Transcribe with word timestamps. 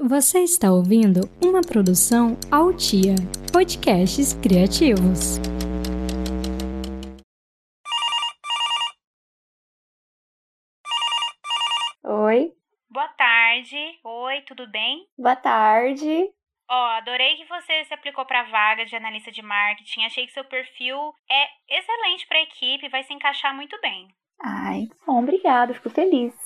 Você 0.00 0.40
está 0.40 0.70
ouvindo 0.70 1.20
uma 1.42 1.62
produção 1.62 2.36
Altia, 2.52 3.14
podcasts 3.50 4.34
criativos. 4.34 5.38
Oi, 12.04 12.52
Boa 12.90 13.08
tarde. 13.08 13.76
Oi, 14.04 14.40
tudo 14.42 14.70
bem? 14.70 15.06
boa 15.18 15.36
tarde. 15.36 16.30
Ó, 16.68 16.86
adorei 16.96 17.36
que 17.36 17.44
você 17.46 17.84
se 17.84 17.94
aplicou 17.94 18.24
para 18.24 18.42
vaga 18.44 18.84
de 18.84 18.96
analista 18.96 19.30
de 19.30 19.40
marketing. 19.42 20.04
Achei 20.04 20.26
que 20.26 20.32
seu 20.32 20.44
perfil 20.44 20.96
é 21.30 21.78
excelente 21.78 22.26
para 22.26 22.38
a 22.38 22.42
equipe, 22.42 22.88
vai 22.88 23.02
se 23.04 23.12
encaixar 23.12 23.54
muito 23.54 23.78
bem. 23.80 24.08
Ai, 24.42 24.88
bom, 25.06 25.22
obrigada, 25.22 25.74
fico 25.74 25.90
feliz. 25.90 26.45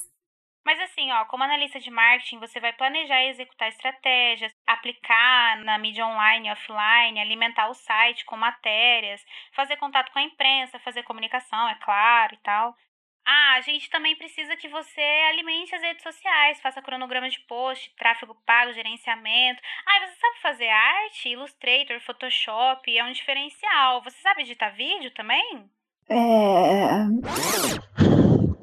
Mas 0.65 0.79
assim, 0.81 1.11
ó, 1.11 1.25
como 1.25 1.43
analista 1.43 1.81
de 1.81 1.91
marketing, 1.91 2.39
você 2.39 2.61
vai 2.61 2.73
planejar 2.73 3.23
e 3.23 3.29
executar 3.29 3.69
estratégias, 3.69 4.53
aplicar 4.67 5.57
na 5.65 5.79
mídia 5.79 6.07
online 6.07 6.49
e 6.49 6.53
offline, 6.53 7.21
alimentar 7.21 7.69
o 7.69 7.75
site 7.75 8.25
com 8.27 8.37
matérias, 8.37 9.25
fazer 9.53 9.77
contato 9.77 10.13
com 10.13 10.19
a 10.19 10.23
imprensa, 10.23 10.79
fazer 10.81 11.03
comunicação, 11.03 11.69
é 11.69 11.75
claro, 11.77 12.35
e 12.35 12.39
tal. 12.39 12.77
Ah, 13.25 13.55
a 13.55 13.61
gente 13.61 13.89
também 13.91 14.17
precisa 14.17 14.57
que 14.57 14.69
você 14.69 15.01
alimente 15.29 15.75
as 15.75 15.83
redes 15.83 16.03
sociais, 16.03 16.61
faça 16.61 16.83
cronograma 16.83 17.29
de 17.29 17.39
post, 17.41 17.95
tráfego 17.97 18.35
pago, 18.45 18.73
gerenciamento. 18.73 19.63
Ah, 19.87 20.01
você 20.01 20.15
sabe 20.17 20.41
fazer 20.41 20.69
arte, 20.69 21.29
Illustrator, 21.29 22.01
Photoshop, 22.01 22.97
é 22.97 23.05
um 23.05 23.13
diferencial. 23.13 24.03
Você 24.03 24.19
sabe 24.21 24.43
editar 24.43 24.71
vídeo 24.71 25.11
também? 25.13 25.71
É. 26.09 27.07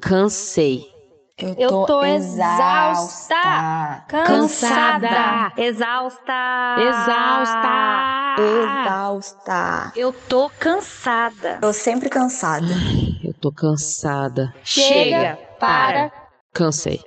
Cansei. 0.02 0.97
Eu 1.40 1.86
tô 1.86 2.04
exausta. 2.04 4.02
Cansada. 4.08 5.52
Exausta. 5.56 6.76
Exausta. 6.80 8.36
Exausta. 8.38 9.92
Eu 9.94 10.12
tô 10.12 10.50
cansada. 10.58 11.58
Tô 11.60 11.72
sempre 11.72 12.08
cansada. 12.08 12.66
Eu 13.22 13.32
tô 13.34 13.52
cansada. 13.52 14.52
Chega, 14.64 15.38
para. 15.60 16.10
Cansei. 16.52 17.00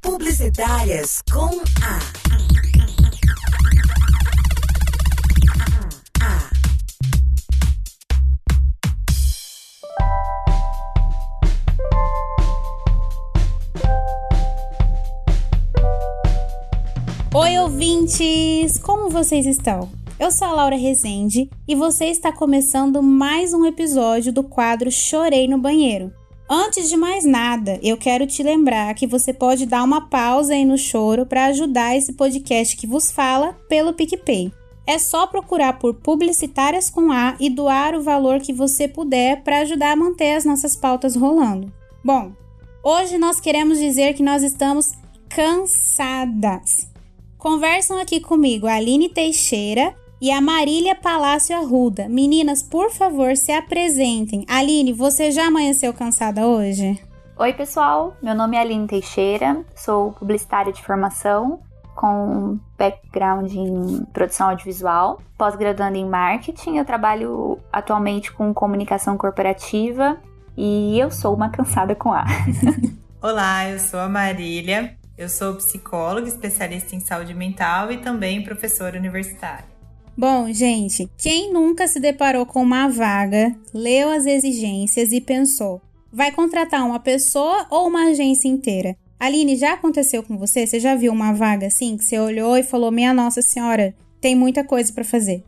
Publicitárias 0.00 1.20
com 1.32 1.46
A. 1.82 1.98
A. 2.22 2.25
ouvintes! 18.06 18.78
Como 18.78 19.10
vocês 19.10 19.46
estão? 19.46 19.90
Eu 20.18 20.30
sou 20.30 20.46
a 20.46 20.52
Laura 20.52 20.76
Rezende 20.76 21.50
e 21.66 21.74
você 21.74 22.04
está 22.06 22.30
começando 22.30 23.02
mais 23.02 23.52
um 23.52 23.66
episódio 23.66 24.32
do 24.32 24.44
quadro 24.44 24.90
Chorei 24.92 25.48
no 25.48 25.58
Banheiro. 25.58 26.12
Antes 26.48 26.88
de 26.88 26.96
mais 26.96 27.24
nada, 27.24 27.80
eu 27.82 27.96
quero 27.96 28.24
te 28.24 28.44
lembrar 28.44 28.94
que 28.94 29.08
você 29.08 29.32
pode 29.32 29.66
dar 29.66 29.82
uma 29.82 30.08
pausa 30.08 30.52
aí 30.52 30.64
no 30.64 30.78
choro 30.78 31.26
para 31.26 31.46
ajudar 31.46 31.96
esse 31.96 32.12
podcast 32.12 32.76
que 32.76 32.86
vos 32.86 33.10
fala 33.10 33.54
pelo 33.68 33.92
PicPay. 33.92 34.52
É 34.86 34.98
só 34.98 35.26
procurar 35.26 35.78
por 35.80 35.94
Publicitárias 35.94 36.88
com 36.88 37.10
A 37.10 37.36
e 37.40 37.50
doar 37.50 37.96
o 37.96 38.02
valor 38.02 38.38
que 38.38 38.52
você 38.52 38.86
puder 38.86 39.42
para 39.42 39.58
ajudar 39.58 39.92
a 39.92 39.96
manter 39.96 40.36
as 40.36 40.44
nossas 40.44 40.76
pautas 40.76 41.16
rolando. 41.16 41.72
Bom, 42.04 42.30
hoje 42.84 43.18
nós 43.18 43.40
queremos 43.40 43.80
dizer 43.80 44.14
que 44.14 44.22
nós 44.22 44.44
estamos 44.44 44.92
cansadas. 45.28 46.94
Conversam 47.38 48.00
aqui 48.00 48.18
comigo 48.18 48.66
a 48.66 48.74
Aline 48.74 49.08
Teixeira 49.08 49.94
e 50.20 50.32
a 50.32 50.40
Marília 50.40 50.94
Palácio 50.94 51.54
Arruda. 51.54 52.08
Meninas, 52.08 52.62
por 52.62 52.90
favor, 52.90 53.36
se 53.36 53.52
apresentem. 53.52 54.44
Aline, 54.48 54.92
você 54.92 55.30
já 55.30 55.46
amanheceu 55.46 55.92
cansada 55.92 56.46
hoje? 56.46 56.98
Oi, 57.38 57.52
pessoal. 57.52 58.16
Meu 58.22 58.34
nome 58.34 58.56
é 58.56 58.60
Aline 58.60 58.86
Teixeira, 58.86 59.62
sou 59.74 60.12
publicitária 60.12 60.72
de 60.72 60.82
formação 60.82 61.60
com 61.94 62.58
background 62.78 63.52
em 63.52 64.04
produção 64.12 64.50
audiovisual, 64.50 65.20
pós-graduando 65.36 65.96
em 65.96 66.06
marketing. 66.06 66.76
Eu 66.76 66.84
trabalho 66.84 67.58
atualmente 67.72 68.32
com 68.32 68.52
comunicação 68.54 69.16
corporativa 69.16 70.18
e 70.56 70.98
eu 70.98 71.10
sou 71.10 71.34
uma 71.34 71.48
cansada 71.52 71.94
com 71.94 72.12
A. 72.12 72.24
Olá, 73.20 73.68
eu 73.68 73.78
sou 73.78 74.00
a 74.00 74.08
Marília. 74.08 74.96
Eu 75.18 75.30
sou 75.30 75.54
psicóloga, 75.54 76.28
especialista 76.28 76.94
em 76.94 77.00
saúde 77.00 77.32
mental 77.32 77.90
e 77.90 77.96
também 77.96 78.44
professora 78.44 78.98
universitária. 78.98 79.64
Bom, 80.14 80.52
gente, 80.52 81.10
quem 81.16 81.50
nunca 81.50 81.88
se 81.88 81.98
deparou 81.98 82.44
com 82.44 82.62
uma 82.62 82.88
vaga, 82.88 83.54
leu 83.72 84.10
as 84.10 84.26
exigências 84.26 85.12
e 85.12 85.20
pensou: 85.20 85.80
vai 86.12 86.30
contratar 86.32 86.84
uma 86.84 87.00
pessoa 87.00 87.66
ou 87.70 87.88
uma 87.88 88.10
agência 88.10 88.46
inteira? 88.46 88.94
Aline, 89.18 89.56
já 89.56 89.72
aconteceu 89.72 90.22
com 90.22 90.36
você? 90.36 90.66
Você 90.66 90.78
já 90.78 90.94
viu 90.94 91.12
uma 91.12 91.32
vaga 91.32 91.66
assim 91.66 91.96
que 91.96 92.04
você 92.04 92.18
olhou 92.18 92.56
e 92.58 92.62
falou: 92.62 92.90
Minha 92.90 93.14
Nossa 93.14 93.40
Senhora, 93.40 93.94
tem 94.20 94.36
muita 94.36 94.64
coisa 94.64 94.92
para 94.92 95.04
fazer? 95.04 95.42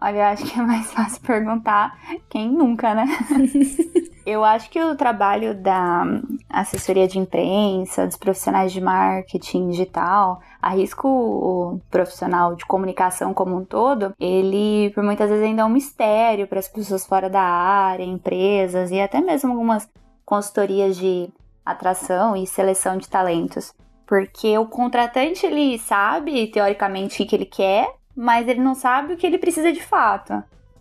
Olha, 0.00 0.16
eu 0.16 0.22
acho 0.22 0.44
que 0.46 0.58
é 0.58 0.62
mais 0.62 0.90
fácil 0.90 1.20
perguntar 1.20 1.98
quem 2.30 2.50
nunca, 2.50 2.94
né? 2.94 3.06
eu 4.26 4.44
acho 4.44 4.70
que 4.70 4.82
o 4.82 4.96
trabalho 4.96 5.54
da 5.54 6.04
assessoria 6.48 7.06
de 7.06 7.18
imprensa, 7.18 8.06
dos 8.06 8.16
profissionais 8.16 8.72
de 8.72 8.80
marketing 8.80 9.70
digital, 9.70 10.40
arrisco 10.60 11.06
o 11.08 11.80
profissional 11.90 12.54
de 12.54 12.64
comunicação 12.64 13.34
como 13.34 13.56
um 13.56 13.64
todo, 13.64 14.14
ele 14.18 14.90
por 14.94 15.04
muitas 15.04 15.28
vezes 15.28 15.44
ainda 15.44 15.62
é 15.62 15.64
um 15.64 15.70
mistério 15.70 16.46
para 16.46 16.58
as 16.58 16.68
pessoas 16.68 17.06
fora 17.06 17.28
da 17.28 17.42
área, 17.42 18.04
empresas 18.04 18.90
e 18.90 19.00
até 19.00 19.20
mesmo 19.20 19.52
algumas 19.52 19.88
consultorias 20.24 20.96
de 20.96 21.28
atração 21.64 22.36
e 22.36 22.46
seleção 22.46 22.96
de 22.96 23.08
talentos. 23.08 23.74
Porque 24.06 24.56
o 24.58 24.66
contratante 24.66 25.46
ele 25.46 25.78
sabe 25.78 26.46
teoricamente 26.48 27.22
o 27.22 27.26
que 27.26 27.34
ele 27.34 27.46
quer, 27.46 27.94
mas 28.16 28.48
ele 28.48 28.60
não 28.60 28.74
sabe 28.74 29.14
o 29.14 29.16
que 29.16 29.26
ele 29.26 29.38
precisa 29.38 29.72
de 29.72 29.82
fato. 29.82 30.32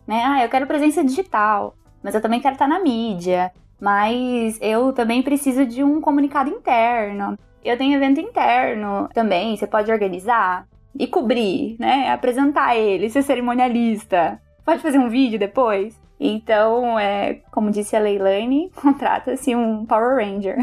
Né? 0.06 0.24
Ah, 0.25 0.44
eu 0.44 0.50
quero 0.50 0.68
presença 0.68 1.04
digital, 1.04 1.74
mas 2.03 2.14
eu 2.14 2.22
também 2.22 2.41
quero 2.41 2.53
estar 2.53 2.68
na 2.68 2.80
mídia, 2.80 3.52
mas 3.80 4.58
eu 4.62 4.94
também 4.94 5.24
preciso 5.24 5.66
de 5.66 5.84
um 5.84 6.02
comunicado 6.02 6.50
interno. 6.50 7.38
Eu 7.64 7.78
tenho 7.78 7.96
evento 7.96 8.19
interno 8.19 9.09
também, 9.14 9.56
você 9.56 9.66
pode 9.66 9.91
organizar 9.91 10.68
e 10.97 11.08
cobrir, 11.08 11.75
né? 11.80 12.09
Apresentar 12.12 12.75
ele, 12.75 13.09
ser 13.09 13.24
cerimonialista. 13.24 14.40
Pode 14.66 14.81
fazer 14.81 15.00
um 15.00 15.09
vídeo 15.09 15.40
depois. 15.40 16.00
Então, 16.19 16.97
é, 16.97 17.42
como 17.52 17.72
disse 17.72 17.96
a 17.96 18.00
Leilani, 18.00 18.72
contrata-se 18.75 19.56
um 19.56 19.86
Power 19.86 20.16
Ranger. 20.16 20.58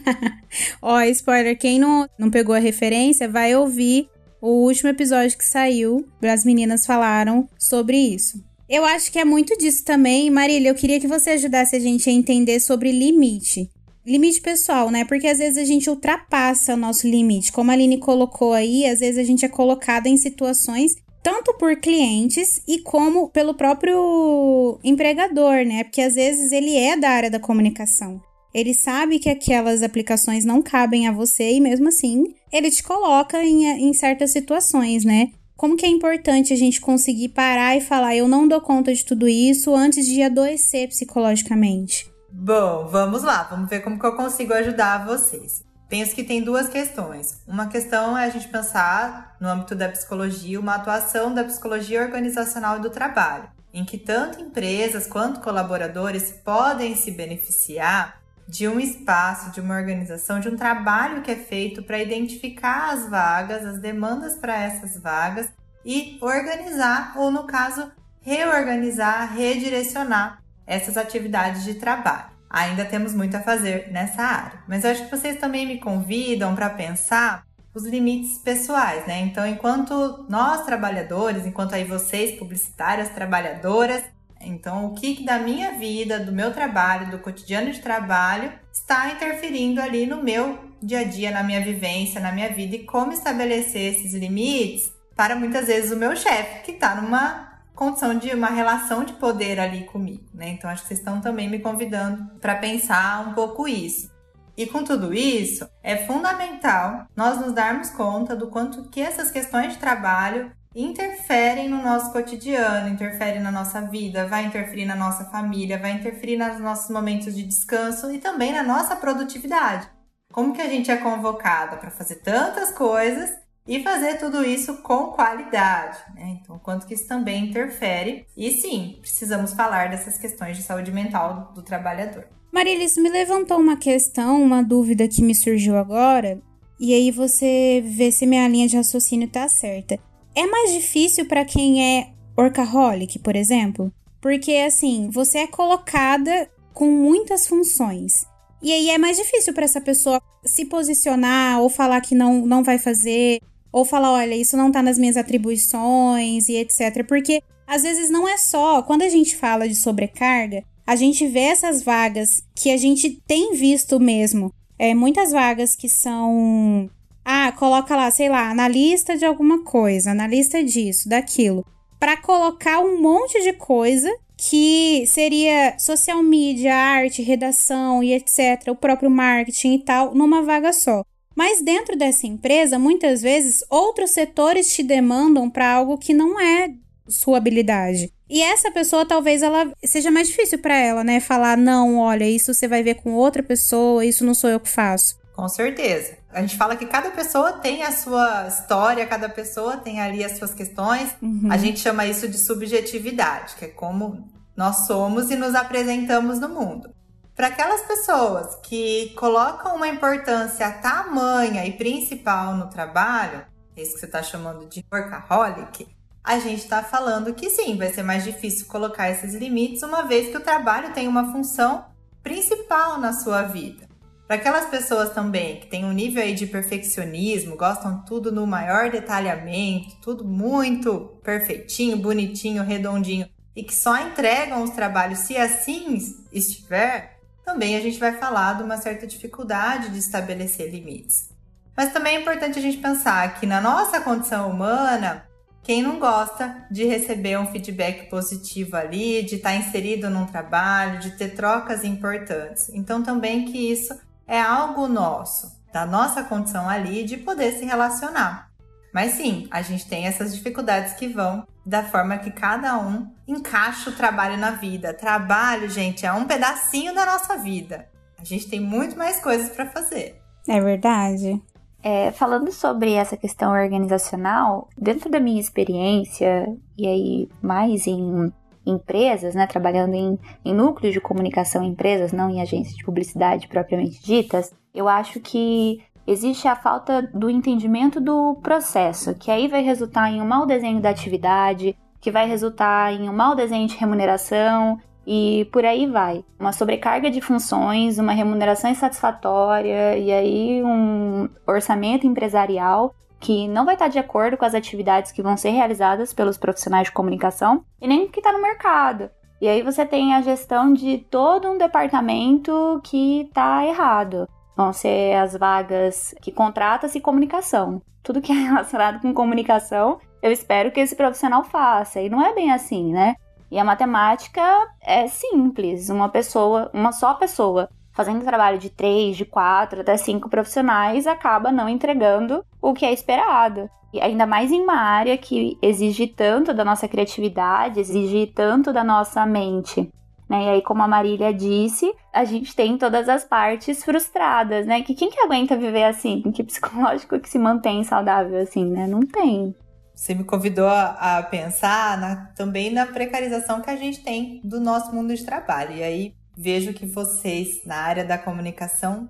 Ó, 0.80 1.00
spoiler, 1.02 1.58
quem 1.58 1.78
não, 1.78 2.08
não 2.18 2.30
pegou 2.30 2.54
a 2.54 2.58
referência, 2.58 3.28
vai 3.28 3.54
ouvir 3.54 4.08
o 4.40 4.64
último 4.64 4.88
episódio 4.88 5.36
que 5.36 5.44
saiu, 5.44 6.06
as 6.22 6.44
meninas 6.44 6.86
falaram 6.86 7.48
sobre 7.58 7.96
isso. 7.96 8.42
Eu 8.68 8.84
acho 8.84 9.10
que 9.10 9.18
é 9.18 9.24
muito 9.24 9.56
disso 9.56 9.82
também. 9.84 10.28
Marília, 10.28 10.68
eu 10.68 10.74
queria 10.74 11.00
que 11.00 11.06
você 11.06 11.30
ajudasse 11.30 11.74
a 11.74 11.80
gente 11.80 12.10
a 12.10 12.12
entender 12.12 12.60
sobre 12.60 12.92
limite. 12.92 13.70
Limite 14.06 14.40
pessoal, 14.40 14.90
né? 14.90 15.04
Porque 15.04 15.26
às 15.26 15.38
vezes 15.38 15.56
a 15.56 15.64
gente 15.64 15.88
ultrapassa 15.88 16.74
o 16.74 16.76
nosso 16.76 17.08
limite. 17.08 17.50
Como 17.50 17.70
a 17.70 17.74
Aline 17.74 17.98
colocou 17.98 18.52
aí, 18.52 18.86
às 18.86 19.00
vezes 19.00 19.18
a 19.18 19.22
gente 19.22 19.44
é 19.44 19.48
colocada 19.48 20.08
em 20.08 20.16
situações 20.16 20.96
tanto 21.22 21.52
por 21.54 21.76
clientes 21.76 22.62
e 22.66 22.78
como 22.78 23.28
pelo 23.28 23.54
próprio 23.54 24.78
empregador, 24.84 25.64
né? 25.64 25.84
Porque 25.84 26.00
às 26.00 26.14
vezes 26.14 26.52
ele 26.52 26.76
é 26.76 26.96
da 26.96 27.10
área 27.10 27.30
da 27.30 27.40
comunicação. 27.40 28.20
Ele 28.54 28.72
sabe 28.72 29.18
que 29.18 29.28
aquelas 29.28 29.82
aplicações 29.82 30.44
não 30.44 30.62
cabem 30.62 31.06
a 31.06 31.12
você 31.12 31.52
e 31.52 31.60
mesmo 31.60 31.88
assim 31.88 32.34
ele 32.50 32.70
te 32.70 32.82
coloca 32.82 33.44
em, 33.44 33.66
em 33.66 33.92
certas 33.92 34.30
situações, 34.30 35.04
né? 35.04 35.30
Como 35.58 35.76
que 35.76 35.84
é 35.84 35.88
importante 35.88 36.52
a 36.52 36.56
gente 36.56 36.80
conseguir 36.80 37.30
parar 37.30 37.76
e 37.76 37.80
falar, 37.80 38.14
eu 38.14 38.28
não 38.28 38.46
dou 38.46 38.60
conta 38.60 38.94
de 38.94 39.04
tudo 39.04 39.26
isso 39.26 39.74
antes 39.74 40.06
de 40.06 40.22
adoecer 40.22 40.88
psicologicamente? 40.88 42.08
Bom, 42.30 42.86
vamos 42.86 43.24
lá, 43.24 43.42
vamos 43.42 43.68
ver 43.68 43.80
como 43.80 43.98
que 43.98 44.06
eu 44.06 44.14
consigo 44.14 44.54
ajudar 44.54 45.04
vocês. 45.04 45.64
Penso 45.88 46.14
que 46.14 46.22
tem 46.22 46.44
duas 46.44 46.68
questões. 46.68 47.42
Uma 47.44 47.66
questão 47.66 48.16
é 48.16 48.26
a 48.26 48.30
gente 48.30 48.46
pensar, 48.46 49.36
no 49.40 49.48
âmbito 49.48 49.74
da 49.74 49.88
psicologia, 49.88 50.60
uma 50.60 50.76
atuação 50.76 51.34
da 51.34 51.42
psicologia 51.42 52.02
organizacional 52.02 52.78
e 52.78 52.82
do 52.82 52.90
trabalho, 52.90 53.50
em 53.74 53.84
que 53.84 53.98
tanto 53.98 54.40
empresas 54.40 55.08
quanto 55.08 55.40
colaboradores 55.40 56.30
podem 56.44 56.94
se 56.94 57.10
beneficiar 57.10 58.17
de 58.48 58.66
um 58.66 58.80
espaço, 58.80 59.50
de 59.50 59.60
uma 59.60 59.76
organização, 59.76 60.40
de 60.40 60.48
um 60.48 60.56
trabalho 60.56 61.20
que 61.20 61.30
é 61.30 61.36
feito 61.36 61.82
para 61.82 62.02
identificar 62.02 62.92
as 62.92 63.08
vagas, 63.08 63.64
as 63.64 63.78
demandas 63.78 64.36
para 64.36 64.58
essas 64.58 64.96
vagas 65.00 65.48
e 65.84 66.18
organizar, 66.22 67.12
ou 67.16 67.30
no 67.30 67.44
caso, 67.44 67.92
reorganizar, 68.22 69.34
redirecionar 69.34 70.42
essas 70.66 70.96
atividades 70.96 71.62
de 71.62 71.74
trabalho. 71.74 72.30
Ainda 72.48 72.86
temos 72.86 73.14
muito 73.14 73.36
a 73.36 73.40
fazer 73.40 73.92
nessa 73.92 74.22
área, 74.22 74.62
mas 74.66 74.84
acho 74.84 75.04
que 75.04 75.10
vocês 75.14 75.38
também 75.38 75.66
me 75.66 75.78
convidam 75.78 76.54
para 76.54 76.70
pensar 76.70 77.44
os 77.74 77.84
limites 77.86 78.38
pessoais, 78.38 79.06
né? 79.06 79.20
Então, 79.20 79.46
enquanto 79.46 80.24
nós 80.28 80.64
trabalhadores, 80.64 81.46
enquanto 81.46 81.74
aí 81.74 81.84
vocês 81.84 82.38
publicitárias, 82.38 83.10
trabalhadoras, 83.10 84.02
então 84.48 84.86
o 84.86 84.94
que 84.94 85.24
da 85.24 85.38
minha 85.38 85.72
vida, 85.72 86.18
do 86.18 86.32
meu 86.32 86.52
trabalho, 86.52 87.10
do 87.10 87.18
cotidiano 87.18 87.70
de 87.70 87.80
trabalho 87.80 88.52
está 88.72 89.10
interferindo 89.10 89.80
ali 89.80 90.06
no 90.06 90.22
meu 90.22 90.58
dia 90.82 91.00
a 91.00 91.04
dia, 91.04 91.30
na 91.30 91.42
minha 91.42 91.60
vivência, 91.60 92.20
na 92.20 92.32
minha 92.32 92.48
vida 92.52 92.76
e 92.76 92.84
como 92.84 93.12
estabelecer 93.12 93.94
esses 93.94 94.14
limites 94.14 94.92
para 95.16 95.34
muitas 95.34 95.66
vezes 95.66 95.90
o 95.90 95.96
meu 95.96 96.14
chefe, 96.14 96.62
que 96.62 96.72
está 96.72 96.94
numa 96.94 97.48
condição 97.74 98.16
de 98.16 98.30
uma 98.34 98.48
relação 98.48 99.04
de 99.04 99.12
poder 99.14 99.60
ali 99.60 99.84
comigo, 99.84 100.24
né? 100.34 100.50
Então 100.50 100.68
acho 100.68 100.82
que 100.82 100.88
vocês 100.88 101.00
estão 101.00 101.20
também 101.20 101.48
me 101.48 101.58
convidando 101.58 102.24
para 102.40 102.56
pensar 102.56 103.28
um 103.28 103.34
pouco 103.34 103.68
isso. 103.68 104.10
E 104.56 104.66
com 104.66 104.82
tudo 104.82 105.14
isso, 105.14 105.68
é 105.84 105.96
fundamental 105.98 107.06
nós 107.14 107.40
nos 107.40 107.52
darmos 107.52 107.90
conta 107.90 108.34
do 108.34 108.48
quanto 108.48 108.88
que 108.88 109.00
essas 109.00 109.30
questões 109.30 109.74
de 109.74 109.78
trabalho 109.78 110.50
interferem 110.80 111.68
no 111.68 111.82
nosso 111.82 112.12
cotidiano, 112.12 112.88
interferem 112.88 113.40
na 113.40 113.50
nossa 113.50 113.80
vida, 113.80 114.26
vai 114.26 114.44
interferir 114.44 114.84
na 114.84 114.94
nossa 114.94 115.24
família, 115.24 115.76
vai 115.76 115.92
interferir 115.92 116.36
nos 116.36 116.60
nossos 116.60 116.88
momentos 116.90 117.34
de 117.34 117.42
descanso 117.42 118.12
e 118.12 118.18
também 118.18 118.52
na 118.52 118.62
nossa 118.62 118.94
produtividade. 118.94 119.88
Como 120.32 120.52
que 120.52 120.62
a 120.62 120.68
gente 120.68 120.90
é 120.90 120.96
convocada 120.96 121.76
para 121.76 121.90
fazer 121.90 122.16
tantas 122.16 122.70
coisas 122.70 123.30
e 123.66 123.82
fazer 123.82 124.18
tudo 124.18 124.44
isso 124.44 124.76
com 124.82 125.08
qualidade, 125.08 125.98
né? 126.14 126.38
Então, 126.40 126.58
quanto 126.60 126.86
que 126.86 126.94
isso 126.94 127.08
também 127.08 127.46
interfere. 127.46 128.24
E 128.36 128.50
sim, 128.50 128.98
precisamos 129.00 129.52
falar 129.52 129.90
dessas 129.90 130.16
questões 130.16 130.56
de 130.56 130.62
saúde 130.62 130.92
mental 130.92 131.52
do 131.54 131.62
trabalhador. 131.62 132.26
Marília, 132.52 132.84
isso 132.84 133.02
me 133.02 133.10
levantou 133.10 133.58
uma 133.58 133.76
questão, 133.76 134.40
uma 134.42 134.62
dúvida 134.62 135.08
que 135.08 135.22
me 135.22 135.34
surgiu 135.34 135.76
agora, 135.76 136.40
e 136.80 136.94
aí 136.94 137.10
você 137.10 137.82
vê 137.84 138.12
se 138.12 138.24
minha 138.24 138.48
linha 138.48 138.68
de 138.68 138.76
raciocínio 138.76 139.28
tá 139.28 139.48
certa. 139.48 139.98
É 140.38 140.46
mais 140.46 140.72
difícil 140.72 141.26
para 141.26 141.44
quem 141.44 141.98
é 141.98 142.12
workaholic, 142.38 143.18
por 143.18 143.34
exemplo? 143.34 143.92
Porque 144.20 144.52
assim, 144.52 145.10
você 145.10 145.38
é 145.38 145.46
colocada 145.48 146.48
com 146.72 146.88
muitas 146.88 147.48
funções. 147.48 148.24
E 148.62 148.72
aí 148.72 148.88
é 148.88 148.98
mais 148.98 149.16
difícil 149.16 149.52
para 149.52 149.64
essa 149.64 149.80
pessoa 149.80 150.22
se 150.44 150.64
posicionar 150.64 151.60
ou 151.60 151.68
falar 151.68 152.00
que 152.02 152.14
não, 152.14 152.46
não 152.46 152.62
vai 152.62 152.78
fazer, 152.78 153.40
ou 153.72 153.84
falar, 153.84 154.12
olha, 154.12 154.36
isso 154.36 154.56
não 154.56 154.70
tá 154.70 154.80
nas 154.80 154.96
minhas 154.96 155.16
atribuições 155.16 156.48
e 156.48 156.54
etc. 156.54 157.04
Porque 157.04 157.42
às 157.66 157.82
vezes 157.82 158.08
não 158.08 158.28
é 158.28 158.36
só, 158.36 158.80
quando 158.82 159.02
a 159.02 159.08
gente 159.08 159.34
fala 159.34 159.68
de 159.68 159.74
sobrecarga, 159.74 160.62
a 160.86 160.94
gente 160.94 161.26
vê 161.26 161.40
essas 161.40 161.82
vagas 161.82 162.44
que 162.54 162.70
a 162.70 162.76
gente 162.76 163.20
tem 163.26 163.54
visto 163.54 163.98
mesmo. 163.98 164.54
É, 164.78 164.94
muitas 164.94 165.32
vagas 165.32 165.74
que 165.74 165.88
são. 165.88 166.88
Ah, 167.30 167.52
coloca 167.52 167.94
lá, 167.94 168.10
sei 168.10 168.30
lá, 168.30 168.48
analista 168.48 169.14
de 169.14 169.26
alguma 169.26 169.62
coisa, 169.62 170.12
analista 170.12 170.64
disso, 170.64 171.10
daquilo. 171.10 171.62
Para 172.00 172.16
colocar 172.16 172.80
um 172.80 173.02
monte 173.02 173.42
de 173.42 173.52
coisa 173.52 174.10
que 174.34 175.04
seria 175.06 175.78
social 175.78 176.22
media, 176.22 176.74
arte, 176.74 177.20
redação 177.20 178.02
e 178.02 178.14
etc., 178.14 178.68
o 178.68 178.74
próprio 178.74 179.10
marketing 179.10 179.74
e 179.74 179.84
tal, 179.84 180.14
numa 180.14 180.42
vaga 180.42 180.72
só. 180.72 181.04
Mas 181.36 181.60
dentro 181.60 181.98
dessa 181.98 182.26
empresa, 182.26 182.78
muitas 182.78 183.20
vezes, 183.20 183.62
outros 183.68 184.12
setores 184.12 184.72
te 184.72 184.82
demandam 184.82 185.50
para 185.50 185.70
algo 185.70 185.98
que 185.98 186.14
não 186.14 186.40
é 186.40 186.70
sua 187.06 187.36
habilidade. 187.36 188.10
E 188.26 188.40
essa 188.40 188.70
pessoa 188.70 189.04
talvez 189.04 189.42
ela 189.42 189.70
seja 189.84 190.10
mais 190.10 190.28
difícil 190.28 190.60
para 190.60 190.78
ela, 190.78 191.04
né? 191.04 191.20
Falar, 191.20 191.58
não, 191.58 191.98
olha, 191.98 192.26
isso 192.26 192.54
você 192.54 192.66
vai 192.66 192.82
ver 192.82 192.94
com 192.94 193.12
outra 193.12 193.42
pessoa, 193.42 194.02
isso 194.02 194.24
não 194.24 194.32
sou 194.32 194.48
eu 194.48 194.58
que 194.58 194.70
faço. 194.70 195.18
Com 195.38 195.48
certeza. 195.48 196.18
A 196.32 196.40
gente 196.40 196.56
fala 196.56 196.74
que 196.74 196.84
cada 196.84 197.12
pessoa 197.12 197.52
tem 197.52 197.84
a 197.84 197.92
sua 197.92 198.48
história, 198.48 199.06
cada 199.06 199.28
pessoa 199.28 199.76
tem 199.76 200.00
ali 200.00 200.24
as 200.24 200.36
suas 200.36 200.52
questões. 200.52 201.14
Uhum. 201.22 201.46
A 201.48 201.56
gente 201.56 201.78
chama 201.78 202.04
isso 202.06 202.26
de 202.26 202.36
subjetividade, 202.36 203.54
que 203.54 203.66
é 203.66 203.68
como 203.68 204.28
nós 204.56 204.88
somos 204.88 205.30
e 205.30 205.36
nos 205.36 205.54
apresentamos 205.54 206.40
no 206.40 206.48
mundo. 206.48 206.92
Para 207.36 207.46
aquelas 207.46 207.82
pessoas 207.82 208.56
que 208.64 209.14
colocam 209.16 209.76
uma 209.76 209.86
importância 209.86 210.72
tamanha 210.72 211.64
e 211.64 211.74
principal 211.74 212.56
no 212.56 212.68
trabalho, 212.68 213.46
isso 213.76 213.94
que 213.94 214.00
você 214.00 214.06
está 214.06 214.24
chamando 214.24 214.66
de 214.66 214.84
workaholic, 214.92 215.86
a 216.24 216.40
gente 216.40 216.64
está 216.64 216.82
falando 216.82 217.32
que 217.32 217.48
sim, 217.48 217.78
vai 217.78 217.92
ser 217.92 218.02
mais 218.02 218.24
difícil 218.24 218.66
colocar 218.66 219.08
esses 219.08 219.34
limites, 219.34 219.84
uma 219.84 220.02
vez 220.02 220.30
que 220.30 220.36
o 220.36 220.42
trabalho 220.42 220.92
tem 220.92 221.06
uma 221.06 221.30
função 221.30 221.84
principal 222.24 222.98
na 222.98 223.12
sua 223.12 223.42
vida. 223.42 223.87
Para 224.28 224.36
aquelas 224.36 224.66
pessoas 224.66 225.14
também 225.14 225.58
que 225.58 225.68
têm 225.68 225.86
um 225.86 225.92
nível 225.92 226.22
aí 226.22 226.34
de 226.34 226.46
perfeccionismo, 226.46 227.56
gostam 227.56 228.04
tudo 228.04 228.30
no 228.30 228.46
maior 228.46 228.90
detalhamento, 228.90 229.96
tudo 230.02 230.22
muito 230.22 231.18
perfeitinho, 231.24 231.96
bonitinho, 231.96 232.62
redondinho 232.62 233.26
e 233.56 233.62
que 233.62 233.74
só 233.74 233.98
entregam 233.98 234.62
os 234.62 234.70
trabalhos 234.70 235.20
se 235.20 235.34
assim 235.38 235.96
estiver, 236.30 237.18
também 237.42 237.74
a 237.74 237.80
gente 237.80 237.98
vai 237.98 238.18
falar 238.18 238.58
de 238.58 238.62
uma 238.64 238.76
certa 238.76 239.06
dificuldade 239.06 239.88
de 239.88 239.98
estabelecer 239.98 240.70
limites. 240.70 241.30
Mas 241.74 241.94
também 241.94 242.16
é 242.16 242.20
importante 242.20 242.58
a 242.58 242.62
gente 242.62 242.76
pensar 242.76 243.40
que 243.40 243.46
na 243.46 243.62
nossa 243.62 243.98
condição 243.98 244.50
humana, 244.50 245.24
quem 245.62 245.82
não 245.82 245.98
gosta 245.98 246.66
de 246.70 246.84
receber 246.84 247.38
um 247.38 247.46
feedback 247.46 248.10
positivo 248.10 248.76
ali, 248.76 249.22
de 249.22 249.36
estar 249.36 249.54
inserido 249.54 250.10
num 250.10 250.26
trabalho, 250.26 250.98
de 250.98 251.12
ter 251.12 251.30
trocas 251.34 251.82
importantes? 251.82 252.68
Então, 252.74 253.02
também 253.02 253.46
que 253.46 253.72
isso 253.72 253.98
é 254.28 254.40
algo 254.40 254.86
nosso, 254.86 255.58
da 255.72 255.86
nossa 255.86 256.22
condição 256.22 256.68
ali, 256.68 257.02
de 257.02 257.16
poder 257.16 257.52
se 257.52 257.64
relacionar. 257.64 258.50
Mas 258.92 259.12
sim, 259.12 259.48
a 259.50 259.62
gente 259.62 259.88
tem 259.88 260.06
essas 260.06 260.34
dificuldades 260.34 260.92
que 260.92 261.08
vão 261.08 261.46
da 261.64 261.82
forma 261.82 262.18
que 262.18 262.30
cada 262.30 262.78
um 262.78 263.10
encaixa 263.26 263.90
o 263.90 263.94
trabalho 263.94 264.36
na 264.36 264.52
vida. 264.52 264.94
Trabalho, 264.94 265.68
gente, 265.68 266.06
é 266.06 266.12
um 266.12 266.26
pedacinho 266.26 266.94
da 266.94 267.04
nossa 267.04 267.36
vida. 267.36 267.88
A 268.18 268.24
gente 268.24 268.48
tem 268.48 268.60
muito 268.60 268.96
mais 268.96 269.20
coisas 269.20 269.50
para 269.50 269.66
fazer. 269.66 270.20
É 270.46 270.60
verdade. 270.60 271.40
É, 271.82 272.10
falando 272.10 272.50
sobre 272.50 272.94
essa 272.94 273.16
questão 273.16 273.52
organizacional, 273.52 274.68
dentro 274.76 275.10
da 275.10 275.20
minha 275.20 275.40
experiência, 275.40 276.46
e 276.76 276.86
aí 276.86 277.28
mais 277.40 277.86
em 277.86 278.32
empresas, 278.70 279.34
né, 279.34 279.46
trabalhando 279.46 279.94
em, 279.94 280.18
em 280.44 280.54
núcleos 280.54 280.94
de 280.94 281.00
comunicação 281.00 281.62
em 281.62 281.68
empresas, 281.68 282.12
não 282.12 282.30
em 282.30 282.40
agências 282.40 282.76
de 282.76 282.84
publicidade 282.84 283.48
propriamente 283.48 284.02
ditas, 284.02 284.52
eu 284.74 284.88
acho 284.88 285.20
que 285.20 285.82
existe 286.06 286.48
a 286.48 286.56
falta 286.56 287.02
do 287.02 287.28
entendimento 287.28 288.00
do 288.00 288.36
processo, 288.42 289.14
que 289.14 289.30
aí 289.30 289.48
vai 289.48 289.62
resultar 289.62 290.10
em 290.10 290.20
um 290.20 290.26
mau 290.26 290.46
desenho 290.46 290.80
da 290.80 290.90
atividade, 290.90 291.76
que 292.00 292.10
vai 292.10 292.28
resultar 292.28 292.92
em 292.92 293.08
um 293.08 293.12
mau 293.12 293.34
desenho 293.34 293.66
de 293.66 293.76
remuneração, 293.76 294.78
e 295.10 295.48
por 295.50 295.64
aí 295.64 295.86
vai. 295.86 296.22
Uma 296.38 296.52
sobrecarga 296.52 297.10
de 297.10 297.22
funções, 297.22 297.98
uma 297.98 298.12
remuneração 298.12 298.70
insatisfatória 298.70 299.96
e 299.96 300.12
aí 300.12 300.62
um 300.62 301.30
orçamento 301.46 302.06
empresarial 302.06 302.94
que 303.20 303.48
não 303.48 303.64
vai 303.64 303.74
estar 303.74 303.88
de 303.88 303.98
acordo 303.98 304.36
com 304.36 304.44
as 304.44 304.54
atividades 304.54 305.12
que 305.12 305.22
vão 305.22 305.36
ser 305.36 305.50
realizadas 305.50 306.12
pelos 306.12 306.38
profissionais 306.38 306.86
de 306.86 306.92
comunicação 306.92 307.64
e 307.80 307.88
nem 307.88 308.08
que 308.08 308.20
está 308.20 308.32
no 308.32 308.42
mercado. 308.42 309.10
E 309.40 309.48
aí 309.48 309.62
você 309.62 309.86
tem 309.86 310.14
a 310.14 310.22
gestão 310.22 310.72
de 310.72 310.98
todo 311.10 311.48
um 311.48 311.58
departamento 311.58 312.80
que 312.82 313.22
está 313.22 313.64
errado. 313.64 314.28
Vão 314.56 314.72
ser 314.72 315.14
as 315.14 315.36
vagas 315.36 316.14
que 316.20 316.32
contrata-se 316.32 317.00
comunicação. 317.00 317.80
Tudo 318.02 318.20
que 318.20 318.32
é 318.32 318.34
relacionado 318.34 319.00
com 319.00 319.14
comunicação, 319.14 320.00
eu 320.20 320.32
espero 320.32 320.72
que 320.72 320.80
esse 320.80 320.96
profissional 320.96 321.44
faça. 321.44 322.00
E 322.00 322.08
não 322.08 322.24
é 322.24 322.34
bem 322.34 322.52
assim, 322.52 322.92
né? 322.92 323.14
E 323.50 323.58
a 323.58 323.64
matemática 323.64 324.42
é 324.82 325.06
simples. 325.06 325.88
Uma 325.88 326.08
pessoa, 326.08 326.70
uma 326.74 326.90
só 326.90 327.14
pessoa, 327.14 327.68
fazendo 327.92 328.24
trabalho 328.24 328.58
de 328.58 328.70
três, 328.70 329.16
de 329.16 329.24
quatro, 329.24 329.80
até 329.80 329.96
cinco 329.96 330.28
profissionais, 330.28 331.06
acaba 331.06 331.52
não 331.52 331.68
entregando 331.68 332.44
o 332.60 332.74
que 332.74 332.84
é 332.84 332.92
esperado. 332.92 333.68
E 333.92 334.00
ainda 334.00 334.26
mais 334.26 334.52
em 334.52 334.60
uma 334.60 334.76
área 334.76 335.16
que 335.16 335.56
exige 335.62 336.06
tanto 336.06 336.52
da 336.52 336.64
nossa 336.64 336.86
criatividade, 336.86 337.80
exige 337.80 338.26
tanto 338.26 338.72
da 338.72 338.84
nossa 338.84 339.24
mente. 339.24 339.90
Né? 340.28 340.44
E 340.44 340.48
aí, 340.50 340.62
como 340.62 340.82
a 340.82 340.88
Marília 340.88 341.32
disse, 341.32 341.90
a 342.12 342.22
gente 342.24 342.54
tem 342.54 342.76
todas 342.76 343.08
as 343.08 343.24
partes 343.24 343.82
frustradas, 343.82 344.66
né? 344.66 344.82
Que 344.82 344.94
quem 344.94 345.08
que 345.08 345.18
aguenta 345.20 345.56
viver 345.56 345.84
assim? 345.84 346.20
Que 346.32 346.44
psicológico 346.44 347.18
que 347.18 347.30
se 347.30 347.38
mantém 347.38 347.82
saudável 347.82 348.38
assim, 348.38 348.66
né? 348.66 348.86
Não 348.86 349.00
tem. 349.00 349.54
Você 349.94 350.14
me 350.14 350.22
convidou 350.22 350.68
a, 350.68 351.26
pensar 351.28 351.98
na, 351.98 352.26
também 352.36 352.70
na 352.70 352.86
precarização 352.86 353.60
que 353.62 353.70
a 353.70 353.76
gente 353.76 354.04
tem 354.04 354.40
do 354.44 354.60
nosso 354.60 354.94
mundo 354.94 355.14
de 355.14 355.24
trabalho. 355.24 355.74
E 355.74 355.82
aí 355.82 356.14
vejo 356.36 356.72
que 356.72 356.86
vocês, 356.86 357.64
na 357.64 357.76
área 357.76 358.04
da 358.04 358.16
comunicação, 358.16 359.08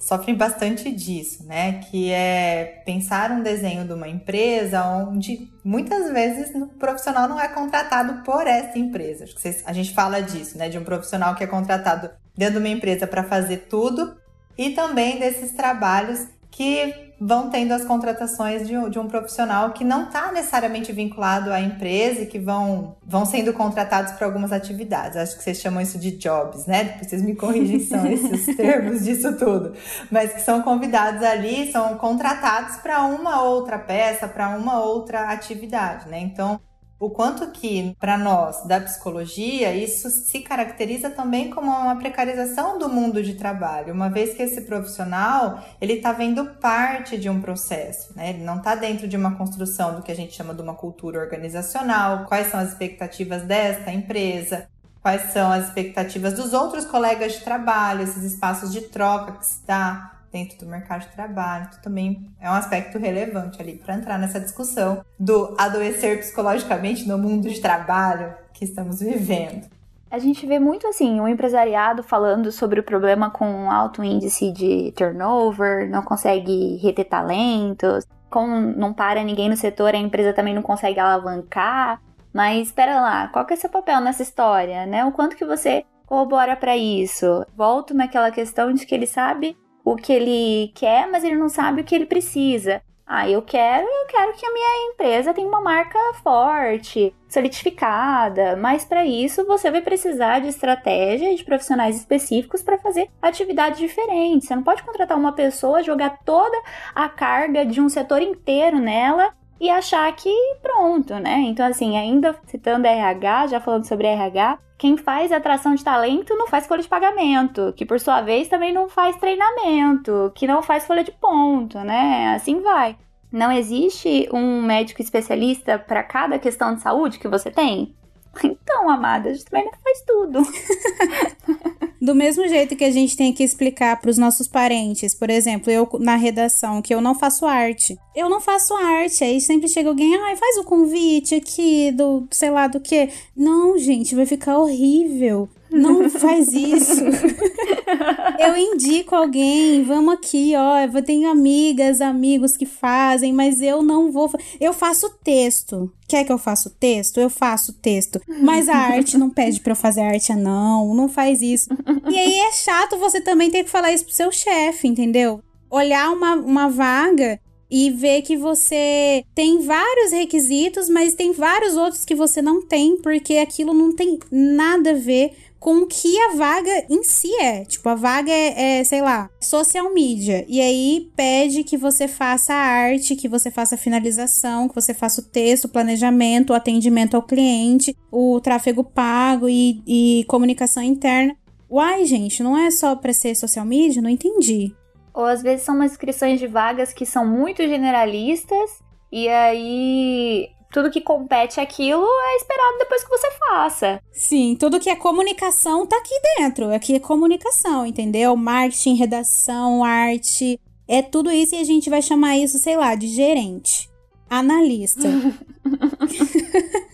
sofrem 0.00 0.34
bastante 0.34 0.90
disso, 0.90 1.46
né? 1.46 1.80
Que 1.82 2.10
é 2.10 2.82
pensar 2.86 3.30
um 3.30 3.42
desenho 3.42 3.84
de 3.84 3.92
uma 3.92 4.08
empresa 4.08 4.82
onde 4.84 5.48
muitas 5.62 6.10
vezes 6.10 6.54
o 6.54 6.66
profissional 6.66 7.28
não 7.28 7.38
é 7.38 7.46
contratado 7.46 8.24
por 8.24 8.46
essa 8.46 8.78
empresa. 8.78 9.26
A 9.66 9.72
gente 9.72 9.92
fala 9.92 10.20
disso, 10.20 10.56
né? 10.56 10.68
De 10.68 10.78
um 10.78 10.84
profissional 10.84 11.34
que 11.34 11.44
é 11.44 11.46
contratado 11.46 12.10
dentro 12.34 12.54
de 12.54 12.60
uma 12.60 12.68
empresa 12.68 13.06
para 13.06 13.22
fazer 13.22 13.66
tudo 13.68 14.16
e 14.56 14.70
também 14.70 15.18
desses 15.18 15.52
trabalhos 15.52 16.26
que 16.50 17.10
vão 17.20 17.50
tendo 17.50 17.72
as 17.72 17.84
contratações 17.84 18.66
de, 18.66 18.74
de 18.88 18.98
um 18.98 19.06
profissional 19.06 19.72
que 19.72 19.84
não 19.84 20.04
está 20.04 20.32
necessariamente 20.32 20.90
vinculado 20.90 21.52
à 21.52 21.60
empresa 21.60 22.22
e 22.22 22.26
que 22.26 22.38
vão, 22.38 22.96
vão 23.06 23.26
sendo 23.26 23.52
contratados 23.52 24.12
para 24.12 24.26
algumas 24.26 24.52
atividades. 24.52 25.18
Acho 25.18 25.36
que 25.36 25.44
vocês 25.44 25.58
chamam 25.58 25.82
isso 25.82 25.98
de 25.98 26.12
jobs, 26.12 26.66
né? 26.66 26.84
Depois 26.84 27.08
vocês 27.08 27.22
me 27.22 27.36
corrigem, 27.36 27.80
são 27.80 28.04
esses 28.10 28.56
termos 28.56 29.04
disso 29.04 29.36
tudo. 29.36 29.74
Mas 30.10 30.32
que 30.32 30.40
são 30.40 30.62
convidados 30.62 31.22
ali, 31.22 31.70
são 31.70 31.98
contratados 31.98 32.76
para 32.76 33.04
uma 33.04 33.42
outra 33.42 33.78
peça, 33.78 34.26
para 34.26 34.56
uma 34.56 34.82
outra 34.82 35.30
atividade, 35.30 36.08
né? 36.08 36.18
Então, 36.20 36.58
o 37.00 37.08
quanto 37.08 37.50
que, 37.50 37.96
para 37.98 38.18
nós, 38.18 38.62
da 38.66 38.78
psicologia, 38.78 39.74
isso 39.74 40.10
se 40.10 40.40
caracteriza 40.40 41.08
também 41.08 41.48
como 41.48 41.70
uma 41.70 41.96
precarização 41.96 42.78
do 42.78 42.90
mundo 42.90 43.22
de 43.22 43.34
trabalho, 43.34 43.94
uma 43.94 44.10
vez 44.10 44.34
que 44.34 44.42
esse 44.42 44.60
profissional, 44.60 45.64
ele 45.80 45.94
está 45.94 46.12
vendo 46.12 46.44
parte 46.60 47.16
de 47.16 47.30
um 47.30 47.40
processo, 47.40 48.14
né? 48.14 48.28
Ele 48.28 48.44
não 48.44 48.58
está 48.58 48.74
dentro 48.74 49.08
de 49.08 49.16
uma 49.16 49.34
construção 49.34 49.96
do 49.96 50.02
que 50.02 50.12
a 50.12 50.14
gente 50.14 50.34
chama 50.34 50.52
de 50.52 50.60
uma 50.60 50.74
cultura 50.74 51.18
organizacional, 51.18 52.26
quais 52.26 52.48
são 52.48 52.60
as 52.60 52.68
expectativas 52.68 53.44
desta 53.44 53.90
empresa, 53.90 54.68
quais 55.00 55.32
são 55.32 55.50
as 55.50 55.68
expectativas 55.68 56.34
dos 56.34 56.52
outros 56.52 56.84
colegas 56.84 57.32
de 57.32 57.40
trabalho, 57.40 58.02
esses 58.02 58.22
espaços 58.24 58.70
de 58.70 58.82
troca 58.82 59.32
que 59.32 59.46
se 59.46 59.66
dá, 59.66 60.19
dentro 60.32 60.58
do 60.58 60.66
mercado 60.66 61.02
de 61.02 61.08
trabalho. 61.08 61.66
Então, 61.68 61.82
também 61.82 62.30
é 62.40 62.48
um 62.48 62.54
aspecto 62.54 62.98
relevante 62.98 63.60
ali 63.60 63.76
para 63.76 63.94
entrar 63.94 64.18
nessa 64.18 64.40
discussão 64.40 65.04
do 65.18 65.54
adoecer 65.58 66.18
psicologicamente 66.18 67.06
no 67.06 67.18
mundo 67.18 67.48
de 67.48 67.60
trabalho 67.60 68.34
que 68.52 68.64
estamos 68.64 69.00
vivendo. 69.00 69.68
A 70.10 70.18
gente 70.18 70.44
vê 70.44 70.58
muito 70.58 70.88
assim 70.88 71.20
o 71.20 71.28
empresariado 71.28 72.02
falando 72.02 72.50
sobre 72.50 72.80
o 72.80 72.82
problema 72.82 73.30
com 73.30 73.70
alto 73.70 74.02
índice 74.02 74.50
de 74.50 74.92
turnover, 74.96 75.88
não 75.88 76.02
consegue 76.02 76.76
reter 76.78 77.04
talentos, 77.04 78.04
como 78.28 78.56
não 78.56 78.92
para 78.92 79.22
ninguém 79.22 79.48
no 79.48 79.56
setor, 79.56 79.94
a 79.94 79.98
empresa 79.98 80.32
também 80.32 80.54
não 80.54 80.62
consegue 80.62 80.98
alavancar. 80.98 82.00
Mas 82.32 82.68
espera 82.68 83.00
lá, 83.00 83.28
qual 83.28 83.44
que 83.44 83.54
é 83.54 83.56
seu 83.56 83.70
papel 83.70 84.00
nessa 84.00 84.22
história, 84.22 84.86
né? 84.86 85.04
O 85.04 85.12
quanto 85.12 85.36
que 85.36 85.44
você 85.44 85.84
corrobora 86.06 86.56
para 86.56 86.76
isso? 86.76 87.44
Volto 87.56 87.92
naquela 87.92 88.30
questão 88.30 88.72
de 88.72 88.86
que 88.86 88.94
ele 88.94 89.06
sabe 89.06 89.56
o 89.84 89.96
que 89.96 90.12
ele 90.12 90.72
quer, 90.74 91.08
mas 91.10 91.24
ele 91.24 91.36
não 91.36 91.48
sabe 91.48 91.80
o 91.80 91.84
que 91.84 91.94
ele 91.94 92.06
precisa. 92.06 92.82
Ah, 93.12 93.28
eu 93.28 93.42
quero, 93.42 93.84
eu 93.84 94.06
quero 94.06 94.32
que 94.34 94.46
a 94.46 94.52
minha 94.52 94.92
empresa 94.92 95.34
tenha 95.34 95.48
uma 95.48 95.60
marca 95.60 95.98
forte, 96.22 97.12
solidificada, 97.28 98.54
mas 98.54 98.84
para 98.84 99.04
isso 99.04 99.44
você 99.48 99.68
vai 99.68 99.82
precisar 99.82 100.38
de 100.38 100.46
estratégia 100.46 101.32
e 101.32 101.34
de 101.34 101.42
profissionais 101.42 101.96
específicos 101.96 102.62
para 102.62 102.78
fazer 102.78 103.10
atividades 103.20 103.80
diferentes. 103.80 104.46
Você 104.46 104.54
não 104.54 104.62
pode 104.62 104.84
contratar 104.84 105.18
uma 105.18 105.32
pessoa, 105.32 105.82
jogar 105.82 106.20
toda 106.24 106.56
a 106.94 107.08
carga 107.08 107.66
de 107.66 107.80
um 107.80 107.88
setor 107.88 108.22
inteiro 108.22 108.78
nela 108.78 109.34
e 109.60 109.68
achar 109.68 110.10
que 110.16 110.32
pronto, 110.62 111.14
né? 111.18 111.40
Então, 111.46 111.66
assim, 111.66 111.96
ainda 111.96 112.34
citando 112.46 112.86
RH, 112.86 113.48
já 113.48 113.60
falando 113.60 113.86
sobre 113.86 114.06
RH, 114.06 114.58
quem 114.78 114.96
faz 114.96 115.30
atração 115.30 115.74
de 115.74 115.84
talento 115.84 116.34
não 116.34 116.48
faz 116.48 116.66
folha 116.66 116.80
de 116.80 116.88
pagamento, 116.88 117.74
que 117.76 117.84
por 117.84 118.00
sua 118.00 118.22
vez 118.22 118.48
também 118.48 118.72
não 118.72 118.88
faz 118.88 119.16
treinamento, 119.16 120.32
que 120.34 120.46
não 120.46 120.62
faz 120.62 120.86
folha 120.86 121.04
de 121.04 121.12
ponto, 121.12 121.78
né? 121.80 122.32
Assim 122.34 122.60
vai. 122.60 122.96
Não 123.30 123.52
existe 123.52 124.28
um 124.32 124.62
médico 124.62 125.02
especialista 125.02 125.78
para 125.78 126.02
cada 126.02 126.38
questão 126.38 126.74
de 126.74 126.80
saúde 126.80 127.18
que 127.18 127.28
você 127.28 127.50
tem? 127.50 127.94
Então, 128.70 128.88
amada, 128.88 129.28
a 129.28 129.32
gente 129.32 129.44
também 129.44 129.66
não 129.66 129.72
faz 129.82 130.02
tudo. 130.06 130.42
Do 132.00 132.14
mesmo 132.14 132.48
jeito 132.48 132.76
que 132.76 132.84
a 132.84 132.90
gente 132.90 133.14
tem 133.14 133.32
que 133.32 133.42
explicar 133.42 134.00
para 134.00 134.10
os 134.10 134.16
nossos 134.16 134.48
parentes, 134.48 135.14
por 135.14 135.28
exemplo, 135.28 135.70
eu 135.70 135.86
na 135.98 136.16
redação, 136.16 136.80
que 136.80 136.94
eu 136.94 137.00
não 137.00 137.14
faço 137.14 137.44
arte. 137.44 137.98
Eu 138.16 138.30
não 138.30 138.40
faço 138.40 138.74
arte, 138.74 139.22
aí 139.22 139.38
sempre 139.40 139.68
chega 139.68 139.90
alguém, 139.90 140.16
ai, 140.16 140.34
faz 140.36 140.56
o 140.56 140.64
convite 140.64 141.34
aqui 141.34 141.92
do, 141.92 142.26
sei 142.30 142.50
lá, 142.50 142.68
do 142.68 142.80
que. 142.80 143.10
Não, 143.36 143.76
gente, 143.76 144.14
vai 144.14 144.24
ficar 144.24 144.58
horrível. 144.58 145.48
Não 145.70 146.10
faz 146.10 146.52
isso. 146.52 147.04
eu 148.38 148.56
indico 148.56 149.14
alguém, 149.14 149.82
vamos 149.84 150.14
aqui, 150.14 150.54
ó. 150.56 150.78
Eu 150.78 151.02
tenho 151.02 151.30
amigas, 151.30 152.00
amigos 152.00 152.56
que 152.56 152.66
fazem, 152.66 153.32
mas 153.32 153.62
eu 153.62 153.82
não 153.82 154.10
vou. 154.10 154.30
Eu 154.60 154.72
faço 154.72 155.10
texto. 155.22 155.92
Quer 156.08 156.24
que 156.24 156.32
eu 156.32 156.38
faça 156.38 156.68
o 156.68 156.72
texto? 156.72 157.20
Eu 157.20 157.30
faço 157.30 157.72
texto. 157.74 158.20
Mas 158.42 158.68
a 158.68 158.74
arte 158.74 159.16
não 159.16 159.30
pede 159.30 159.60
pra 159.60 159.72
eu 159.72 159.76
fazer 159.76 160.00
arte, 160.00 160.34
não. 160.34 160.94
Não 160.94 161.08
faz 161.08 161.40
isso. 161.40 161.68
E 162.10 162.18
aí 162.18 162.38
é 162.40 162.52
chato 162.52 162.98
você 162.98 163.20
também 163.20 163.50
ter 163.50 163.64
que 163.64 163.70
falar 163.70 163.92
isso 163.92 164.04
pro 164.04 164.14
seu 164.14 164.32
chefe, 164.32 164.88
entendeu? 164.88 165.40
Olhar 165.70 166.10
uma, 166.10 166.34
uma 166.34 166.68
vaga 166.68 167.40
e 167.70 167.90
ver 167.90 168.22
que 168.22 168.36
você 168.36 169.24
tem 169.32 169.60
vários 169.60 170.10
requisitos, 170.10 170.88
mas 170.88 171.14
tem 171.14 171.32
vários 171.32 171.76
outros 171.76 172.04
que 172.04 172.16
você 172.16 172.42
não 172.42 172.66
tem, 172.66 172.96
porque 172.96 173.36
aquilo 173.36 173.72
não 173.72 173.94
tem 173.94 174.18
nada 174.30 174.90
a 174.90 174.94
ver 174.94 175.32
com 175.60 175.82
o 175.82 175.86
que 175.86 176.18
a 176.18 176.34
vaga 176.36 176.86
em 176.88 177.04
si 177.04 177.30
é. 177.36 177.66
Tipo, 177.66 177.90
a 177.90 177.94
vaga 177.94 178.32
é, 178.32 178.80
é, 178.80 178.84
sei 178.84 179.02
lá, 179.02 179.28
social 179.38 179.92
media. 179.92 180.44
E 180.48 180.58
aí 180.58 181.12
pede 181.14 181.62
que 181.62 181.76
você 181.76 182.08
faça 182.08 182.54
a 182.54 182.56
arte, 182.56 183.14
que 183.14 183.28
você 183.28 183.50
faça 183.50 183.74
a 183.74 183.78
finalização, 183.78 184.66
que 184.66 184.74
você 184.74 184.94
faça 184.94 185.20
o 185.20 185.24
texto, 185.24 185.66
o 185.66 185.68
planejamento, 185.68 186.50
o 186.50 186.56
atendimento 186.56 187.14
ao 187.14 187.22
cliente, 187.22 187.94
o 188.10 188.40
tráfego 188.40 188.82
pago 188.82 189.48
e, 189.50 189.82
e 189.86 190.24
comunicação 190.26 190.82
interna. 190.82 191.36
Uai, 191.70 192.06
gente, 192.06 192.42
não 192.42 192.56
é 192.56 192.70
só 192.70 192.96
para 192.96 193.12
ser 193.12 193.36
social 193.36 193.64
media? 193.64 194.00
Não 194.00 194.10
entendi. 194.10 194.74
Ou 195.12 195.26
às 195.26 195.42
vezes 195.42 195.64
são 195.64 195.74
umas 195.74 195.92
inscrições 195.92 196.40
de 196.40 196.46
vagas 196.46 196.92
que 196.92 197.04
são 197.04 197.26
muito 197.26 197.62
generalistas 197.62 198.70
e 199.12 199.28
aí 199.28 200.48
tudo 200.70 200.90
que 200.90 201.00
compete 201.00 201.60
aquilo 201.60 202.04
é 202.04 202.36
esperado 202.36 202.78
depois 202.78 203.02
que 203.02 203.10
você 203.10 203.30
faça. 203.32 204.00
Sim, 204.12 204.56
tudo 204.58 204.80
que 204.80 204.90
é 204.90 204.96
comunicação 204.96 205.86
tá 205.86 205.96
aqui 205.96 206.14
dentro. 206.36 206.72
Aqui 206.72 206.94
é 206.94 207.00
comunicação, 207.00 207.84
entendeu? 207.84 208.36
Marketing, 208.36 208.94
redação, 208.94 209.84
arte. 209.84 210.60
É 210.86 211.02
tudo 211.02 211.30
isso 211.30 211.54
e 211.54 211.58
a 211.58 211.64
gente 211.64 211.90
vai 211.90 212.02
chamar 212.02 212.36
isso, 212.36 212.58
sei 212.58 212.76
lá, 212.76 212.94
de 212.94 213.08
gerente. 213.08 213.88
Analista. 214.28 215.08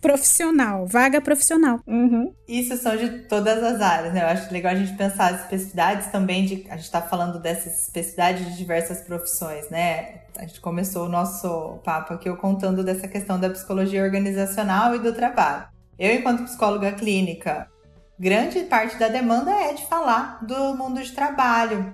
profissional, 0.00 0.86
vaga 0.86 1.20
profissional. 1.20 1.80
Uhum. 1.86 2.32
Isso 2.46 2.76
são 2.76 2.96
de 2.96 3.20
todas 3.28 3.62
as 3.62 3.80
áreas, 3.80 4.14
né? 4.14 4.22
Eu 4.22 4.28
acho 4.28 4.52
legal 4.52 4.72
a 4.72 4.76
gente 4.76 4.96
pensar 4.96 5.34
as 5.34 5.42
especificidades 5.42 6.06
também 6.08 6.44
de. 6.44 6.66
A 6.70 6.76
gente 6.76 6.90
tá 6.90 7.02
falando 7.02 7.40
dessas 7.40 7.80
especificidades 7.80 8.46
de 8.46 8.56
diversas 8.56 9.00
profissões, 9.00 9.68
né? 9.70 10.22
A 10.38 10.42
gente 10.42 10.60
começou 10.60 11.06
o 11.06 11.08
nosso 11.08 11.80
papo 11.84 12.14
aqui 12.14 12.28
eu 12.28 12.36
contando 12.36 12.84
dessa 12.84 13.08
questão 13.08 13.40
da 13.40 13.50
psicologia 13.50 14.04
organizacional 14.04 14.94
e 14.94 15.00
do 15.00 15.12
trabalho. 15.12 15.66
Eu, 15.98 16.14
enquanto 16.14 16.44
psicóloga 16.44 16.92
clínica, 16.92 17.68
grande 18.16 18.60
parte 18.60 18.96
da 18.96 19.08
demanda 19.08 19.50
é 19.50 19.72
de 19.72 19.84
falar 19.86 20.38
do 20.46 20.76
mundo 20.76 21.02
de 21.02 21.10
trabalho. 21.10 21.92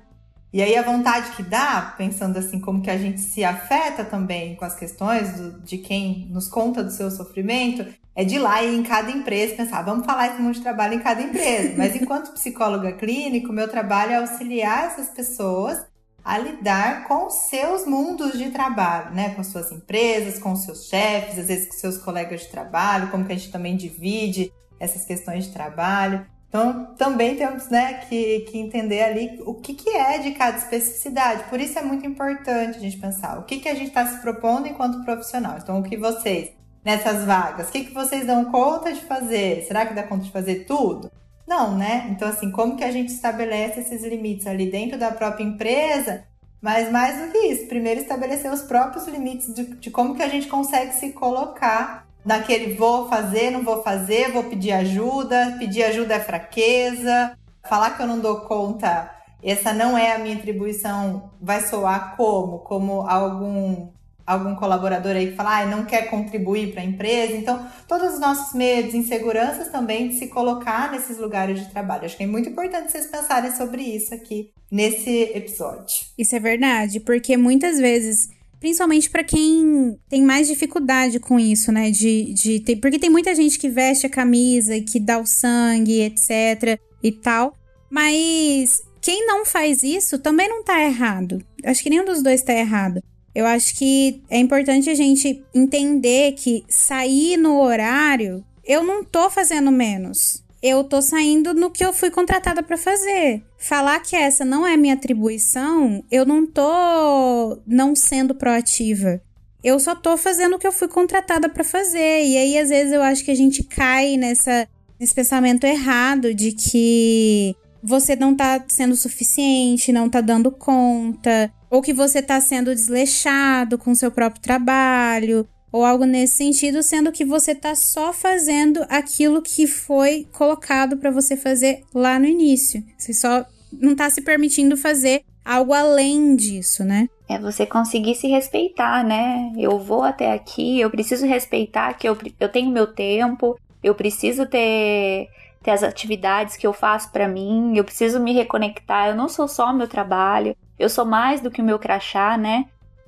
E 0.52 0.62
aí 0.62 0.76
a 0.76 0.82
vontade 0.82 1.30
que 1.30 1.42
dá, 1.42 1.94
pensando 1.96 2.38
assim 2.38 2.60
como 2.60 2.82
que 2.82 2.90
a 2.90 2.98
gente 2.98 3.18
se 3.18 3.42
afeta 3.42 4.04
também 4.04 4.56
com 4.56 4.66
as 4.66 4.74
questões 4.74 5.40
do, 5.40 5.60
de 5.62 5.78
quem 5.78 6.28
nos 6.30 6.46
conta 6.46 6.84
do 6.84 6.90
seu 6.90 7.10
sofrimento, 7.10 7.86
é 8.14 8.24
de 8.24 8.34
ir 8.34 8.40
lá 8.40 8.62
e 8.62 8.76
em 8.76 8.82
cada 8.82 9.10
empresa 9.10 9.56
pensar, 9.56 9.80
vamos 9.80 10.04
falar 10.04 10.28
esse 10.28 10.42
mundo 10.42 10.54
de 10.54 10.60
trabalho 10.60 10.94
em 10.94 11.00
cada 11.00 11.22
empresa. 11.22 11.72
Mas 11.78 11.96
enquanto 11.96 12.34
psicóloga 12.34 12.92
clínica, 12.92 13.48
o 13.48 13.54
meu 13.54 13.68
trabalho 13.68 14.12
é 14.12 14.16
auxiliar 14.16 14.84
essas 14.84 15.08
pessoas 15.08 15.82
a 16.24 16.38
lidar 16.38 17.06
com 17.06 17.28
seus 17.28 17.84
mundos 17.84 18.38
de 18.38 18.50
trabalho, 18.50 19.14
né? 19.14 19.34
Com 19.34 19.44
suas 19.44 19.70
empresas, 19.70 20.38
com 20.38 20.56
seus 20.56 20.88
chefes, 20.88 21.38
às 21.38 21.48
vezes 21.48 21.68
com 21.68 21.74
seus 21.74 21.98
colegas 21.98 22.40
de 22.40 22.48
trabalho, 22.48 23.10
como 23.10 23.26
que 23.26 23.32
a 23.32 23.36
gente 23.36 23.52
também 23.52 23.76
divide 23.76 24.50
essas 24.80 25.04
questões 25.04 25.46
de 25.46 25.52
trabalho. 25.52 26.26
Então, 26.48 26.94
também 26.94 27.36
temos 27.36 27.68
né, 27.68 27.94
que, 28.08 28.40
que 28.42 28.58
entender 28.58 29.02
ali 29.02 29.42
o 29.44 29.54
que, 29.54 29.74
que 29.74 29.90
é 29.90 30.18
de 30.18 30.30
cada 30.32 30.56
especificidade. 30.56 31.44
Por 31.50 31.60
isso 31.60 31.76
é 31.78 31.82
muito 31.82 32.06
importante 32.06 32.78
a 32.78 32.80
gente 32.80 32.96
pensar 32.96 33.38
o 33.40 33.42
que, 33.42 33.58
que 33.58 33.68
a 33.68 33.74
gente 33.74 33.88
está 33.88 34.06
se 34.06 34.20
propondo 34.22 34.68
enquanto 34.68 35.04
profissional. 35.04 35.58
Então, 35.60 35.80
o 35.80 35.82
que 35.82 35.96
vocês, 35.96 36.52
nessas 36.84 37.24
vagas, 37.24 37.68
o 37.68 37.72
que, 37.72 37.86
que 37.86 37.92
vocês 37.92 38.24
dão 38.24 38.44
conta 38.52 38.92
de 38.92 39.00
fazer? 39.00 39.64
Será 39.66 39.84
que 39.84 39.94
dá 39.94 40.04
conta 40.04 40.22
de 40.22 40.30
fazer 40.30 40.64
tudo? 40.64 41.10
Não, 41.46 41.76
né? 41.76 42.08
Então, 42.10 42.28
assim, 42.28 42.50
como 42.50 42.76
que 42.76 42.84
a 42.84 42.90
gente 42.90 43.12
estabelece 43.12 43.80
esses 43.80 44.02
limites 44.02 44.46
ali 44.46 44.70
dentro 44.70 44.98
da 44.98 45.10
própria 45.10 45.44
empresa? 45.44 46.24
Mas 46.60 46.90
mais 46.90 47.20
do 47.20 47.30
que 47.30 47.38
isso, 47.48 47.66
primeiro 47.66 48.00
estabelecer 48.00 48.50
os 48.50 48.62
próprios 48.62 49.06
limites 49.06 49.52
de, 49.54 49.64
de 49.76 49.90
como 49.90 50.14
que 50.14 50.22
a 50.22 50.28
gente 50.28 50.46
consegue 50.46 50.94
se 50.94 51.12
colocar 51.12 52.06
naquele 52.24 52.74
vou 52.74 53.06
fazer, 53.08 53.50
não 53.50 53.62
vou 53.62 53.82
fazer, 53.82 54.32
vou 54.32 54.44
pedir 54.44 54.72
ajuda, 54.72 55.56
pedir 55.58 55.84
ajuda 55.84 56.14
é 56.14 56.20
fraqueza, 56.20 57.36
falar 57.68 57.90
que 57.90 58.02
eu 58.02 58.06
não 58.06 58.18
dou 58.18 58.40
conta, 58.42 59.10
essa 59.42 59.74
não 59.74 59.96
é 59.96 60.14
a 60.14 60.18
minha 60.18 60.36
atribuição, 60.36 61.30
vai 61.38 61.60
soar 61.60 62.16
como? 62.16 62.60
Como 62.60 63.02
algum 63.02 63.88
algum 64.26 64.54
colaborador 64.54 65.12
aí 65.12 65.30
que 65.30 65.36
fala, 65.36 65.60
ah, 65.60 65.66
não 65.66 65.84
quer 65.84 66.08
contribuir 66.08 66.72
para 66.72 66.82
a 66.82 66.84
empresa. 66.84 67.34
Então, 67.34 67.66
todos 67.86 68.14
os 68.14 68.20
nossos 68.20 68.54
medos, 68.54 68.94
inseguranças 68.94 69.68
também 69.68 70.08
de 70.08 70.16
se 70.16 70.28
colocar 70.28 70.90
nesses 70.90 71.18
lugares 71.18 71.60
de 71.60 71.70
trabalho. 71.70 72.04
Acho 72.04 72.16
que 72.16 72.22
é 72.22 72.26
muito 72.26 72.48
importante 72.48 72.90
vocês 72.90 73.06
pensarem 73.06 73.54
sobre 73.54 73.82
isso 73.82 74.14
aqui 74.14 74.50
nesse 74.70 75.30
episódio. 75.34 76.06
Isso 76.18 76.34
é 76.34 76.40
verdade, 76.40 77.00
porque 77.00 77.36
muitas 77.36 77.78
vezes, 77.78 78.28
principalmente 78.58 79.10
para 79.10 79.22
quem 79.22 79.98
tem 80.08 80.22
mais 80.22 80.48
dificuldade 80.48 81.20
com 81.20 81.38
isso, 81.38 81.70
né? 81.70 81.90
De, 81.90 82.32
de 82.32 82.60
ter, 82.60 82.76
porque 82.76 82.98
tem 82.98 83.10
muita 83.10 83.34
gente 83.34 83.58
que 83.58 83.68
veste 83.68 84.06
a 84.06 84.10
camisa 84.10 84.74
e 84.74 84.82
que 84.82 84.98
dá 84.98 85.18
o 85.18 85.26
sangue, 85.26 86.00
etc. 86.00 86.80
e 87.02 87.12
tal. 87.12 87.54
Mas 87.90 88.82
quem 89.00 89.26
não 89.26 89.44
faz 89.44 89.82
isso 89.82 90.18
também 90.18 90.48
não 90.48 90.64
tá 90.64 90.82
errado. 90.82 91.44
Acho 91.62 91.82
que 91.82 91.90
nenhum 91.90 92.06
dos 92.06 92.22
dois 92.22 92.42
tá 92.42 92.54
errado. 92.54 93.02
Eu 93.34 93.46
acho 93.46 93.74
que 93.76 94.22
é 94.30 94.38
importante 94.38 94.88
a 94.88 94.94
gente 94.94 95.42
entender 95.54 96.32
que 96.32 96.64
sair 96.68 97.36
no 97.36 97.60
horário, 97.60 98.44
eu 98.64 98.84
não 98.84 99.02
tô 99.02 99.28
fazendo 99.28 99.72
menos. 99.72 100.42
Eu 100.62 100.84
tô 100.84 101.02
saindo 101.02 101.52
no 101.52 101.70
que 101.70 101.84
eu 101.84 101.92
fui 101.92 102.10
contratada 102.10 102.62
para 102.62 102.78
fazer. 102.78 103.42
Falar 103.58 104.00
que 104.00 104.16
essa 104.16 104.44
não 104.44 104.66
é 104.66 104.76
minha 104.76 104.94
atribuição, 104.94 106.02
eu 106.10 106.24
não 106.24 106.46
tô 106.46 107.58
não 107.66 107.94
sendo 107.94 108.34
proativa. 108.34 109.20
Eu 109.62 109.80
só 109.80 109.94
tô 109.94 110.16
fazendo 110.16 110.56
o 110.56 110.58
que 110.58 110.66
eu 110.66 110.72
fui 110.72 110.88
contratada 110.88 111.48
para 111.48 111.64
fazer. 111.64 112.24
E 112.24 112.36
aí 112.36 112.58
às 112.58 112.68
vezes 112.68 112.92
eu 112.92 113.02
acho 113.02 113.24
que 113.24 113.30
a 113.30 113.34
gente 113.34 113.62
cai 113.62 114.16
nessa 114.16 114.68
nesse 114.98 115.14
pensamento 115.14 115.64
errado 115.64 116.32
de 116.32 116.52
que 116.52 117.54
você 117.82 118.16
não 118.16 118.34
tá 118.34 118.64
sendo 118.68 118.96
suficiente, 118.96 119.92
não 119.92 120.08
tá 120.08 120.22
dando 120.22 120.50
conta, 120.50 121.52
ou 121.74 121.82
que 121.82 121.92
você 121.92 122.22
tá 122.22 122.40
sendo 122.40 122.72
desleixado 122.72 123.76
com 123.76 123.96
seu 123.96 124.08
próprio 124.08 124.40
trabalho, 124.40 125.44
ou 125.72 125.84
algo 125.84 126.04
nesse 126.04 126.36
sentido, 126.36 126.84
sendo 126.84 127.10
que 127.10 127.24
você 127.24 127.52
tá 127.52 127.74
só 127.74 128.12
fazendo 128.12 128.86
aquilo 128.88 129.42
que 129.42 129.66
foi 129.66 130.24
colocado 130.32 130.96
para 130.98 131.10
você 131.10 131.36
fazer 131.36 131.82
lá 131.92 132.16
no 132.16 132.26
início. 132.26 132.80
Você 132.96 133.12
só 133.12 133.44
não 133.72 133.96
tá 133.96 134.08
se 134.08 134.22
permitindo 134.22 134.76
fazer 134.76 135.24
algo 135.44 135.72
além 135.72 136.36
disso, 136.36 136.84
né? 136.84 137.08
É 137.28 137.40
você 137.40 137.66
conseguir 137.66 138.14
se 138.14 138.28
respeitar, 138.28 139.02
né? 139.02 139.50
Eu 139.58 139.76
vou 139.80 140.04
até 140.04 140.32
aqui, 140.32 140.78
eu 140.78 140.88
preciso 140.88 141.26
respeitar 141.26 141.94
que 141.94 142.08
eu, 142.08 142.16
eu 142.38 142.48
tenho 142.48 142.70
meu 142.70 142.86
tempo, 142.86 143.58
eu 143.82 143.96
preciso 143.96 144.46
ter 144.46 145.28
ter 145.60 145.70
as 145.72 145.82
atividades 145.82 146.56
que 146.56 146.66
eu 146.66 146.74
faço 146.74 147.10
para 147.10 147.26
mim, 147.26 147.76
eu 147.76 147.82
preciso 147.82 148.20
me 148.20 148.32
reconectar, 148.32 149.08
eu 149.08 149.16
não 149.16 149.30
sou 149.30 149.48
só 149.48 149.72
meu 149.72 149.88
trabalho, 149.88 150.54
eu 150.78 150.88
sou 150.88 151.04
mais 151.04 151.40
do 151.40 151.50
que 151.50 151.60
o 151.60 151.64
meu 151.64 151.78
crachá, 151.78 152.36
né? 152.36 152.66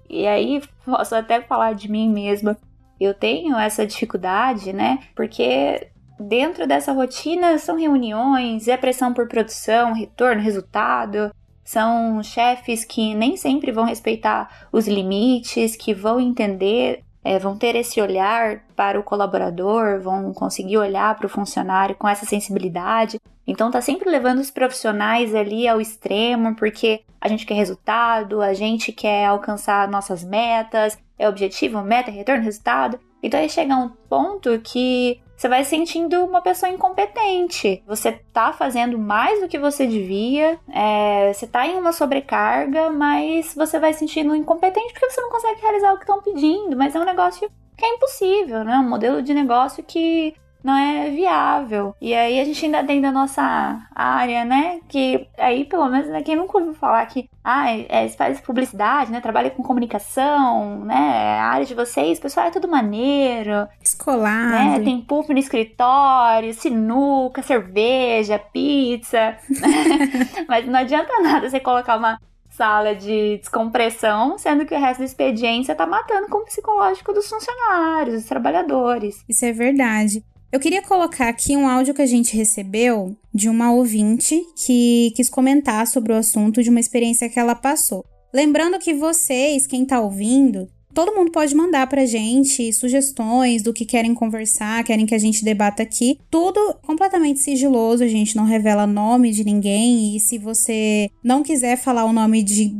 E 0.08 0.26
aí 0.26 0.62
posso 0.84 1.14
até 1.14 1.40
falar 1.40 1.74
de 1.74 1.90
mim 1.90 2.08
mesma. 2.08 2.56
Eu 2.98 3.12
tenho 3.12 3.56
essa 3.56 3.86
dificuldade, 3.86 4.72
né? 4.72 5.00
Porque 5.14 5.88
dentro 6.18 6.66
dessa 6.66 6.92
rotina 6.92 7.58
são 7.58 7.78
reuniões, 7.78 8.68
é 8.68 8.76
pressão 8.76 9.12
por 9.12 9.28
produção, 9.28 9.92
retorno, 9.92 10.40
resultado. 10.40 11.30
São 11.62 12.22
chefes 12.22 12.84
que 12.84 13.14
nem 13.14 13.36
sempre 13.36 13.72
vão 13.72 13.84
respeitar 13.84 14.68
os 14.72 14.86
limites, 14.86 15.76
que 15.76 15.92
vão 15.92 16.20
entender 16.20 17.04
é, 17.26 17.40
vão 17.40 17.58
ter 17.58 17.74
esse 17.74 18.00
olhar 18.00 18.60
para 18.76 19.00
o 19.00 19.02
colaborador, 19.02 20.00
vão 20.00 20.32
conseguir 20.32 20.78
olhar 20.78 21.12
para 21.16 21.26
o 21.26 21.28
funcionário 21.28 21.96
com 21.96 22.08
essa 22.08 22.24
sensibilidade. 22.24 23.20
Então 23.46 23.70
tá 23.70 23.80
sempre 23.80 24.10
levando 24.10 24.40
os 24.40 24.50
profissionais 24.50 25.34
ali 25.34 25.68
ao 25.68 25.80
extremo, 25.80 26.56
porque 26.56 27.02
a 27.20 27.28
gente 27.28 27.46
quer 27.46 27.54
resultado, 27.54 28.42
a 28.42 28.52
gente 28.52 28.92
quer 28.92 29.26
alcançar 29.26 29.88
nossas 29.88 30.24
metas, 30.24 30.98
é 31.18 31.28
objetivo, 31.28 31.82
meta, 31.82 32.10
retorno, 32.10 32.42
resultado. 32.42 32.98
Então 33.22 33.38
aí 33.38 33.48
chega 33.48 33.76
um 33.76 33.88
ponto 33.88 34.58
que 34.60 35.20
você 35.36 35.48
vai 35.48 35.64
sentindo 35.64 36.24
uma 36.24 36.40
pessoa 36.40 36.70
incompetente. 36.70 37.82
Você 37.86 38.12
tá 38.32 38.52
fazendo 38.52 38.98
mais 38.98 39.40
do 39.40 39.48
que 39.48 39.58
você 39.58 39.86
devia, 39.86 40.58
é, 40.72 41.32
você 41.32 41.46
tá 41.46 41.66
em 41.66 41.78
uma 41.78 41.92
sobrecarga, 41.92 42.90
mas 42.90 43.54
você 43.54 43.78
vai 43.78 43.92
sentindo 43.92 44.34
incompetente 44.34 44.92
porque 44.94 45.10
você 45.10 45.20
não 45.20 45.30
consegue 45.30 45.60
realizar 45.60 45.92
o 45.92 45.96
que 45.96 46.04
estão 46.04 46.22
pedindo. 46.22 46.76
Mas 46.76 46.94
é 46.94 47.00
um 47.00 47.04
negócio 47.04 47.50
que 47.76 47.84
é 47.84 47.94
impossível, 47.94 48.64
né? 48.64 48.78
Um 48.78 48.88
modelo 48.88 49.22
de 49.22 49.34
negócio 49.34 49.84
que 49.84 50.34
não 50.66 50.76
é 50.76 51.08
viável. 51.10 51.94
E 52.00 52.12
aí 52.12 52.40
a 52.40 52.44
gente 52.44 52.64
ainda 52.64 52.82
tem 52.82 53.00
da 53.00 53.12
nossa 53.12 53.86
área, 53.94 54.44
né? 54.44 54.80
Que 54.88 55.28
aí, 55.38 55.64
pelo 55.64 55.88
menos, 55.88 56.08
né, 56.08 56.24
quem 56.24 56.34
nunca 56.34 56.58
ouviu 56.58 56.74
falar 56.74 57.06
que 57.06 57.30
ah, 57.44 57.70
é, 57.70 57.86
é 57.88 58.08
faz 58.08 58.40
publicidade, 58.40 59.12
né? 59.12 59.20
Trabalha 59.20 59.50
com 59.50 59.62
comunicação, 59.62 60.84
né? 60.84 61.38
A 61.38 61.44
área 61.44 61.64
de 61.64 61.72
vocês, 61.72 62.18
pessoal, 62.18 62.48
é 62.48 62.50
tudo 62.50 62.66
maneiro. 62.66 63.68
Escolar. 63.80 64.50
Né? 64.50 64.80
Tem 64.80 65.00
puff 65.00 65.32
no 65.32 65.38
escritório, 65.38 66.52
sinuca, 66.52 67.42
cerveja, 67.42 68.36
pizza. 68.36 69.36
Mas 70.48 70.66
não 70.66 70.80
adianta 70.80 71.22
nada 71.22 71.48
você 71.48 71.60
colocar 71.60 71.96
uma 71.96 72.18
sala 72.50 72.92
de 72.92 73.38
descompressão, 73.38 74.36
sendo 74.36 74.66
que 74.66 74.74
o 74.74 74.80
resto 74.80 75.00
do 75.00 75.04
expediente 75.04 75.66
você 75.66 75.74
tá 75.76 75.86
matando 75.86 76.26
com 76.28 76.38
o 76.38 76.44
psicológico 76.44 77.12
dos 77.12 77.28
funcionários, 77.28 78.16
dos 78.16 78.24
trabalhadores. 78.24 79.22
Isso 79.28 79.44
é 79.44 79.52
verdade. 79.52 80.24
Eu 80.52 80.60
queria 80.60 80.80
colocar 80.80 81.28
aqui 81.28 81.56
um 81.56 81.68
áudio 81.68 81.92
que 81.92 82.02
a 82.02 82.06
gente 82.06 82.36
recebeu 82.36 83.16
de 83.34 83.48
uma 83.48 83.72
ouvinte 83.72 84.40
que 84.64 85.12
quis 85.16 85.28
comentar 85.28 85.86
sobre 85.86 86.12
o 86.12 86.16
assunto 86.16 86.62
de 86.62 86.70
uma 86.70 86.80
experiência 86.80 87.28
que 87.28 87.38
ela 87.38 87.54
passou. 87.54 88.04
Lembrando 88.32 88.78
que 88.78 88.94
vocês, 88.94 89.66
quem 89.66 89.84
tá 89.84 90.00
ouvindo, 90.00 90.68
todo 90.94 91.14
mundo 91.14 91.32
pode 91.32 91.54
mandar 91.54 91.86
pra 91.88 92.06
gente 92.06 92.72
sugestões 92.72 93.62
do 93.62 93.72
que 93.72 93.84
querem 93.84 94.14
conversar, 94.14 94.84
querem 94.84 95.04
que 95.04 95.14
a 95.14 95.18
gente 95.18 95.44
debata 95.44 95.82
aqui. 95.82 96.18
Tudo 96.30 96.76
completamente 96.86 97.40
sigiloso, 97.40 98.04
a 98.04 98.08
gente 98.08 98.36
não 98.36 98.44
revela 98.44 98.86
nome 98.86 99.32
de 99.32 99.44
ninguém 99.44 100.16
e 100.16 100.20
se 100.20 100.38
você 100.38 101.10
não 101.24 101.42
quiser 101.42 101.76
falar 101.76 102.04
o 102.04 102.12
nome 102.12 102.42
de 102.42 102.72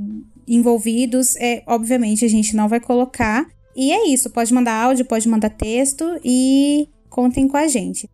envolvidos, 0.46 1.36
é 1.36 1.62
obviamente 1.66 2.24
a 2.24 2.28
gente 2.28 2.54
não 2.54 2.68
vai 2.68 2.80
colocar. 2.80 3.44
E 3.74 3.92
é 3.92 4.08
isso, 4.08 4.30
pode 4.30 4.54
mandar 4.54 4.84
áudio, 4.84 5.04
pode 5.04 5.28
mandar 5.28 5.50
texto 5.50 6.18
e 6.24 6.88
Contem 7.16 7.48
com 7.48 7.56
a 7.56 7.66
gente. 7.66 8.06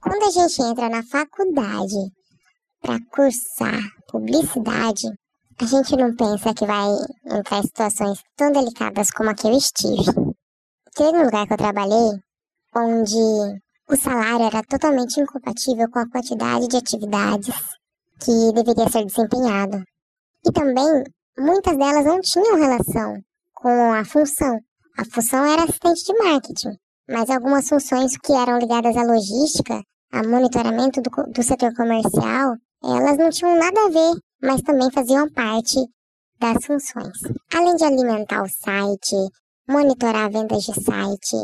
Quando 0.00 0.24
a 0.24 0.30
gente 0.30 0.62
entra 0.62 0.88
na 0.88 1.02
faculdade 1.02 2.10
para 2.80 2.98
cursar 3.10 3.82
publicidade, 4.08 5.06
a 5.60 5.64
gente 5.66 5.94
não 5.96 6.16
pensa 6.16 6.54
que 6.54 6.64
vai 6.64 6.88
entrar 7.26 7.58
em 7.58 7.62
situações 7.62 8.22
tão 8.34 8.50
delicadas 8.50 9.10
como 9.10 9.28
a 9.28 9.34
que 9.34 9.46
eu 9.46 9.52
estive. 9.52 10.14
Teve 10.94 11.18
um 11.18 11.24
lugar 11.24 11.46
que 11.46 11.52
eu 11.52 11.58
trabalhei 11.58 12.08
onde 12.74 13.60
o 13.90 13.96
salário 13.96 14.46
era 14.46 14.62
totalmente 14.62 15.20
incompatível 15.20 15.90
com 15.90 15.98
a 15.98 16.08
quantidade 16.08 16.68
de 16.68 16.76
atividades 16.78 17.54
que 18.18 18.52
deveria 18.54 18.88
ser 18.88 19.04
desempenhado. 19.04 19.84
E 20.46 20.52
também, 20.52 21.04
muitas 21.38 21.76
delas 21.76 22.06
não 22.06 22.18
tinham 22.22 22.56
relação 22.56 23.14
com 23.52 23.92
a 23.92 24.02
função. 24.06 24.58
A 24.96 25.04
função 25.04 25.44
era 25.44 25.64
assistente 25.64 26.02
de 26.06 26.14
marketing 26.14 26.81
mas 27.12 27.28
algumas 27.28 27.68
funções 27.68 28.16
que 28.16 28.32
eram 28.32 28.58
ligadas 28.58 28.96
à 28.96 29.02
logística, 29.02 29.82
a 30.10 30.22
monitoramento 30.26 31.02
do, 31.02 31.10
do 31.30 31.42
setor 31.42 31.74
comercial, 31.74 32.54
elas 32.82 33.18
não 33.18 33.28
tinham 33.28 33.54
nada 33.58 33.84
a 33.84 33.90
ver, 33.90 34.18
mas 34.42 34.62
também 34.62 34.90
faziam 34.90 35.30
parte 35.30 35.76
das 36.40 36.64
funções. 36.64 37.12
Além 37.54 37.76
de 37.76 37.84
alimentar 37.84 38.42
o 38.42 38.48
site, 38.48 39.16
monitorar 39.68 40.30
vendas 40.30 40.62
de 40.62 40.72
site, 40.72 41.36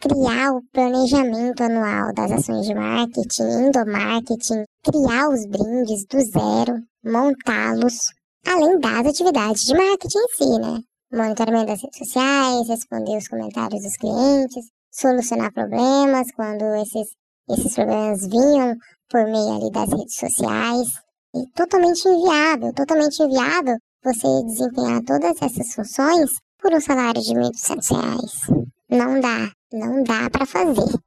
criar 0.00 0.52
o 0.52 0.62
planejamento 0.72 1.64
anual 1.64 2.14
das 2.14 2.30
ações 2.30 2.64
de 2.66 2.74
marketing, 2.74 3.66
endomarketing, 3.66 4.64
criar 4.84 5.28
os 5.30 5.44
brindes 5.46 6.06
do 6.06 6.20
zero, 6.20 6.80
montá-los, 7.04 7.98
além 8.46 8.78
das 8.78 9.06
atividades 9.08 9.64
de 9.64 9.74
marketing 9.74 10.18
em 10.18 10.28
si, 10.28 10.58
né? 10.60 10.80
Monitoramento 11.12 11.66
das 11.66 11.82
redes 11.82 11.98
sociais, 11.98 12.68
responder 12.68 13.18
os 13.18 13.28
comentários 13.28 13.82
dos 13.82 13.96
clientes, 13.96 14.64
solucionar 14.92 15.52
problemas 15.52 16.30
quando 16.36 16.62
esses, 16.76 17.08
esses 17.48 17.74
problemas 17.74 18.26
vinham 18.26 18.76
por 19.08 19.24
meio 19.24 19.56
ali 19.56 19.70
das 19.72 19.90
redes 19.90 20.16
sociais. 20.16 20.88
E 21.34 21.46
totalmente 21.54 22.06
inviável, 22.06 22.72
totalmente 22.74 23.22
inviável 23.22 23.78
você 24.04 24.44
desempenhar 24.44 25.02
todas 25.02 25.40
essas 25.40 25.74
funções 25.74 26.30
por 26.60 26.72
um 26.74 26.80
salário 26.80 27.22
de 27.22 27.32
R$ 27.32 27.40
1.200. 27.40 28.66
Não 28.90 29.18
dá, 29.18 29.50
não 29.72 30.02
dá 30.02 30.28
para 30.30 30.44
fazer. 30.44 31.00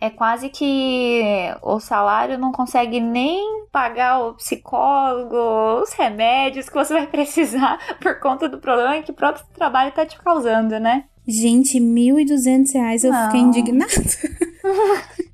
É 0.00 0.10
quase 0.10 0.50
que 0.50 1.22
o 1.62 1.78
salário 1.78 2.36
não 2.36 2.50
consegue 2.50 3.00
nem 3.00 3.66
pagar 3.70 4.20
o 4.20 4.34
psicólogo, 4.34 5.80
os 5.80 5.92
remédios 5.92 6.68
que 6.68 6.74
você 6.74 6.92
vai 6.92 7.06
precisar 7.06 7.78
por 8.02 8.18
conta 8.18 8.48
do 8.48 8.58
problema 8.58 9.02
que 9.02 9.12
o 9.12 9.14
próprio 9.14 9.46
trabalho 9.54 9.90
está 9.90 10.04
te 10.04 10.18
causando, 10.18 10.78
né? 10.80 11.04
Gente, 11.26 11.78
1.200 11.80 12.72
reais 12.74 13.04
eu 13.04 13.12
Não. 13.12 13.26
fiquei 13.26 13.40
indignada. 13.40 13.92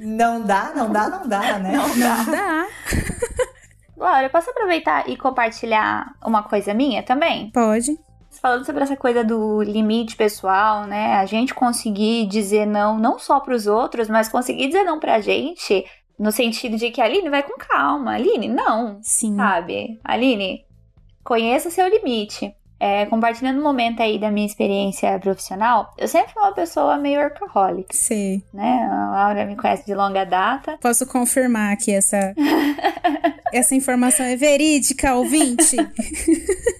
Não 0.00 0.40
dá, 0.42 0.72
não 0.74 0.90
dá, 0.90 1.08
não 1.10 1.28
dá, 1.28 1.58
né? 1.58 1.72
Não 1.76 1.98
dá. 1.98 2.22
Dá. 2.30 2.66
Glória, 3.94 4.30
posso 4.30 4.48
aproveitar 4.50 5.08
e 5.08 5.16
compartilhar 5.16 6.14
uma 6.24 6.42
coisa 6.42 6.72
minha 6.72 7.02
também? 7.02 7.50
Pode. 7.50 7.98
Falando 8.40 8.64
sobre 8.64 8.82
essa 8.82 8.96
coisa 8.96 9.22
do 9.24 9.62
limite 9.62 10.16
pessoal, 10.16 10.86
né? 10.86 11.14
A 11.16 11.26
gente 11.26 11.54
conseguir 11.54 12.26
dizer 12.28 12.66
não, 12.66 12.98
não 12.98 13.18
só 13.18 13.40
para 13.40 13.54
os 13.54 13.66
outros, 13.66 14.08
mas 14.08 14.28
conseguir 14.28 14.66
dizer 14.68 14.84
não 14.84 14.98
pra 14.98 15.20
gente, 15.20 15.84
No 16.18 16.32
sentido 16.32 16.78
de 16.78 16.90
que, 16.90 17.00
Aline, 17.02 17.28
vai 17.28 17.42
com 17.42 17.58
calma. 17.58 18.12
Aline, 18.14 18.48
não. 18.48 18.98
Sim. 19.02 19.36
Sabe? 19.36 20.00
Aline, 20.02 20.64
conheça 21.22 21.68
seu 21.70 21.86
limite. 21.88 22.54
É, 22.78 23.06
compartilhando 23.06 23.58
um 23.58 23.62
momento 23.62 24.02
aí 24.02 24.18
da 24.18 24.30
minha 24.30 24.46
experiência 24.46 25.18
profissional, 25.18 25.94
eu 25.96 26.06
sempre 26.06 26.32
fui 26.32 26.42
uma 26.42 26.52
pessoa 26.52 26.98
meio 26.98 27.20
workaholic, 27.20 27.96
Sei. 27.96 28.42
né? 28.52 28.86
A 28.90 29.10
Laura 29.10 29.46
me 29.46 29.56
conhece 29.56 29.86
de 29.86 29.94
longa 29.94 30.24
data. 30.24 30.76
Posso 30.80 31.06
confirmar 31.06 31.76
que 31.78 31.90
essa, 31.90 32.34
essa 33.52 33.74
informação 33.74 34.26
é 34.26 34.36
verídica, 34.36 35.14
ouvinte? 35.14 35.76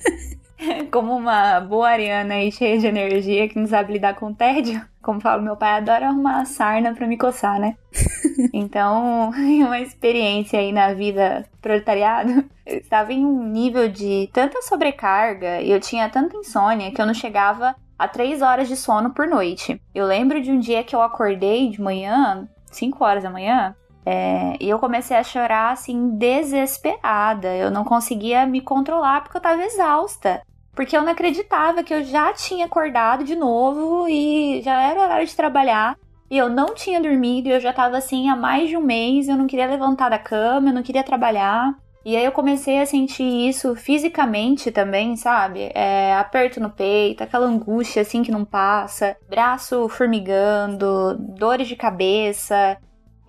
Como 0.90 1.14
uma 1.14 1.61
boa 1.61 1.88
ariana 1.88 2.35
aí 2.35 2.51
cheia 2.51 2.79
de 2.79 2.87
energia 2.87 3.49
que 3.49 3.59
não 3.59 3.66
sabe 3.66 3.95
lidar 3.95 4.14
com 4.14 4.27
o 4.27 4.35
tédio. 4.35 4.81
Como 5.03 5.21
fala 5.21 5.40
meu 5.40 5.57
pai, 5.57 5.77
adora 5.77 6.09
arrumar 6.09 6.45
sarna 6.45 6.95
pra 6.95 7.07
me 7.07 7.16
coçar, 7.16 7.61
né? 7.61 7.77
Então, 8.53 9.31
uma 9.64 9.81
experiência 9.81 10.59
aí 10.59 10.73
na 10.73 10.92
vida 10.92 11.47
proletariado, 11.61 12.45
eu 12.66 12.79
estava 12.79 13.12
em 13.12 13.25
um 13.25 13.49
nível 13.49 13.88
de 13.88 14.29
tanta 14.33 14.61
sobrecarga 14.62 15.61
e 15.61 15.71
eu 15.71 15.81
tinha 15.81 16.09
tanta 16.09 16.37
insônia 16.37 16.90
que 16.90 17.01
eu 17.01 17.07
não 17.07 17.14
chegava 17.14 17.75
a 17.99 18.07
três 18.07 18.42
horas 18.42 18.69
de 18.69 18.77
sono 18.77 19.11
por 19.11 19.27
noite. 19.27 19.81
Eu 19.95 20.07
lembro 20.07 20.40
de 20.42 20.51
um 20.51 20.59
dia 20.59 20.85
que 20.85 20.95
eu 20.95 21.01
acordei 21.01 21.71
de 21.71 21.81
manhã, 21.81 22.47
5 22.71 23.03
horas 23.03 23.23
da 23.23 23.31
manhã, 23.31 23.75
é, 24.07 24.57
e 24.61 24.71
eu 24.71 24.79
comecei 24.79 25.16
a 25.16 25.25
chorar 25.25 25.73
assim, 25.73 26.11
desesperada. 26.16 27.53
Eu 27.57 27.73
não 27.73 27.83
conseguia 27.83 28.47
me 28.47 28.61
controlar 28.61 29.23
porque 29.23 29.37
eu 29.37 29.42
tava 29.42 29.64
exausta. 29.64 30.42
Porque 30.73 30.97
eu 30.97 31.03
não 31.03 31.11
acreditava 31.11 31.83
que 31.83 31.92
eu 31.92 32.05
já 32.05 32.33
tinha 32.33 32.66
acordado 32.66 33.25
de 33.25 33.35
novo 33.35 34.07
e 34.09 34.62
já 34.62 34.81
era 34.81 35.03
horário 35.03 35.27
de 35.27 35.35
trabalhar. 35.35 35.99
E 36.31 36.38
eu 36.38 36.49
não 36.49 36.75
tinha 36.75 37.01
dormido, 37.01 37.49
e 37.49 37.53
eu 37.53 37.61
já 37.61 37.73
tava 37.73 37.97
assim 37.97 38.29
há 38.29 38.37
mais 38.37 38.69
de 38.69 38.77
um 38.77 38.81
mês, 38.81 39.29
eu 39.29 39.37
não 39.37 39.47
queria 39.47 39.66
levantar 39.66 40.09
da 40.09 40.19
cama, 40.19 40.71
eu 40.71 40.75
não 40.75 40.83
queria 40.83 41.03
trabalhar. 41.03 41.75
E 42.05 42.16
aí 42.16 42.25
eu 42.25 42.33
comecei 42.33 42.81
a 42.81 42.87
sentir 42.87 43.49
isso 43.49 43.75
fisicamente 43.75 44.71
também, 44.71 45.16
sabe? 45.16 45.71
É, 45.75 46.14
aperto 46.14 46.61
no 46.61 46.71
peito, 46.71 47.25
aquela 47.25 47.47
angústia 47.47 48.03
assim 48.03 48.23
que 48.23 48.31
não 48.31 48.45
passa, 48.45 49.16
braço 49.29 49.88
formigando, 49.88 51.16
dores 51.19 51.66
de 51.66 51.75
cabeça. 51.75 52.77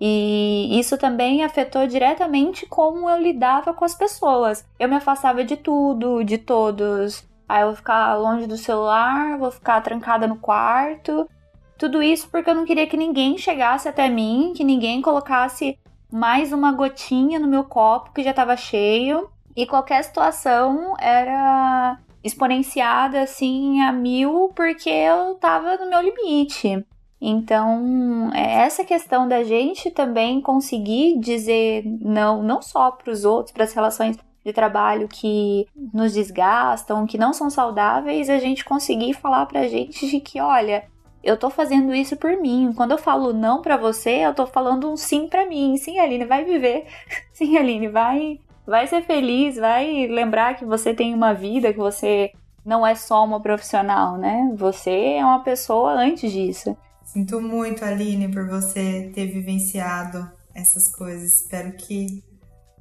E 0.00 0.78
isso 0.78 0.96
também 0.96 1.42
afetou 1.42 1.86
diretamente 1.86 2.66
como 2.66 3.10
eu 3.10 3.18
lidava 3.18 3.74
com 3.74 3.84
as 3.84 3.94
pessoas. 3.94 4.64
Eu 4.78 4.88
me 4.88 4.96
afastava 4.96 5.42
de 5.44 5.56
tudo, 5.56 6.22
de 6.22 6.38
todos. 6.38 7.26
Aí 7.48 7.62
eu 7.62 7.68
vou 7.68 7.76
ficar 7.76 8.14
longe 8.14 8.46
do 8.46 8.56
celular, 8.56 9.38
vou 9.38 9.50
ficar 9.50 9.80
trancada 9.80 10.26
no 10.26 10.36
quarto. 10.36 11.28
Tudo 11.76 12.02
isso 12.02 12.28
porque 12.30 12.50
eu 12.50 12.54
não 12.54 12.64
queria 12.64 12.86
que 12.86 12.96
ninguém 12.96 13.38
chegasse 13.38 13.88
até 13.88 14.08
mim, 14.08 14.52
que 14.54 14.64
ninguém 14.64 15.00
colocasse 15.02 15.78
mais 16.10 16.52
uma 16.52 16.72
gotinha 16.72 17.38
no 17.38 17.48
meu 17.48 17.64
copo 17.64 18.12
que 18.12 18.22
já 18.22 18.30
estava 18.30 18.56
cheio. 18.56 19.30
E 19.56 19.66
qualquer 19.66 20.02
situação 20.04 20.94
era 21.00 21.98
exponenciada 22.22 23.22
assim 23.22 23.80
a 23.80 23.92
mil 23.92 24.52
porque 24.54 24.90
eu 24.90 25.34
tava 25.36 25.76
no 25.76 25.88
meu 25.88 26.00
limite. 26.00 26.84
Então, 27.20 28.30
é 28.32 28.64
essa 28.64 28.84
questão 28.84 29.26
da 29.26 29.42
gente 29.42 29.90
também 29.90 30.40
conseguir 30.40 31.18
dizer 31.18 31.82
não, 31.84 32.42
não 32.42 32.62
só 32.62 32.92
para 32.92 33.10
os 33.10 33.24
outros, 33.24 33.52
para 33.52 33.64
as 33.64 33.72
relações 33.72 34.16
de 34.44 34.52
trabalho 34.52 35.08
que 35.08 35.66
nos 35.92 36.14
desgastam, 36.14 37.06
que 37.06 37.18
não 37.18 37.32
são 37.32 37.50
saudáveis, 37.50 38.30
a 38.30 38.38
gente 38.38 38.64
conseguir 38.64 39.14
falar 39.14 39.46
pra 39.46 39.66
gente 39.66 40.08
de 40.08 40.20
que, 40.20 40.40
olha, 40.40 40.84
eu 41.22 41.36
tô 41.36 41.50
fazendo 41.50 41.94
isso 41.94 42.16
por 42.16 42.36
mim. 42.36 42.72
Quando 42.74 42.92
eu 42.92 42.98
falo 42.98 43.32
não 43.32 43.60
para 43.60 43.76
você, 43.76 44.24
eu 44.24 44.34
tô 44.34 44.46
falando 44.46 44.90
um 44.90 44.96
sim 44.96 45.28
para 45.28 45.46
mim. 45.46 45.76
Sim, 45.76 45.98
Aline, 45.98 46.24
vai 46.24 46.44
viver. 46.44 46.86
Sim, 47.32 47.56
Aline, 47.56 47.88
vai, 47.88 48.40
vai 48.66 48.86
ser 48.86 49.02
feliz, 49.02 49.56
vai 49.56 50.06
lembrar 50.06 50.56
que 50.56 50.64
você 50.64 50.94
tem 50.94 51.14
uma 51.14 51.34
vida, 51.34 51.72
que 51.72 51.78
você 51.78 52.32
não 52.64 52.86
é 52.86 52.94
só 52.94 53.24
uma 53.24 53.40
profissional, 53.40 54.16
né? 54.16 54.50
Você 54.56 55.14
é 55.16 55.24
uma 55.24 55.42
pessoa 55.42 55.92
antes 55.92 56.30
disso. 56.30 56.76
Sinto 57.12 57.40
muito, 57.40 57.84
Aline, 57.84 58.28
por 58.28 58.46
você 58.46 59.10
ter 59.14 59.28
vivenciado 59.28 60.30
essas 60.54 60.88
coisas. 60.88 61.40
Espero 61.40 61.72
que 61.72 62.22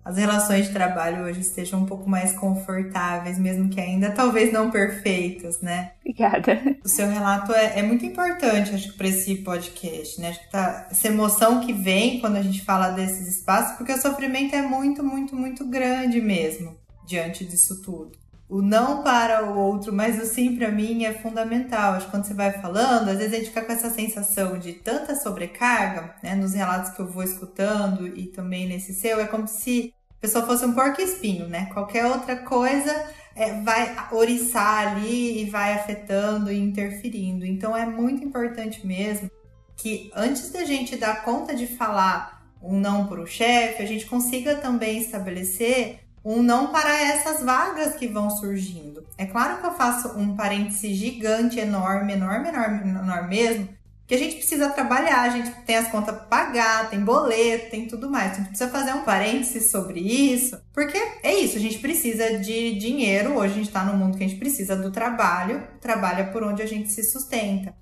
as 0.03 0.17
relações 0.17 0.67
de 0.67 0.73
trabalho 0.73 1.23
hoje 1.23 1.39
estejam 1.39 1.79
um 1.81 1.85
pouco 1.85 2.09
mais 2.09 2.33
confortáveis, 2.33 3.39
mesmo 3.39 3.69
que 3.69 3.79
ainda 3.79 4.11
talvez 4.11 4.51
não 4.51 4.69
perfeitas, 4.69 5.61
né? 5.61 5.93
Obrigada. 6.01 6.59
O 6.83 6.89
seu 6.89 7.09
relato 7.09 7.53
é, 7.53 7.79
é 7.79 7.83
muito 7.83 8.05
importante, 8.05 8.75
acho 8.75 8.91
que, 8.91 8.97
para 8.97 9.07
esse 9.07 9.35
podcast, 9.35 10.19
né? 10.19 10.29
Acho 10.29 10.41
que 10.41 10.51
tá, 10.51 10.87
essa 10.91 11.07
emoção 11.07 11.61
que 11.61 11.71
vem 11.71 12.19
quando 12.19 12.35
a 12.35 12.41
gente 12.41 12.65
fala 12.65 12.89
desses 12.89 13.27
espaços, 13.27 13.77
porque 13.77 13.93
o 13.93 14.01
sofrimento 14.01 14.53
é 14.53 14.61
muito, 14.61 15.01
muito, 15.01 15.35
muito 15.35 15.65
grande 15.65 16.19
mesmo 16.19 16.77
diante 17.05 17.45
disso 17.45 17.81
tudo. 17.81 18.11
O 18.49 18.61
não 18.61 19.03
para 19.03 19.45
o 19.45 19.57
outro, 19.57 19.91
mas 19.91 20.21
o 20.21 20.25
sim 20.25 20.55
para 20.55 20.71
mim 20.71 21.03
é 21.03 21.13
fundamental. 21.13 21.93
Acho 21.93 22.05
que 22.05 22.11
quando 22.11 22.25
você 22.25 22.33
vai 22.33 22.53
falando, 22.53 23.09
às 23.09 23.17
vezes 23.17 23.33
a 23.33 23.37
gente 23.37 23.49
fica 23.49 23.65
com 23.65 23.73
essa 23.73 23.89
sensação 23.89 24.57
de 24.57 24.73
tanta 24.73 25.15
sobrecarga, 25.15 26.15
né? 26.23 26.33
Nos 26.33 26.53
relatos 26.53 26.91
que 26.91 27.01
eu 27.01 27.07
vou 27.07 27.23
escutando 27.23 28.07
e 28.07 28.27
também 28.27 28.65
nesse 28.65 28.93
seu, 28.93 29.19
é 29.19 29.27
como 29.27 29.47
se 29.47 29.93
a 30.17 30.21
pessoa 30.21 30.45
fosse 30.45 30.65
um 30.65 30.73
porco 30.73 31.01
espinho, 31.01 31.49
né? 31.49 31.65
Qualquer 31.73 32.05
outra 32.05 32.37
coisa 32.37 33.05
é, 33.35 33.61
vai 33.61 33.93
oriçar 34.11 34.87
ali 34.87 35.41
e 35.41 35.49
vai 35.49 35.73
afetando 35.73 36.49
e 36.49 36.57
interferindo. 36.57 37.45
Então 37.45 37.75
é 37.75 37.85
muito 37.85 38.23
importante 38.23 38.87
mesmo 38.87 39.29
que 39.75 40.09
antes 40.15 40.49
da 40.51 40.63
gente 40.63 40.95
dar 40.95 41.23
conta 41.23 41.53
de 41.53 41.67
falar 41.67 42.49
um 42.61 42.79
não 42.79 43.07
para 43.07 43.21
o 43.21 43.27
chefe, 43.27 43.83
a 43.83 43.85
gente 43.85 44.05
consiga 44.05 44.55
também 44.55 44.97
estabelecer 44.97 46.06
um 46.29 46.43
não 46.43 46.73
para 46.73 46.93
essas 47.01 47.41
vagas 47.41 47.95
que 47.95 48.05
vão 48.05 48.29
surgindo. 48.29 49.07
É 49.17 49.25
claro 49.25 49.61
que 49.61 49.65
eu 49.65 49.71
faço 49.71 50.09
um 50.19 50.35
parêntese 50.35 50.93
gigante, 50.93 51.57
enorme, 51.57 52.11
enorme, 52.11 52.49
enorme, 52.49 52.89
enorme 52.89 53.29
mesmo, 53.29 53.69
que 54.05 54.13
a 54.13 54.17
gente 54.17 54.35
precisa 54.35 54.69
trabalhar, 54.69 55.21
a 55.21 55.29
gente 55.29 55.49
tem 55.65 55.77
as 55.77 55.87
contas 55.87 56.13
para 56.15 56.25
pagar, 56.25 56.89
tem 56.89 56.99
boleto, 56.99 57.71
tem 57.71 57.87
tudo 57.87 58.09
mais. 58.09 58.33
A 58.33 58.35
gente 58.35 58.49
precisa 58.49 58.69
fazer 58.69 58.91
um 58.91 59.03
parênteses 59.03 59.71
sobre 59.71 60.01
isso, 60.01 60.61
porque 60.73 60.97
é 61.23 61.33
isso, 61.33 61.55
a 61.55 61.61
gente 61.61 61.79
precisa 61.79 62.39
de 62.39 62.77
dinheiro. 62.77 63.35
Hoje 63.35 63.53
a 63.53 63.55
gente 63.55 63.67
está 63.67 63.85
no 63.85 63.97
mundo 63.97 64.17
que 64.17 64.23
a 64.25 64.27
gente 64.27 64.39
precisa 64.39 64.75
do 64.75 64.91
trabalho, 64.91 65.65
trabalha 65.79 66.25
por 66.25 66.43
onde 66.43 66.61
a 66.61 66.67
gente 66.67 66.91
se 66.91 67.03
sustenta. 67.03 67.73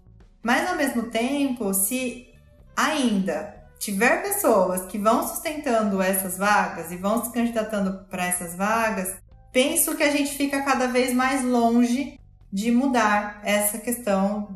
Mas 0.43 0.69
ao 0.69 0.75
mesmo 0.75 1.09
tempo, 1.09 1.73
se 1.73 2.27
ainda 2.75 3.54
tiver 3.79 4.21
pessoas 4.21 4.85
que 4.85 4.97
vão 4.97 5.27
sustentando 5.27 6.01
essas 6.01 6.37
vagas 6.37 6.91
e 6.91 6.97
vão 6.97 7.23
se 7.23 7.31
candidatando 7.31 8.05
para 8.09 8.25
essas 8.25 8.55
vagas, 8.55 9.15
penso 9.51 9.95
que 9.95 10.03
a 10.03 10.11
gente 10.11 10.35
fica 10.35 10.61
cada 10.63 10.87
vez 10.87 11.13
mais 11.13 11.43
longe 11.43 12.19
de 12.51 12.71
mudar 12.71 13.41
essa 13.43 13.77
questão 13.77 14.49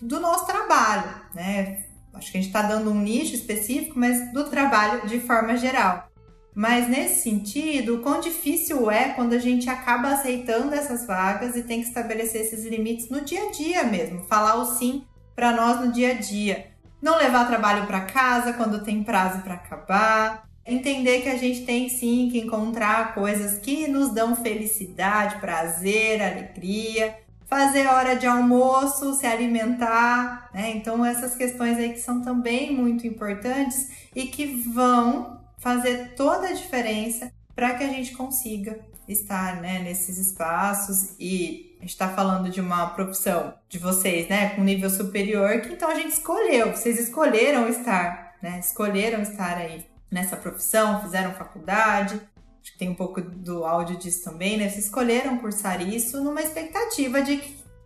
do 0.00 0.18
nosso 0.20 0.46
trabalho, 0.46 1.10
né? 1.34 1.84
Acho 2.14 2.30
que 2.30 2.38
a 2.38 2.40
gente 2.40 2.48
está 2.48 2.62
dando 2.62 2.90
um 2.90 3.00
nicho 3.00 3.34
específico, 3.34 3.98
mas 3.98 4.32
do 4.32 4.44
trabalho 4.44 5.06
de 5.06 5.20
forma 5.20 5.56
geral. 5.56 6.08
Mas 6.54 6.88
nesse 6.88 7.22
sentido, 7.22 7.96
o 7.96 7.98
quão 8.00 8.20
difícil 8.20 8.90
é 8.90 9.10
quando 9.10 9.32
a 9.32 9.38
gente 9.38 9.70
acaba 9.70 10.08
aceitando 10.08 10.74
essas 10.74 11.06
vagas 11.06 11.56
e 11.56 11.62
tem 11.62 11.80
que 11.80 11.88
estabelecer 11.88 12.42
esses 12.42 12.64
limites 12.66 13.08
no 13.08 13.22
dia 13.22 13.48
a 13.48 13.50
dia 13.50 13.84
mesmo, 13.84 14.24
falar 14.24 14.56
o 14.56 14.66
sim 14.76 15.04
para 15.34 15.52
nós 15.52 15.80
no 15.80 15.92
dia 15.92 16.10
a 16.10 16.14
dia. 16.14 16.71
Não 17.02 17.18
levar 17.18 17.48
trabalho 17.48 17.86
para 17.86 18.02
casa 18.02 18.52
quando 18.54 18.84
tem 18.84 19.02
prazo 19.02 19.42
para 19.42 19.54
acabar. 19.54 20.48
Entender 20.64 21.22
que 21.22 21.28
a 21.28 21.36
gente 21.36 21.66
tem 21.66 21.88
sim 21.88 22.28
que 22.30 22.38
encontrar 22.38 23.14
coisas 23.14 23.58
que 23.58 23.88
nos 23.88 24.10
dão 24.10 24.36
felicidade, 24.36 25.40
prazer, 25.40 26.22
alegria 26.22 27.20
fazer 27.52 27.86
hora 27.86 28.16
de 28.16 28.26
almoço, 28.26 29.12
se 29.12 29.26
alimentar, 29.26 30.48
né? 30.54 30.70
Então 30.70 31.04
essas 31.04 31.36
questões 31.36 31.76
aí 31.76 31.92
que 31.92 32.00
são 32.00 32.22
também 32.22 32.74
muito 32.74 33.06
importantes 33.06 33.90
e 34.16 34.24
que 34.24 34.46
vão 34.46 35.38
fazer 35.58 36.14
toda 36.16 36.48
a 36.48 36.52
diferença 36.54 37.30
para 37.54 37.74
que 37.74 37.84
a 37.84 37.88
gente 37.88 38.12
consiga 38.12 38.80
estar 39.06 39.60
né, 39.60 39.80
nesses 39.80 40.16
espaços 40.16 41.14
e 41.20 41.71
a 41.82 41.84
gente 41.84 41.94
está 41.94 42.08
falando 42.10 42.48
de 42.48 42.60
uma 42.60 42.90
profissão 42.90 43.54
de 43.68 43.76
vocês, 43.76 44.28
né, 44.28 44.50
com 44.50 44.62
nível 44.62 44.88
superior, 44.88 45.60
que 45.62 45.72
então 45.72 45.90
a 45.90 45.96
gente 45.96 46.12
escolheu, 46.12 46.70
vocês 46.70 46.96
escolheram 47.00 47.68
estar, 47.68 48.36
né, 48.40 48.60
escolheram 48.60 49.20
estar 49.20 49.58
aí 49.58 49.84
nessa 50.08 50.36
profissão, 50.36 51.02
fizeram 51.02 51.32
faculdade, 51.32 52.20
acho 52.62 52.72
que 52.72 52.78
tem 52.78 52.88
um 52.88 52.94
pouco 52.94 53.20
do 53.20 53.64
áudio 53.64 53.96
disso 53.96 54.22
também, 54.22 54.56
né? 54.56 54.68
Vocês 54.68 54.84
escolheram 54.84 55.38
cursar 55.38 55.82
isso 55.82 56.22
numa 56.22 56.40
expectativa 56.40 57.20
de, 57.20 57.42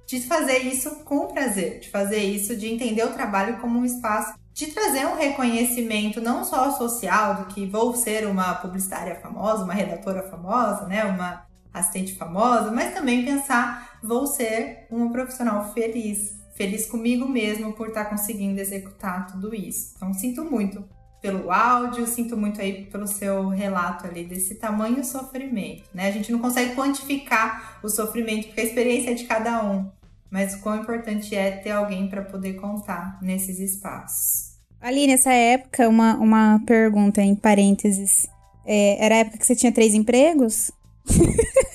de 0.06 0.20
fazer 0.26 0.58
isso 0.58 0.96
com 1.04 1.28
prazer, 1.28 1.80
de 1.80 1.88
fazer 1.88 2.18
isso, 2.18 2.54
de 2.54 2.70
entender 2.70 3.02
o 3.02 3.14
trabalho 3.14 3.56
como 3.60 3.78
um 3.78 3.84
espaço 3.86 4.34
de 4.52 4.66
trazer 4.66 5.06
um 5.06 5.16
reconhecimento 5.16 6.20
não 6.20 6.44
só 6.44 6.70
social 6.72 7.36
do 7.36 7.44
que 7.46 7.64
vou 7.64 7.94
ser 7.94 8.26
uma 8.26 8.56
publicitária 8.56 9.14
famosa, 9.16 9.64
uma 9.64 9.74
redatora 9.74 10.22
famosa, 10.22 10.86
né, 10.86 11.04
uma 11.04 11.46
assistente 11.72 12.14
famosa, 12.14 12.70
mas 12.70 12.94
também 12.94 13.24
pensar 13.24 13.85
vou 14.02 14.26
ser 14.26 14.86
uma 14.90 15.10
profissional 15.10 15.72
feliz, 15.72 16.34
feliz 16.54 16.86
comigo 16.86 17.28
mesmo 17.28 17.72
por 17.72 17.88
estar 17.88 18.06
conseguindo 18.06 18.60
executar 18.60 19.26
tudo 19.26 19.54
isso. 19.54 19.92
Então 19.96 20.12
sinto 20.12 20.44
muito 20.44 20.84
pelo 21.20 21.50
áudio, 21.50 22.06
sinto 22.06 22.36
muito 22.36 22.60
aí 22.60 22.84
pelo 22.84 23.06
seu 23.06 23.48
relato 23.48 24.06
ali 24.06 24.24
desse 24.24 24.54
tamanho 24.54 25.04
sofrimento, 25.04 25.84
né? 25.92 26.08
A 26.08 26.10
gente 26.12 26.30
não 26.30 26.38
consegue 26.38 26.74
quantificar 26.74 27.80
o 27.82 27.88
sofrimento 27.88 28.46
porque 28.46 28.60
a 28.60 28.64
experiência 28.64 29.10
é 29.10 29.14
de 29.14 29.24
cada 29.24 29.64
um, 29.64 29.90
mas 30.30 30.54
o 30.54 30.60
quão 30.60 30.76
importante 30.76 31.34
é 31.34 31.50
ter 31.50 31.70
alguém 31.70 32.08
para 32.08 32.22
poder 32.22 32.54
contar 32.54 33.18
nesses 33.20 33.58
espaços. 33.58 34.56
Ali 34.80 35.06
nessa 35.06 35.32
época, 35.32 35.88
uma, 35.88 36.14
uma 36.14 36.60
pergunta 36.64 37.20
em 37.20 37.34
parênteses. 37.34 38.28
É, 38.64 39.04
era 39.04 39.14
a 39.16 39.18
época 39.18 39.38
que 39.38 39.46
você 39.46 39.56
tinha 39.56 39.72
três 39.72 39.94
empregos? 39.94 40.70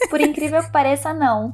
Por 0.10 0.22
incrível 0.22 0.62
que 0.62 0.72
pareça, 0.72 1.14
não. 1.14 1.54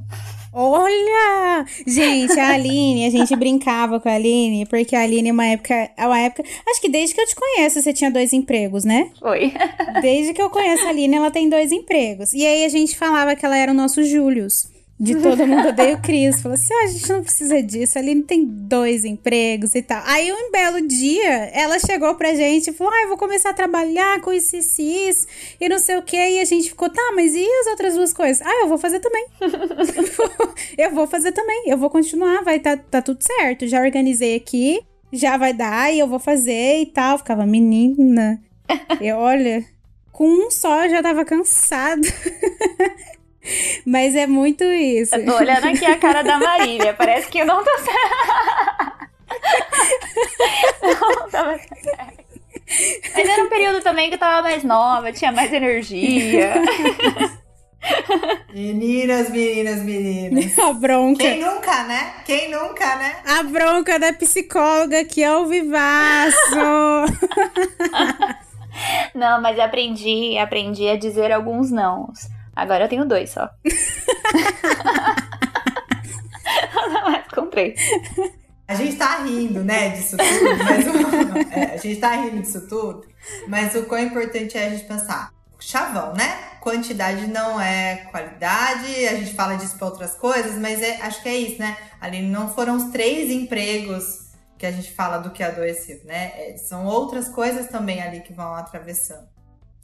Olha! 0.60 1.66
Gente, 1.86 2.40
a 2.40 2.56
Aline, 2.56 3.06
a 3.06 3.12
gente 3.12 3.36
brincava 3.36 4.00
com 4.00 4.10
a 4.10 4.14
Aline, 4.14 4.66
porque 4.66 4.96
a 4.96 5.02
Aline, 5.04 5.32
uma 5.32 5.46
época, 5.46 5.92
é 5.96 6.08
uma 6.08 6.20
época. 6.20 6.44
Acho 6.68 6.82
que 6.82 6.90
desde 6.90 7.14
que 7.14 7.22
eu 7.22 7.28
te 7.28 7.36
conheço, 7.36 7.80
você 7.80 7.94
tinha 7.94 8.10
dois 8.10 8.34
empregos, 8.34 8.84
né? 8.84 9.12
Foi. 9.20 9.54
Desde 10.02 10.34
que 10.34 10.42
eu 10.42 10.50
conheço 10.50 10.84
a 10.84 10.90
Aline, 10.90 11.16
ela 11.16 11.30
tem 11.30 11.48
dois 11.48 11.72
empregos. 11.72 12.34
E 12.34 12.44
aí 12.44 12.66
a 12.66 12.70
gente 12.70 12.98
falava 12.98 13.36
que 13.36 13.46
ela 13.46 13.56
era 13.56 13.72
o 13.72 13.76
nosso 13.76 14.04
Július 14.04 14.68
de 15.00 15.16
todo 15.22 15.46
mundo 15.46 15.70
odeia 15.70 15.96
o 15.96 16.02
Cris. 16.02 16.42
Falou 16.42 16.56
assim: 16.56 16.74
ah, 16.74 16.86
a 16.86 16.88
gente 16.88 17.10
não 17.10 17.24
precisa 17.24 17.62
disso. 17.62 17.98
A 17.98 18.02
Aline 18.02 18.24
tem 18.24 18.46
dois 18.46 19.06
empregos 19.06 19.76
e 19.76 19.82
tal. 19.82 20.02
Aí, 20.06 20.32
um 20.32 20.52
belo 20.52 20.82
dia, 20.88 21.52
ela 21.54 21.80
chegou 21.80 22.16
pra 22.16 22.34
gente 22.34 22.70
e 22.70 22.74
falou: 22.74 22.92
ah, 22.94 23.04
eu 23.04 23.10
vou 23.10 23.18
começar 23.18 23.52
a 23.52 23.54
trabalhar 23.54 24.22
com 24.22 24.34
isso, 24.34 24.56
isso, 24.56 24.82
isso 24.82 25.28
e 25.60 25.70
não 25.70 25.80
sei 25.80 25.98
o 25.98 26.02
que. 26.02 26.18
E 26.18 26.40
a 26.40 26.46
gente 26.46 26.70
ficou: 26.70 26.90
tá, 26.90 27.12
mas 27.16 27.36
e 27.36 27.46
as 27.46 27.68
outras 27.68 27.96
duas 27.96 28.14
coisas? 28.14 28.46
Ah, 28.46 28.62
eu 28.62 28.68
vou 28.68 28.78
fazer 28.78 29.00
também. 29.00 29.26
eu 30.78 30.92
vou 30.92 31.08
fazer 31.08 31.32
também. 31.32 31.64
Eu 31.68 31.78
vou 31.78 31.90
continuar, 31.90 32.44
vai 32.44 32.60
tá, 32.60 32.76
tá 32.78 33.02
tudo 33.02 33.22
certo. 33.22 33.68
Já 33.68 33.82
organizei 33.82 34.36
aqui, 34.36 34.82
já 35.12 35.38
vai 35.38 35.54
dar 35.54 35.94
e 35.94 36.00
eu 36.00 36.08
vou 36.08 36.20
fazer 36.20 36.82
e 36.82 36.86
tal. 36.88 37.18
Ficava, 37.18 37.46
menina. 37.46 38.42
E 39.00 39.10
olha, 39.14 39.64
com 40.12 40.28
um 40.28 40.52
só 40.52 40.84
eu 40.84 40.90
já 40.90 41.02
tava 41.02 41.24
cansado. 41.24 42.02
Mas 43.86 44.16
é 44.16 44.28
muito 44.28 44.64
isso. 44.64 45.16
Eu 45.16 45.26
tô 45.26 45.38
olhando 45.38 45.68
aqui 45.68 45.86
a 45.86 45.98
cara 45.98 46.22
da 46.22 46.38
Marília. 46.40 46.94
Parece 46.94 47.28
que 47.30 47.40
eu 47.40 47.46
não 47.46 47.64
tô 47.64 47.72
não 50.82 51.30
tava 51.30 51.58
certo. 51.58 52.28
Mas 53.16 53.30
era 53.30 53.44
um 53.44 53.50
período 53.50 53.82
também 53.82 54.10
que 54.10 54.16
eu 54.16 54.20
tava 54.20 54.42
mais 54.42 54.64
nova, 54.64 55.12
tinha 55.12 55.32
mais 55.32 55.52
energia. 55.54 56.54
Meninas, 58.54 59.30
meninas, 59.30 59.82
meninas. 59.82 60.60
A 60.60 60.74
bronca. 60.74 61.24
Quem 61.24 61.40
nunca, 61.40 61.84
né? 61.84 62.14
Quem 62.26 62.52
nunca, 62.52 62.96
né? 62.98 63.18
A 63.26 63.44
bronca 63.44 63.98
da 63.98 64.12
psicóloga 64.12 65.06
que 65.06 65.24
é 65.24 65.34
o 65.38 65.46
vivaço. 65.46 66.36
não, 69.16 69.42
mas 69.42 69.58
aprendi, 69.60 70.38
aprendi 70.38 70.90
a 70.90 70.98
dizer 70.98 71.32
alguns 71.32 71.72
nãos. 71.72 72.28
Agora 72.58 72.86
eu 72.86 72.90
tenho 72.90 73.06
dois 73.06 73.30
só. 73.30 73.48
mais 77.06 77.28
comprei. 77.28 77.76
A 78.68 78.74
gente 78.74 78.98
tá 78.98 79.24
rindo, 79.24 79.64
né, 79.64 79.90
disso 79.90 80.18
tudo, 80.18 80.64
mas 80.64 80.88
o, 80.88 81.58
é, 81.58 81.76
a 81.76 81.78
gente 81.78 82.00
tá 82.00 82.16
rindo 82.16 82.42
disso 82.42 82.68
tudo, 82.68 83.06
mas 83.48 83.76
o 83.76 83.84
quão 83.86 84.02
importante 84.02 84.58
é 84.58 84.66
a 84.66 84.70
gente 84.72 84.86
pensar. 84.86 85.32
Chavão, 85.60 86.14
né? 86.14 86.58
Quantidade 86.60 87.28
não 87.28 87.62
é 87.62 88.08
qualidade, 88.12 89.08
a 89.08 89.16
gente 89.16 89.34
fala 89.36 89.56
disso 89.56 89.78
para 89.78 89.88
outras 89.88 90.16
coisas, 90.16 90.56
mas 90.56 90.82
é, 90.82 91.00
acho 91.02 91.22
que 91.22 91.30
é 91.30 91.38
isso, 91.38 91.60
né? 91.60 91.78
Ali 92.02 92.24
não 92.24 92.50
foram 92.50 92.76
os 92.76 92.92
três 92.92 93.30
empregos 93.32 94.32
que 94.58 94.66
a 94.66 94.72
gente 94.72 94.92
fala 94.92 95.20
do 95.20 95.30
que 95.30 95.44
adoeceu, 95.44 96.02
né? 96.06 96.32
É, 96.36 96.58
são 96.58 96.86
outras 96.86 97.30
coisas 97.30 97.68
também 97.68 98.02
ali 98.02 98.22
que 98.22 98.34
vão 98.34 98.56
atravessando. 98.56 99.37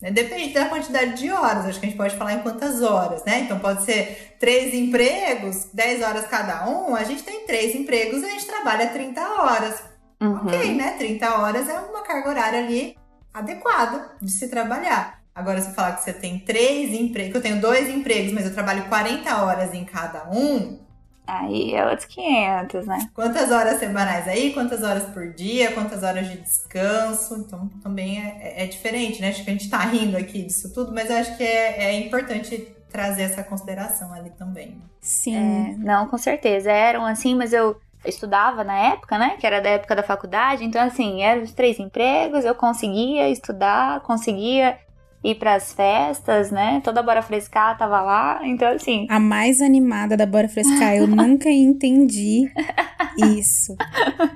Né? 0.04 0.12
Depende 0.12 0.54
da 0.54 0.66
quantidade 0.66 1.14
de 1.14 1.32
horas, 1.32 1.66
acho 1.66 1.80
que 1.80 1.86
a 1.86 1.90
gente 1.90 1.98
pode 1.98 2.18
falar 2.18 2.34
em 2.34 2.40
quantas 2.40 2.82
horas, 2.82 3.24
né? 3.24 3.40
Então 3.40 3.58
pode 3.58 3.86
ser 3.86 4.36
três 4.38 4.74
empregos, 4.74 5.70
10 5.74 6.04
horas 6.04 6.28
cada 6.28 6.68
um, 6.68 6.94
a 6.94 7.06
gente 7.06 7.24
tem 7.24 7.48
três 7.48 7.74
empregos 7.74 8.22
e 8.22 8.26
a 8.26 8.30
gente 8.32 8.46
trabalha 8.46 8.88
30 8.88 9.22
horas. 9.22 9.82
Uhum. 10.22 10.36
Ok, 10.46 10.76
né? 10.76 10.96
30 10.98 11.38
horas 11.40 11.70
é 11.70 11.80
uma 11.80 12.02
carga 12.02 12.28
horária 12.28 12.60
ali 12.60 12.98
adequada 13.34 14.12
de 14.22 14.30
se 14.30 14.50
trabalhar. 14.50 15.22
Agora, 15.34 15.62
se 15.62 15.70
eu 15.70 15.74
falar 15.74 15.94
que 15.94 16.04
você 16.04 16.12
tem 16.12 16.38
três 16.38 16.94
empregos, 16.94 17.36
eu 17.36 17.42
tenho 17.42 17.62
dois 17.62 17.88
empregos, 17.88 18.34
mas 18.34 18.46
eu 18.46 18.54
trabalho 18.54 18.90
40 18.90 19.42
horas 19.42 19.74
em 19.74 19.86
cada 19.86 20.30
um, 20.30 20.80
Aí 21.26 21.74
é 21.74 21.86
outros 21.86 22.06
500, 22.06 22.86
né? 22.86 23.10
Quantas 23.14 23.50
horas 23.52 23.80
semanais 23.80 24.28
aí? 24.28 24.54
Quantas 24.54 24.84
horas 24.84 25.04
por 25.06 25.32
dia? 25.34 25.72
Quantas 25.72 26.04
horas 26.04 26.30
de 26.30 26.38
descanso? 26.38 27.36
Então 27.36 27.70
também 27.82 28.20
é, 28.20 28.64
é, 28.64 28.68
diferente, 28.68 29.22
né? 29.22 29.30
Acho 29.30 29.44
que 29.44 29.50
a 29.50 29.54
gente 29.54 29.70
tá 29.70 29.80
rindo 29.80 30.18
aqui 30.18 30.44
disso 30.44 30.74
tudo, 30.74 30.94
mas 30.94 31.10
eu 31.10 31.18
acho 31.18 31.38
que 31.38 31.44
é, 31.44 31.86
é 31.86 32.00
importante 32.00 32.76
trazer 32.92 33.24
essa 33.24 33.44
consideração 33.44 34.14
ali 34.14 34.32
também. 34.32 34.82
Sim. 35.00 35.36
É, 35.36 35.76
não, 35.78 36.08
com 36.08 36.18
certeza. 36.18 36.72
Eram 36.72 37.06
assim, 37.06 37.36
mas 37.36 37.54
eu 37.54 37.80
estudava 38.06 38.64
na 38.64 38.76
época, 38.76 39.18
né? 39.18 39.38
Que 39.40 39.48
era 39.48 39.62
da 39.62 39.70
época 39.70 39.96
da 39.96 40.04
faculdade. 40.04 40.66
Então, 40.66 40.82
assim, 40.82 41.24
eram 41.24 41.42
os 41.42 41.54
três 41.54 41.80
empregos, 41.80 42.44
eu 42.44 42.54
conseguia 42.54 43.30
estudar, 43.30 44.02
conseguia 44.02 44.78
ir 45.24 45.36
para 45.36 45.56
as 45.56 45.72
festas, 45.72 46.52
né? 46.52 46.82
Toda 46.84 47.02
Bora 47.02 47.22
Frescar 47.22 47.78
tava 47.78 48.02
lá, 48.02 48.42
então 48.44 48.68
assim. 48.70 49.08
A 49.10 49.20
mais 49.20 49.62
animada 49.62 50.18
da 50.18 50.26
Bora 50.26 50.50
Frescar, 50.50 50.96
eu 50.96 51.08
nunca 51.08 51.50
entendi 51.52 52.52
isso. 53.18 53.76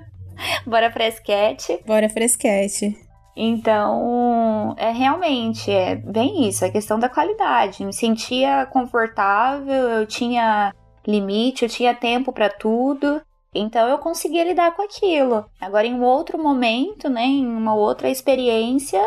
Bora 0.66 0.92
Fresquete. 0.92 1.80
Bora 1.86 2.08
Fresquete. 2.10 2.96
Então, 3.36 4.74
é 4.78 4.92
realmente, 4.92 5.70
é 5.70 5.96
bem 5.96 6.48
isso, 6.48 6.66
a 6.66 6.72
questão 6.72 6.98
da 6.98 7.08
qualidade. 7.08 7.86
Me 7.86 7.94
sentia 7.94 8.66
confortável, 8.66 9.90
eu 9.90 10.08
tinha 10.08 10.74
limite, 11.06 11.64
eu 11.64 11.70
tinha 11.70 11.94
tempo 11.94 12.32
para 12.32 12.50
tudo. 12.50 13.22
Então 13.54 13.88
eu 13.88 13.98
conseguia 14.00 14.44
lidar 14.44 14.76
com 14.76 14.82
aquilo. 14.82 15.46
Agora, 15.62 15.88
em 15.88 15.94
um 15.94 16.04
outro 16.04 16.42
momento, 16.42 17.10
né, 17.10 17.24
em 17.24 17.46
uma 17.46 17.74
outra 17.76 18.10
experiência, 18.10 19.02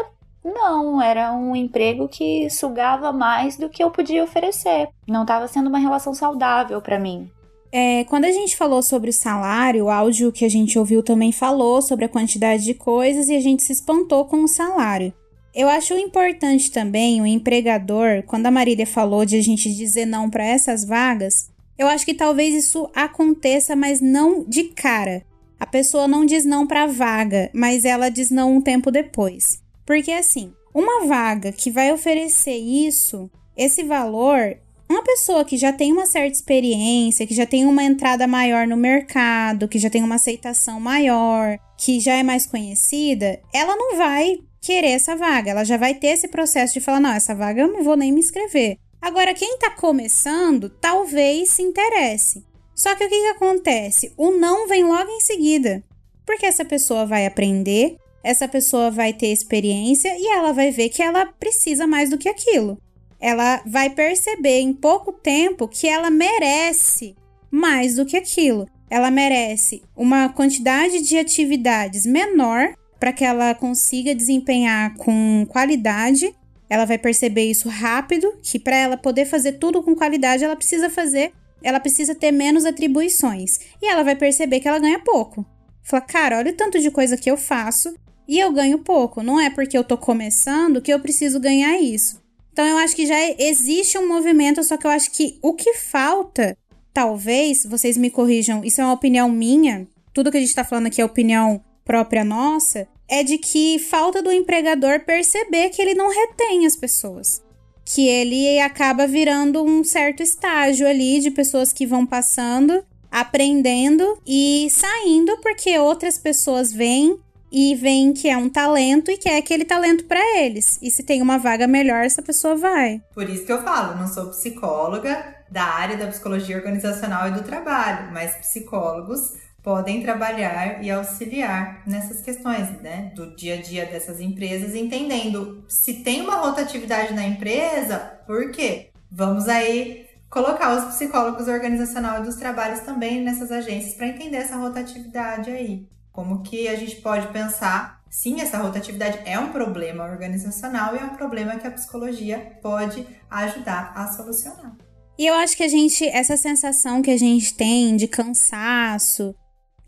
não, 0.44 1.00
era 1.00 1.33
um 1.33 1.55
emprego 1.55 2.09
que 2.09 2.48
sugava 2.50 3.12
mais 3.12 3.57
do 3.57 3.68
que 3.68 3.83
eu 3.83 3.90
podia 3.90 4.24
oferecer. 4.24 4.88
Não 5.07 5.22
estava 5.22 5.46
sendo 5.46 5.68
uma 5.68 5.79
relação 5.79 6.14
saudável 6.14 6.81
para 6.81 6.98
mim. 6.98 7.31
É, 7.72 8.05
quando 8.05 8.24
a 8.24 8.33
gente 8.33 8.57
falou 8.57 8.83
sobre 8.83 9.11
o 9.11 9.12
salário, 9.12 9.85
o 9.85 9.90
áudio 9.90 10.33
que 10.33 10.44
a 10.44 10.48
gente 10.48 10.79
ouviu 10.79 11.03
também 11.03 11.31
falou 11.31 11.81
sobre 11.81 12.05
a 12.05 12.09
quantidade 12.09 12.64
de 12.64 12.74
coisas 12.74 13.29
e 13.29 13.37
a 13.37 13.40
gente 13.40 13.62
se 13.62 13.72
espantou 13.72 14.24
com 14.24 14.42
o 14.42 14.48
salário. 14.48 15.12
Eu 15.55 15.68
acho 15.68 15.94
importante 15.94 16.70
também 16.70 17.20
o 17.20 17.26
empregador, 17.26 18.22
quando 18.26 18.46
a 18.46 18.50
Marília 18.50 18.87
falou 18.87 19.24
de 19.24 19.37
a 19.37 19.42
gente 19.42 19.72
dizer 19.72 20.07
não 20.07 20.31
para 20.31 20.44
essas 20.44 20.85
vagas, 20.85 21.50
eu 21.79 21.87
acho 21.87 22.05
que 22.05 22.14
talvez 22.14 22.55
isso 22.55 22.88
aconteça, 22.94 23.74
mas 23.76 24.00
não 24.00 24.44
de 24.44 24.64
cara. 24.64 25.24
A 25.59 25.66
pessoa 25.66 26.09
não 26.09 26.24
diz 26.24 26.44
não 26.44 26.66
para 26.66 26.85
a 26.85 26.87
vaga, 26.87 27.50
mas 27.53 27.85
ela 27.85 28.09
diz 28.09 28.31
não 28.31 28.57
um 28.57 28.61
tempo 28.61 28.90
depois. 28.90 29.62
Porque 29.90 30.12
assim, 30.12 30.53
uma 30.72 31.05
vaga 31.05 31.50
que 31.50 31.68
vai 31.68 31.92
oferecer 31.92 32.55
isso, 32.55 33.29
esse 33.57 33.83
valor, 33.83 34.57
uma 34.88 35.03
pessoa 35.03 35.44
que 35.44 35.57
já 35.57 35.72
tem 35.72 35.92
uma 35.92 36.07
certa 36.07 36.37
experiência, 36.37 37.26
que 37.26 37.35
já 37.35 37.44
tem 37.44 37.66
uma 37.66 37.83
entrada 37.83 38.24
maior 38.24 38.68
no 38.68 38.76
mercado, 38.76 39.66
que 39.66 39.81
já 39.81 39.90
tem 39.90 40.05
uma 40.05 40.14
aceitação 40.14 40.79
maior, 40.79 41.59
que 41.76 41.98
já 41.98 42.14
é 42.14 42.22
mais 42.22 42.46
conhecida, 42.46 43.40
ela 43.53 43.74
não 43.74 43.96
vai 43.96 44.38
querer 44.61 44.90
essa 44.90 45.16
vaga. 45.16 45.50
Ela 45.50 45.64
já 45.64 45.76
vai 45.76 45.92
ter 45.92 46.11
esse 46.11 46.29
processo 46.29 46.74
de 46.74 46.81
falar: 46.81 47.00
não, 47.00 47.11
essa 47.11 47.35
vaga 47.35 47.62
eu 47.62 47.72
não 47.72 47.83
vou 47.83 47.96
nem 47.96 48.12
me 48.12 48.20
inscrever. 48.20 48.76
Agora, 49.03 49.35
quem 49.35 49.55
está 49.55 49.70
começando, 49.70 50.70
talvez 50.70 51.50
se 51.50 51.62
interesse. 51.62 52.44
Só 52.76 52.94
que 52.94 53.05
o 53.05 53.09
que, 53.09 53.22
que 53.22 53.31
acontece? 53.31 54.14
O 54.16 54.31
não 54.31 54.68
vem 54.68 54.85
logo 54.85 55.11
em 55.11 55.20
seguida. 55.20 55.83
Porque 56.24 56.46
essa 56.46 56.64
pessoa 56.64 57.05
vai 57.05 57.26
aprender, 57.26 57.96
essa 58.22 58.46
pessoa 58.46 58.90
vai 58.90 59.12
ter 59.12 59.28
experiência 59.28 60.14
e 60.16 60.28
ela 60.28 60.52
vai 60.52 60.70
ver 60.70 60.88
que 60.88 61.02
ela 61.02 61.26
precisa 61.26 61.87
mais 61.87 62.11
do 62.11 62.18
que 62.18 62.28
aquilo. 62.28 62.78
Ela 63.18 63.62
vai 63.66 63.90
perceber 63.90 64.61
em 64.61 64.72
pouco 64.72 65.12
tempo 65.12 65.68
que 65.68 65.87
ela 65.87 66.11
merece 66.11 67.14
mais 67.50 67.96
do 67.96 68.06
que 68.06 68.16
aquilo. 68.16 68.66
Ela 68.88 69.11
merece 69.11 69.83
uma 69.96 70.28
quantidade 70.28 71.00
de 71.02 71.18
atividades 71.18 72.06
menor 72.06 72.74
para 72.98 73.12
que 73.12 73.24
ela 73.24 73.54
consiga 73.54 74.14
desempenhar 74.14 74.94
com 74.96 75.46
qualidade. 75.48 76.35
Ela 76.68 76.85
vai 76.85 76.98
perceber 76.98 77.44
isso 77.44 77.68
rápido, 77.68 78.35
que 78.42 78.59
para 78.59 78.76
ela 78.76 78.96
poder 78.96 79.26
fazer 79.26 79.52
tudo 79.52 79.83
com 79.83 79.94
qualidade, 79.94 80.44
ela 80.44 80.56
precisa 80.56 80.88
fazer, 80.88 81.33
ela 81.62 81.80
precisa 81.80 82.14
ter 82.14 82.30
menos 82.30 82.64
atribuições. 82.64 83.59
E 83.83 83.87
ela 83.87 84.02
vai 84.02 84.16
perceber 84.16 84.61
que 84.61 84.68
ela 84.68 84.78
ganha 84.78 84.98
pouco. 84.98 85.44
Fala, 85.83 86.02
cara, 86.02 86.38
olha 86.38 86.52
o 86.52 86.56
tanto 86.56 86.78
de 86.78 86.90
coisa 86.90 87.16
que 87.16 87.30
eu 87.30 87.37
faço 87.37 87.94
e 88.30 88.38
eu 88.38 88.52
ganho 88.52 88.78
pouco. 88.78 89.24
Não 89.24 89.40
é 89.40 89.50
porque 89.50 89.76
eu 89.76 89.82
tô 89.82 89.98
começando 89.98 90.80
que 90.80 90.92
eu 90.92 91.00
preciso 91.00 91.40
ganhar 91.40 91.80
isso. 91.80 92.22
Então 92.52 92.64
eu 92.64 92.76
acho 92.76 92.94
que 92.94 93.04
já 93.04 93.16
existe 93.36 93.98
um 93.98 94.06
movimento, 94.06 94.62
só 94.62 94.76
que 94.76 94.86
eu 94.86 94.90
acho 94.92 95.10
que 95.10 95.36
o 95.42 95.52
que 95.52 95.74
falta, 95.74 96.56
talvez, 96.94 97.66
vocês 97.66 97.96
me 97.96 98.08
corrijam, 98.08 98.64
isso 98.64 98.80
é 98.80 98.84
uma 98.84 98.92
opinião 98.92 99.28
minha, 99.28 99.84
tudo 100.14 100.30
que 100.30 100.36
a 100.36 100.40
gente 100.40 100.54
tá 100.54 100.62
falando 100.62 100.86
aqui 100.86 101.00
é 101.00 101.04
opinião 101.04 101.60
própria 101.84 102.22
nossa, 102.22 102.86
é 103.08 103.24
de 103.24 103.36
que 103.36 103.80
falta 103.80 104.22
do 104.22 104.30
empregador 104.30 105.00
perceber 105.00 105.70
que 105.70 105.82
ele 105.82 105.94
não 105.94 106.08
retém 106.08 106.66
as 106.66 106.76
pessoas. 106.76 107.42
Que 107.84 108.06
ele 108.06 108.60
acaba 108.60 109.08
virando 109.08 109.60
um 109.64 109.82
certo 109.82 110.22
estágio 110.22 110.86
ali 110.86 111.18
de 111.18 111.32
pessoas 111.32 111.72
que 111.72 111.84
vão 111.84 112.06
passando, 112.06 112.84
aprendendo 113.10 114.20
e 114.24 114.68
saindo 114.70 115.36
porque 115.38 115.76
outras 115.80 116.16
pessoas 116.16 116.72
vêm 116.72 117.18
e 117.50 117.74
veem 117.74 118.12
que 118.12 118.28
é 118.28 118.36
um 118.36 118.48
talento 118.48 119.10
e 119.10 119.16
quer 119.16 119.38
aquele 119.38 119.64
talento 119.64 120.04
para 120.04 120.20
eles. 120.38 120.78
E 120.80 120.90
se 120.90 121.02
tem 121.02 121.20
uma 121.20 121.38
vaga 121.38 121.66
melhor, 121.66 122.04
essa 122.04 122.22
pessoa 122.22 122.56
vai. 122.56 123.02
Por 123.14 123.28
isso 123.28 123.44
que 123.44 123.52
eu 123.52 123.62
falo, 123.62 123.98
não 123.98 124.06
sou 124.06 124.30
psicóloga 124.30 125.36
da 125.50 125.64
área 125.64 125.96
da 125.96 126.06
psicologia 126.06 126.56
organizacional 126.56 127.28
e 127.28 127.32
do 127.32 127.42
trabalho, 127.42 128.12
mas 128.12 128.36
psicólogos 128.36 129.34
podem 129.62 130.02
trabalhar 130.02 130.82
e 130.82 130.90
auxiliar 130.90 131.82
nessas 131.86 132.20
questões, 132.22 132.70
né, 132.80 133.12
do 133.14 133.34
dia 133.36 133.54
a 133.54 133.60
dia 133.60 133.84
dessas 133.84 134.20
empresas, 134.20 134.74
entendendo 134.74 135.64
se 135.68 135.94
tem 136.02 136.22
uma 136.22 136.36
rotatividade 136.36 137.12
na 137.12 137.26
empresa, 137.26 137.98
por 138.26 138.50
quê? 138.52 138.90
Vamos 139.10 139.48
aí 139.48 140.06
colocar 140.30 140.76
os 140.76 140.94
psicólogos 140.94 141.48
organizacional 141.48 142.20
e 142.20 142.24
dos 142.24 142.36
trabalhos 142.36 142.80
também 142.80 143.22
nessas 143.22 143.50
agências 143.50 143.94
para 143.94 144.06
entender 144.06 144.36
essa 144.36 144.56
rotatividade 144.56 145.50
aí. 145.50 145.86
Como 146.20 146.42
que 146.42 146.68
a 146.68 146.76
gente 146.76 146.96
pode 146.96 147.28
pensar, 147.28 148.02
sim, 148.11 148.42
essa 148.42 148.59
rotatividade 148.59 149.20
é 149.24 149.38
um 149.38 149.52
problema 149.52 150.04
organizacional 150.04 150.94
e 150.94 150.98
é 150.98 151.02
um 151.02 151.16
problema 151.16 151.56
que 151.56 151.66
a 151.66 151.70
psicologia 151.70 152.59
pode 152.61 153.06
ajudar 153.30 153.94
a 153.96 154.06
solucionar. 154.12 154.76
E 155.18 155.26
eu 155.26 155.33
acho 155.33 155.56
que 155.56 155.62
a 155.62 155.68
gente, 155.68 156.04
essa 156.04 156.37
sensação 156.37 157.00
que 157.00 157.11
a 157.11 157.16
gente 157.16 157.54
tem 157.54 157.96
de 157.96 158.06
cansaço, 158.06 159.35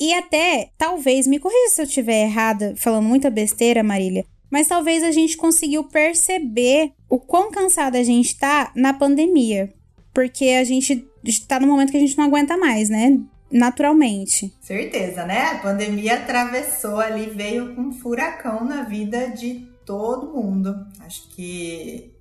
e 0.01 0.15
até, 0.15 0.71
talvez, 0.79 1.27
me 1.27 1.39
corrija 1.39 1.75
se 1.75 1.83
eu 1.83 1.85
estiver 1.85 2.25
errada, 2.25 2.73
falando 2.79 3.07
muita 3.07 3.29
besteira, 3.29 3.83
Marília, 3.83 4.25
mas 4.51 4.69
talvez 4.69 5.03
a 5.03 5.11
gente 5.11 5.37
conseguiu 5.37 5.85
perceber 5.85 6.93
o 7.11 7.19
quão 7.19 7.51
cansada 7.51 7.99
a 7.99 8.03
gente 8.03 8.39
tá 8.39 8.73
na 8.75 8.95
pandemia. 8.95 9.71
Porque 10.15 10.47
a 10.47 10.65
gente 10.65 11.07
está 11.23 11.61
no 11.61 11.67
momento 11.67 11.91
que 11.91 11.99
a 11.99 12.01
gente 12.01 12.17
não 12.17 12.25
aguenta 12.25 12.57
mais, 12.57 12.89
né? 12.89 13.21
Naturalmente. 13.53 14.53
Certeza, 14.61 15.25
né? 15.27 15.51
A 15.51 15.59
pandemia 15.59 16.15
atravessou 16.15 16.99
ali, 16.99 17.27
veio 17.27 17.79
um 17.79 17.93
furacão 17.93 18.65
na 18.65 18.83
vida 18.83 19.29
de 19.29 19.69
todo 19.85 20.33
mundo. 20.33 20.87
Acho 21.01 21.29
que 21.29 22.13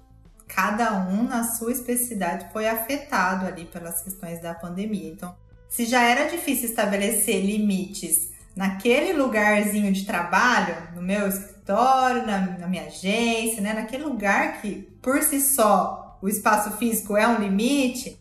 cada 0.48 1.08
um 1.08 1.24
na 1.24 1.46
sua 1.46 1.72
especificidade 1.72 2.52
foi 2.52 2.68
afetado 2.68 3.46
ali 3.46 3.64
pelas 3.66 4.02
questões 4.02 4.42
da 4.42 4.54
pandemia. 4.54 5.10
Então, 5.10 5.34
se 5.70 5.86
já 5.86 6.04
era 6.04 6.30
difícil 6.30 6.68
estabelecer 6.68 7.46
limites 7.46 8.32
naquele 8.54 9.14
lugarzinho 9.14 9.94
de 9.94 10.06
trabalho, 10.06 10.76
no 10.94 11.02
meu 11.02 11.30
escritório, 11.30 12.26
na, 12.26 12.40
na 12.60 12.68
minha 12.68 12.88
agência, 12.88 13.62
né? 13.62 13.74
Naquele 13.74 14.04
lugar 14.04 14.62
que 14.62 14.90
por 15.02 15.24
si 15.24 15.40
só 15.40 16.20
o 16.22 16.28
espaço 16.28 16.72
físico 16.78 17.16
é 17.16 17.26
um 17.26 17.40
limite, 17.40 18.20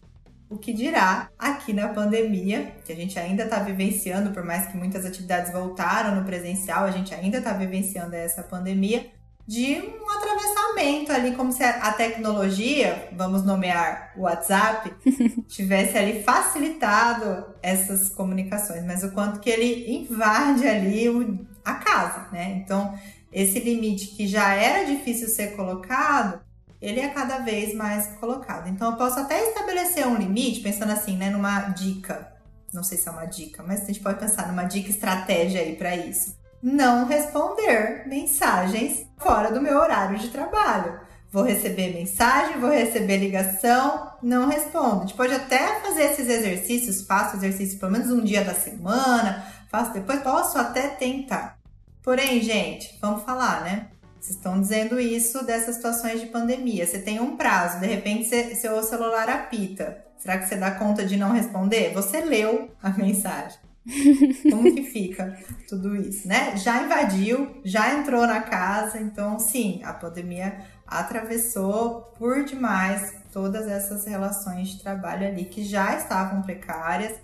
o 0.50 0.58
que 0.58 0.72
dirá 0.72 1.30
aqui 1.38 1.72
na 1.72 1.88
pandemia, 1.88 2.74
que 2.84 2.92
a 2.92 2.96
gente 2.96 3.16
ainda 3.16 3.44
está 3.44 3.60
vivenciando, 3.60 4.32
por 4.32 4.44
mais 4.44 4.66
que 4.66 4.76
muitas 4.76 5.06
atividades 5.06 5.52
voltaram 5.52 6.16
no 6.16 6.24
presencial, 6.26 6.84
a 6.84 6.90
gente 6.90 7.14
ainda 7.14 7.38
está 7.38 7.52
vivenciando 7.52 8.16
essa 8.16 8.42
pandemia 8.42 9.06
de 9.46 9.76
um 9.76 10.10
atravessamento 10.10 11.12
ali, 11.12 11.36
como 11.36 11.52
se 11.52 11.62
a 11.62 11.92
tecnologia, 11.92 13.08
vamos 13.12 13.44
nomear 13.44 14.12
o 14.16 14.22
WhatsApp, 14.22 14.92
tivesse 15.48 15.96
ali 15.96 16.22
facilitado 16.24 17.46
essas 17.62 18.08
comunicações, 18.08 18.84
mas 18.84 19.04
o 19.04 19.12
quanto 19.12 19.40
que 19.40 19.50
ele 19.50 19.90
invade 19.92 20.66
ali 20.66 21.08
o, 21.08 21.46
a 21.64 21.74
casa, 21.74 22.28
né? 22.32 22.60
Então, 22.64 22.96
esse 23.32 23.60
limite 23.60 24.08
que 24.08 24.26
já 24.26 24.52
era 24.54 24.84
difícil 24.84 25.28
ser 25.28 25.56
colocado, 25.56 26.40
ele 26.80 27.00
é 27.00 27.08
cada 27.08 27.38
vez 27.38 27.74
mais 27.74 28.06
colocado. 28.18 28.68
Então, 28.68 28.90
eu 28.90 28.96
posso 28.96 29.18
até 29.20 29.48
estabelecer 29.48 30.06
um 30.06 30.16
limite, 30.16 30.60
pensando 30.60 30.92
assim, 30.92 31.16
né, 31.16 31.30
numa 31.30 31.68
dica. 31.68 32.32
Não 32.72 32.82
sei 32.82 32.98
se 32.98 33.08
é 33.08 33.12
uma 33.12 33.26
dica, 33.26 33.62
mas 33.62 33.82
a 33.82 33.86
gente 33.86 34.00
pode 34.00 34.18
pensar 34.18 34.48
numa 34.48 34.64
dica 34.64 34.90
estratégia 34.90 35.60
aí 35.60 35.76
para 35.76 35.96
isso 35.96 36.40
não 36.62 37.06
responder 37.06 38.06
mensagens 38.06 39.06
fora 39.18 39.50
do 39.50 39.60
meu 39.60 39.78
horário 39.78 40.18
de 40.18 40.28
trabalho. 40.28 41.00
Vou 41.32 41.44
receber 41.44 41.94
mensagem, 41.94 42.58
vou 42.58 42.70
receber 42.70 43.18
ligação, 43.18 44.12
não 44.20 44.48
respondo. 44.48 44.96
A 44.96 45.00
gente 45.06 45.14
pode 45.14 45.32
até 45.32 45.80
fazer 45.80 46.02
esses 46.02 46.28
exercícios, 46.28 47.06
faço 47.06 47.36
exercício 47.36 47.78
pelo 47.78 47.92
menos 47.92 48.10
um 48.10 48.22
dia 48.22 48.44
da 48.44 48.52
semana, 48.52 49.46
faço 49.70 49.92
depois, 49.92 50.20
posso 50.22 50.58
até 50.58 50.88
tentar. 50.88 51.56
Porém, 52.02 52.42
gente, 52.42 52.98
vamos 53.00 53.22
falar, 53.22 53.62
né? 53.62 53.89
Vocês 54.20 54.36
estão 54.36 54.60
dizendo 54.60 55.00
isso 55.00 55.44
dessas 55.44 55.76
situações 55.76 56.20
de 56.20 56.26
pandemia. 56.26 56.86
Você 56.86 56.98
tem 56.98 57.18
um 57.20 57.36
prazo, 57.36 57.80
de 57.80 57.86
repente 57.86 58.28
seu 58.54 58.82
celular 58.82 59.28
apita. 59.30 60.04
Será 60.18 60.36
que 60.36 60.46
você 60.46 60.56
dá 60.56 60.72
conta 60.72 61.06
de 61.06 61.16
não 61.16 61.32
responder? 61.32 61.94
Você 61.94 62.20
leu 62.20 62.70
a 62.82 62.90
mensagem. 62.96 63.58
Como 64.50 64.74
que 64.74 64.82
fica 64.82 65.38
tudo 65.66 65.96
isso, 65.96 66.28
né? 66.28 66.54
Já 66.58 66.82
invadiu, 66.82 67.60
já 67.64 67.94
entrou 67.94 68.26
na 68.26 68.42
casa, 68.42 69.00
então 69.00 69.38
sim, 69.38 69.80
a 69.82 69.94
pandemia 69.94 70.60
atravessou 70.86 72.02
por 72.18 72.44
demais 72.44 73.14
todas 73.32 73.66
essas 73.66 74.04
relações 74.04 74.68
de 74.68 74.82
trabalho 74.82 75.26
ali 75.26 75.46
que 75.46 75.64
já 75.64 75.96
estavam 75.96 76.42
precárias, 76.42 77.14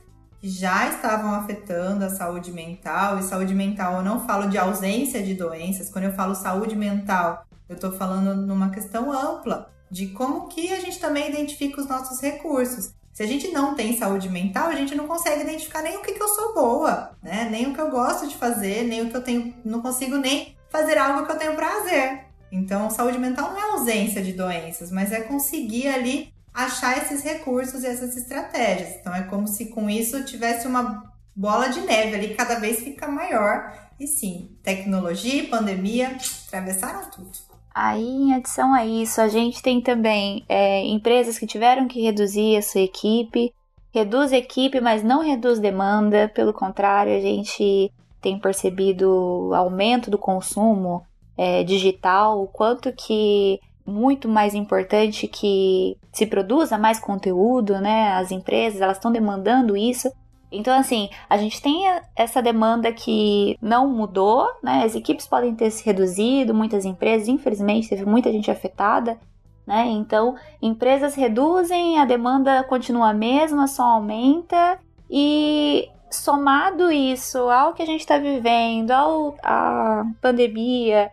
já 0.48 0.88
estavam 0.88 1.34
afetando 1.34 2.04
a 2.04 2.10
saúde 2.10 2.52
mental. 2.52 3.18
E 3.18 3.22
saúde 3.22 3.54
mental 3.54 3.96
eu 3.96 4.02
não 4.02 4.26
falo 4.26 4.48
de 4.48 4.58
ausência 4.58 5.22
de 5.22 5.34
doenças, 5.34 5.90
quando 5.90 6.04
eu 6.04 6.12
falo 6.12 6.34
saúde 6.34 6.76
mental, 6.76 7.44
eu 7.68 7.74
estou 7.74 7.92
falando 7.92 8.34
numa 8.34 8.70
questão 8.70 9.10
ampla 9.12 9.70
de 9.90 10.08
como 10.08 10.48
que 10.48 10.72
a 10.72 10.80
gente 10.80 10.98
também 10.98 11.28
identifica 11.28 11.80
os 11.80 11.86
nossos 11.86 12.20
recursos. 12.20 12.94
Se 13.12 13.22
a 13.22 13.26
gente 13.26 13.48
não 13.48 13.74
tem 13.74 13.96
saúde 13.96 14.28
mental, 14.28 14.68
a 14.68 14.74
gente 14.74 14.94
não 14.94 15.06
consegue 15.06 15.42
identificar 15.42 15.80
nem 15.80 15.96
o 15.96 16.02
que, 16.02 16.12
que 16.12 16.22
eu 16.22 16.28
sou 16.28 16.52
boa, 16.52 17.12
né? 17.22 17.48
Nem 17.50 17.66
o 17.66 17.74
que 17.74 17.80
eu 17.80 17.90
gosto 17.90 18.28
de 18.28 18.36
fazer, 18.36 18.82
nem 18.84 19.02
o 19.02 19.10
que 19.10 19.16
eu 19.16 19.22
tenho. 19.22 19.54
Não 19.64 19.80
consigo 19.80 20.16
nem 20.16 20.54
fazer 20.68 20.98
algo 20.98 21.24
que 21.24 21.32
eu 21.32 21.38
tenho 21.38 21.56
prazer. 21.56 22.26
Então, 22.52 22.90
saúde 22.90 23.18
mental 23.18 23.50
não 23.50 23.58
é 23.58 23.72
ausência 23.72 24.22
de 24.22 24.32
doenças, 24.32 24.90
mas 24.90 25.12
é 25.12 25.22
conseguir 25.22 25.88
ali 25.88 26.32
achar 26.56 26.96
esses 26.96 27.22
recursos 27.22 27.84
e 27.84 27.86
essas 27.86 28.16
estratégias. 28.16 28.96
Então, 28.96 29.14
é 29.14 29.24
como 29.24 29.46
se 29.46 29.66
com 29.66 29.90
isso 29.90 30.24
tivesse 30.24 30.66
uma 30.66 31.12
bola 31.34 31.68
de 31.68 31.82
neve 31.82 32.14
ali, 32.14 32.34
cada 32.34 32.58
vez 32.58 32.80
fica 32.80 33.06
maior. 33.06 33.70
E 34.00 34.06
sim, 34.06 34.56
tecnologia 34.62 35.42
e 35.42 35.46
pandemia 35.48 36.16
atravessaram 36.46 37.10
tudo. 37.10 37.30
Aí, 37.74 38.06
em 38.06 38.34
adição 38.34 38.72
a 38.72 38.86
isso, 38.86 39.20
a 39.20 39.28
gente 39.28 39.62
tem 39.62 39.82
também 39.82 40.46
é, 40.48 40.82
empresas 40.86 41.38
que 41.38 41.46
tiveram 41.46 41.86
que 41.86 42.00
reduzir 42.00 42.56
a 42.56 42.62
sua 42.62 42.80
equipe, 42.80 43.52
reduz 43.92 44.32
a 44.32 44.38
equipe, 44.38 44.80
mas 44.80 45.02
não 45.02 45.20
reduz 45.20 45.58
demanda, 45.58 46.30
pelo 46.34 46.54
contrário, 46.54 47.14
a 47.14 47.20
gente 47.20 47.92
tem 48.22 48.38
percebido 48.38 49.52
aumento 49.54 50.10
do 50.10 50.16
consumo 50.16 51.06
é, 51.36 51.62
digital, 51.62 52.42
o 52.42 52.46
quanto 52.46 52.90
que 52.94 53.60
muito 53.86 54.28
mais 54.28 54.54
importante 54.54 55.28
que 55.28 55.96
se 56.12 56.26
produza 56.26 56.76
mais 56.76 56.98
conteúdo, 56.98 57.80
né? 57.80 58.12
As 58.12 58.30
empresas 58.30 58.80
elas 58.80 58.96
estão 58.96 59.12
demandando 59.12 59.76
isso 59.76 60.10
então, 60.50 60.78
assim, 60.78 61.10
a 61.28 61.36
gente 61.36 61.60
tem 61.60 61.84
essa 62.14 62.40
demanda 62.40 62.92
que 62.92 63.58
não 63.60 63.88
mudou, 63.88 64.48
né? 64.62 64.84
As 64.84 64.94
equipes 64.94 65.26
podem 65.26 65.54
ter 65.54 65.70
se 65.70 65.84
reduzido, 65.84 66.54
muitas 66.54 66.84
empresas, 66.84 67.28
infelizmente, 67.28 67.88
teve 67.88 68.04
muita 68.04 68.30
gente 68.30 68.50
afetada, 68.50 69.18
né? 69.66 69.86
Então, 69.88 70.36
empresas 70.62 71.14
reduzem, 71.14 71.98
a 71.98 72.04
demanda 72.04 72.62
continua 72.64 73.10
a 73.10 73.14
mesma, 73.14 73.66
só 73.66 73.82
aumenta 73.82 74.78
e 75.10 75.88
somado 76.10 76.90
isso 76.92 77.38
ao 77.50 77.74
que 77.74 77.82
a 77.82 77.86
gente 77.86 78.00
está 78.00 78.16
vivendo, 78.16 78.92
ao 78.92 79.36
à 79.42 80.04
pandemia, 80.22 81.10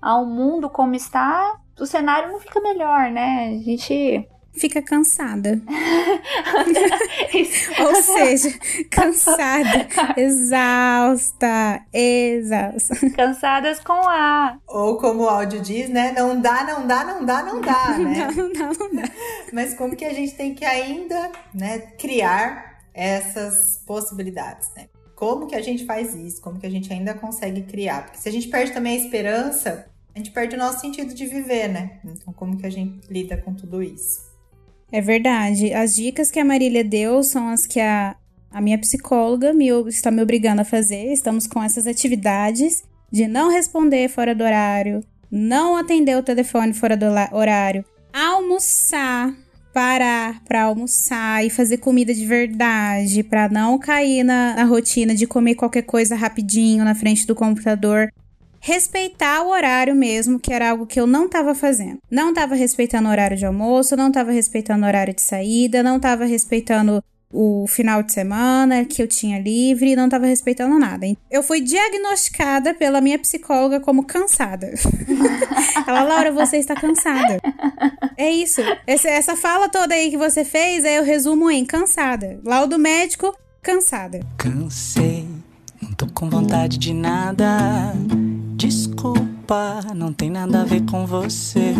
ao 0.00 0.24
mundo 0.24 0.70
como 0.70 0.94
está, 0.94 1.56
o 1.78 1.86
cenário 1.86 2.32
não 2.32 2.40
fica 2.40 2.60
melhor, 2.60 3.10
né? 3.10 3.56
A 3.58 3.62
gente 3.62 4.26
fica 4.56 4.82
cansada. 4.82 5.60
Ou 7.78 8.02
seja, 8.02 8.58
cansada, 8.90 9.86
exausta, 10.16 11.82
exausta. 11.92 13.10
Cansadas 13.10 13.78
com 13.80 14.08
A. 14.08 14.58
Ou 14.66 14.98
como 14.98 15.24
o 15.24 15.28
áudio 15.28 15.60
diz, 15.60 15.88
né? 15.88 16.12
Não 16.12 16.40
dá, 16.40 16.64
não 16.64 16.86
dá, 16.86 17.04
não 17.04 17.24
dá, 17.24 17.42
não 17.42 17.60
dá, 17.60 17.96
né? 17.98 18.28
Não, 18.34 18.48
não, 18.48 18.72
não 18.72 18.94
dá. 18.94 19.08
Mas 19.52 19.74
como 19.74 19.94
que 19.94 20.04
a 20.04 20.12
gente 20.12 20.34
tem 20.34 20.54
que 20.54 20.64
ainda, 20.64 21.30
né, 21.54 21.78
criar 21.98 22.80
essas 22.94 23.82
possibilidades, 23.86 24.70
né? 24.74 24.88
Como 25.14 25.46
que 25.46 25.54
a 25.54 25.62
gente 25.62 25.86
faz 25.86 26.14
isso? 26.14 26.42
Como 26.42 26.58
que 26.58 26.66
a 26.66 26.70
gente 26.70 26.92
ainda 26.92 27.14
consegue 27.14 27.62
criar? 27.62 28.04
Porque 28.04 28.18
se 28.18 28.28
a 28.28 28.32
gente 28.32 28.48
perde 28.48 28.72
também 28.72 28.98
a 28.98 29.00
esperança, 29.00 29.86
a 30.16 30.18
gente 30.18 30.30
perde 30.30 30.56
o 30.56 30.58
nosso 30.58 30.80
sentido 30.80 31.12
de 31.12 31.26
viver, 31.26 31.68
né? 31.68 31.98
Então, 32.02 32.32
como 32.32 32.56
que 32.56 32.64
a 32.64 32.70
gente 32.70 33.06
lida 33.12 33.36
com 33.36 33.52
tudo 33.52 33.82
isso? 33.82 34.22
É 34.90 34.98
verdade. 34.98 35.74
As 35.74 35.94
dicas 35.94 36.30
que 36.30 36.40
a 36.40 36.44
Marília 36.44 36.82
deu 36.82 37.22
são 37.22 37.48
as 37.48 37.66
que 37.66 37.78
a, 37.78 38.16
a 38.50 38.58
minha 38.62 38.78
psicóloga 38.78 39.52
me, 39.52 39.68
está 39.88 40.10
me 40.10 40.22
obrigando 40.22 40.62
a 40.62 40.64
fazer. 40.64 41.12
Estamos 41.12 41.46
com 41.46 41.62
essas 41.62 41.86
atividades. 41.86 42.82
de 43.12 43.28
não 43.28 43.50
responder 43.50 44.08
fora 44.08 44.34
do 44.34 44.42
horário, 44.42 45.04
não 45.30 45.76
atender 45.76 46.16
o 46.16 46.22
telefone 46.22 46.72
fora 46.72 46.96
do 46.96 47.04
horário, 47.30 47.84
almoçar, 48.10 49.34
parar 49.74 50.42
para 50.44 50.62
almoçar 50.62 51.44
e 51.44 51.50
fazer 51.50 51.76
comida 51.76 52.14
de 52.14 52.24
verdade, 52.24 53.22
para 53.22 53.50
não 53.50 53.78
cair 53.78 54.24
na, 54.24 54.54
na 54.56 54.64
rotina 54.64 55.14
de 55.14 55.26
comer 55.26 55.56
qualquer 55.56 55.82
coisa 55.82 56.16
rapidinho 56.16 56.86
na 56.86 56.94
frente 56.94 57.26
do 57.26 57.34
computador 57.34 58.10
respeitar 58.66 59.42
o 59.42 59.50
horário 59.50 59.94
mesmo, 59.94 60.40
que 60.40 60.52
era 60.52 60.70
algo 60.70 60.86
que 60.86 60.98
eu 60.98 61.06
não 61.06 61.26
estava 61.26 61.54
fazendo. 61.54 61.98
Não 62.10 62.30
estava 62.30 62.56
respeitando 62.56 63.08
o 63.08 63.12
horário 63.12 63.36
de 63.36 63.46
almoço, 63.46 63.96
não 63.96 64.08
estava 64.08 64.32
respeitando 64.32 64.84
o 64.84 64.88
horário 64.88 65.14
de 65.14 65.22
saída, 65.22 65.84
não 65.84 65.98
estava 65.98 66.24
respeitando 66.24 67.00
o 67.32 67.66
final 67.68 68.02
de 68.02 68.12
semana 68.12 68.84
que 68.84 69.00
eu 69.00 69.06
tinha 69.06 69.38
livre, 69.38 69.94
não 69.94 70.06
estava 70.06 70.26
respeitando 70.26 70.80
nada. 70.80 71.06
Eu 71.30 71.44
fui 71.44 71.60
diagnosticada 71.60 72.74
pela 72.74 73.00
minha 73.00 73.20
psicóloga 73.20 73.78
como 73.78 74.04
cansada. 74.04 74.74
Ela, 75.86 76.02
Laura, 76.02 76.32
você 76.32 76.56
está 76.56 76.74
cansada. 76.74 77.38
É 78.16 78.28
isso. 78.32 78.60
Esse, 78.84 79.06
essa 79.06 79.36
fala 79.36 79.68
toda 79.68 79.94
aí 79.94 80.10
que 80.10 80.16
você 80.16 80.44
fez, 80.44 80.84
aí 80.84 80.96
eu 80.96 81.04
resumo 81.04 81.48
em 81.48 81.64
cansada. 81.64 82.40
Laudo 82.44 82.80
médico, 82.80 83.32
cansada. 83.62 84.18
Cansei, 84.36 85.24
não 85.80 85.92
tô 85.92 86.08
com 86.08 86.28
vontade 86.28 86.78
de 86.78 86.92
nada. 86.92 87.94
Desculpa, 88.66 89.80
não 89.94 90.12
tem 90.12 90.28
nada 90.28 90.62
a 90.62 90.64
ver 90.64 90.82
com 90.90 91.06
você. 91.06 91.72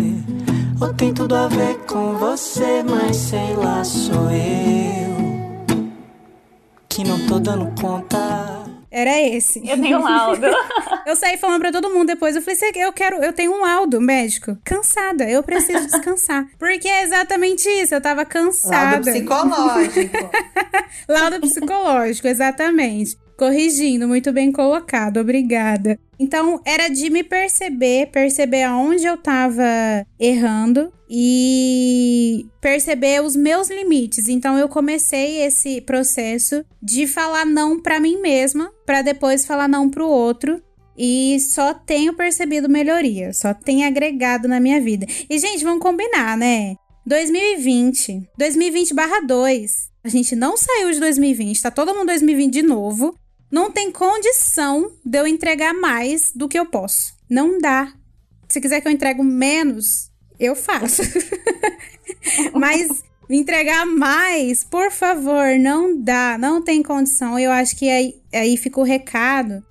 Ou 0.79 0.93
tem 0.93 1.13
tudo 1.13 1.35
a 1.35 1.49
ver 1.49 1.79
com 1.79 2.13
você, 2.13 2.81
mas 2.81 3.13
sei 3.17 3.53
lá, 3.57 3.83
sou 3.83 4.31
eu 4.31 5.17
que 6.87 7.03
não 7.03 7.27
tô 7.27 7.39
dando 7.39 7.69
conta. 7.81 8.17
Era 8.89 9.21
esse. 9.21 9.59
Eu 9.67 9.81
tenho 9.81 9.99
um 9.99 10.03
laudo. 10.03 10.47
eu 11.05 11.15
saí 11.17 11.35
falando 11.35 11.59
pra 11.59 11.73
todo 11.73 11.89
mundo 11.89 12.07
depois. 12.07 12.37
Eu 12.37 12.41
falei, 12.41 12.57
eu 12.77 12.93
quero, 12.93 13.17
eu 13.17 13.33
tenho 13.33 13.51
um 13.51 13.61
laudo 13.63 13.99
médico. 13.99 14.57
Cansada, 14.63 15.29
eu 15.29 15.43
preciso 15.43 15.85
descansar. 15.87 16.47
Porque 16.57 16.87
é 16.87 17.03
exatamente 17.03 17.67
isso, 17.67 17.95
eu 17.95 18.01
tava 18.01 18.23
cansada. 18.23 18.91
Laudo 18.91 19.11
psicológico. 19.11 20.29
laudo 21.05 21.41
psicológico, 21.41 22.27
exatamente. 22.29 23.17
Corrigindo, 23.37 24.07
muito 24.07 24.33
bem 24.33 24.51
colocado, 24.51 25.17
obrigada. 25.17 25.99
Então, 26.19 26.59
era 26.65 26.87
de 26.87 27.07
me 27.11 27.23
perceber, 27.23 28.07
perceber 28.07 28.63
aonde 28.63 29.05
eu 29.05 29.15
tava 29.15 29.63
errando 30.19 30.91
e 31.07 32.47
perceber 32.59 33.21
os 33.21 33.35
meus 33.35 33.69
limites. 33.69 34.27
Então, 34.27 34.57
eu 34.57 34.67
comecei 34.67 35.43
esse 35.43 35.79
processo 35.81 36.65
de 36.81 37.05
falar 37.05 37.45
não 37.45 37.79
para 37.79 37.99
mim 37.99 38.19
mesma, 38.19 38.73
para 38.87 39.03
depois 39.03 39.45
falar 39.45 39.67
não 39.67 39.87
pro 39.87 40.07
outro. 40.07 40.59
E 40.97 41.39
só 41.39 41.75
tenho 41.75 42.15
percebido 42.15 42.67
melhoria, 42.67 43.31
só 43.33 43.53
tem 43.53 43.85
agregado 43.85 44.47
na 44.47 44.59
minha 44.59 44.81
vida. 44.81 45.05
E, 45.29 45.37
gente, 45.37 45.63
vamos 45.63 45.83
combinar, 45.83 46.35
né? 46.35 46.75
2020, 47.05 48.27
2020/2. 48.35 49.91
A 50.03 50.09
gente 50.09 50.35
não 50.35 50.57
saiu 50.57 50.91
de 50.91 50.99
2020, 50.99 51.61
tá 51.61 51.69
todo 51.69 51.93
mundo 51.93 52.07
2020 52.07 52.51
de 52.51 52.63
novo. 52.63 53.13
Não 53.49 53.71
tem 53.71 53.91
condição 53.91 54.91
de 55.05 55.17
eu 55.17 55.27
entregar 55.27 55.73
mais 55.73 56.31
do 56.33 56.47
que 56.47 56.59
eu 56.59 56.65
posso. 56.65 57.13
Não 57.29 57.59
dá. 57.59 57.93
Se 58.49 58.59
quiser 58.59 58.81
que 58.81 58.87
eu 58.87 58.91
entregue 58.91 59.23
menos, 59.23 60.11
eu 60.39 60.55
faço. 60.55 61.01
Mas 62.53 63.03
entregar 63.29 63.85
mais, 63.85 64.63
por 64.63 64.91
favor, 64.91 65.57
não 65.59 65.99
dá, 65.99 66.37
não 66.37 66.61
tem 66.61 66.81
condição. 66.81 67.37
Eu 67.37 67.51
acho 67.51 67.75
que 67.75 67.89
aí, 67.89 68.15
aí 68.33 68.57
fica 68.57 68.79
o 68.79 68.83
recado 68.83 69.63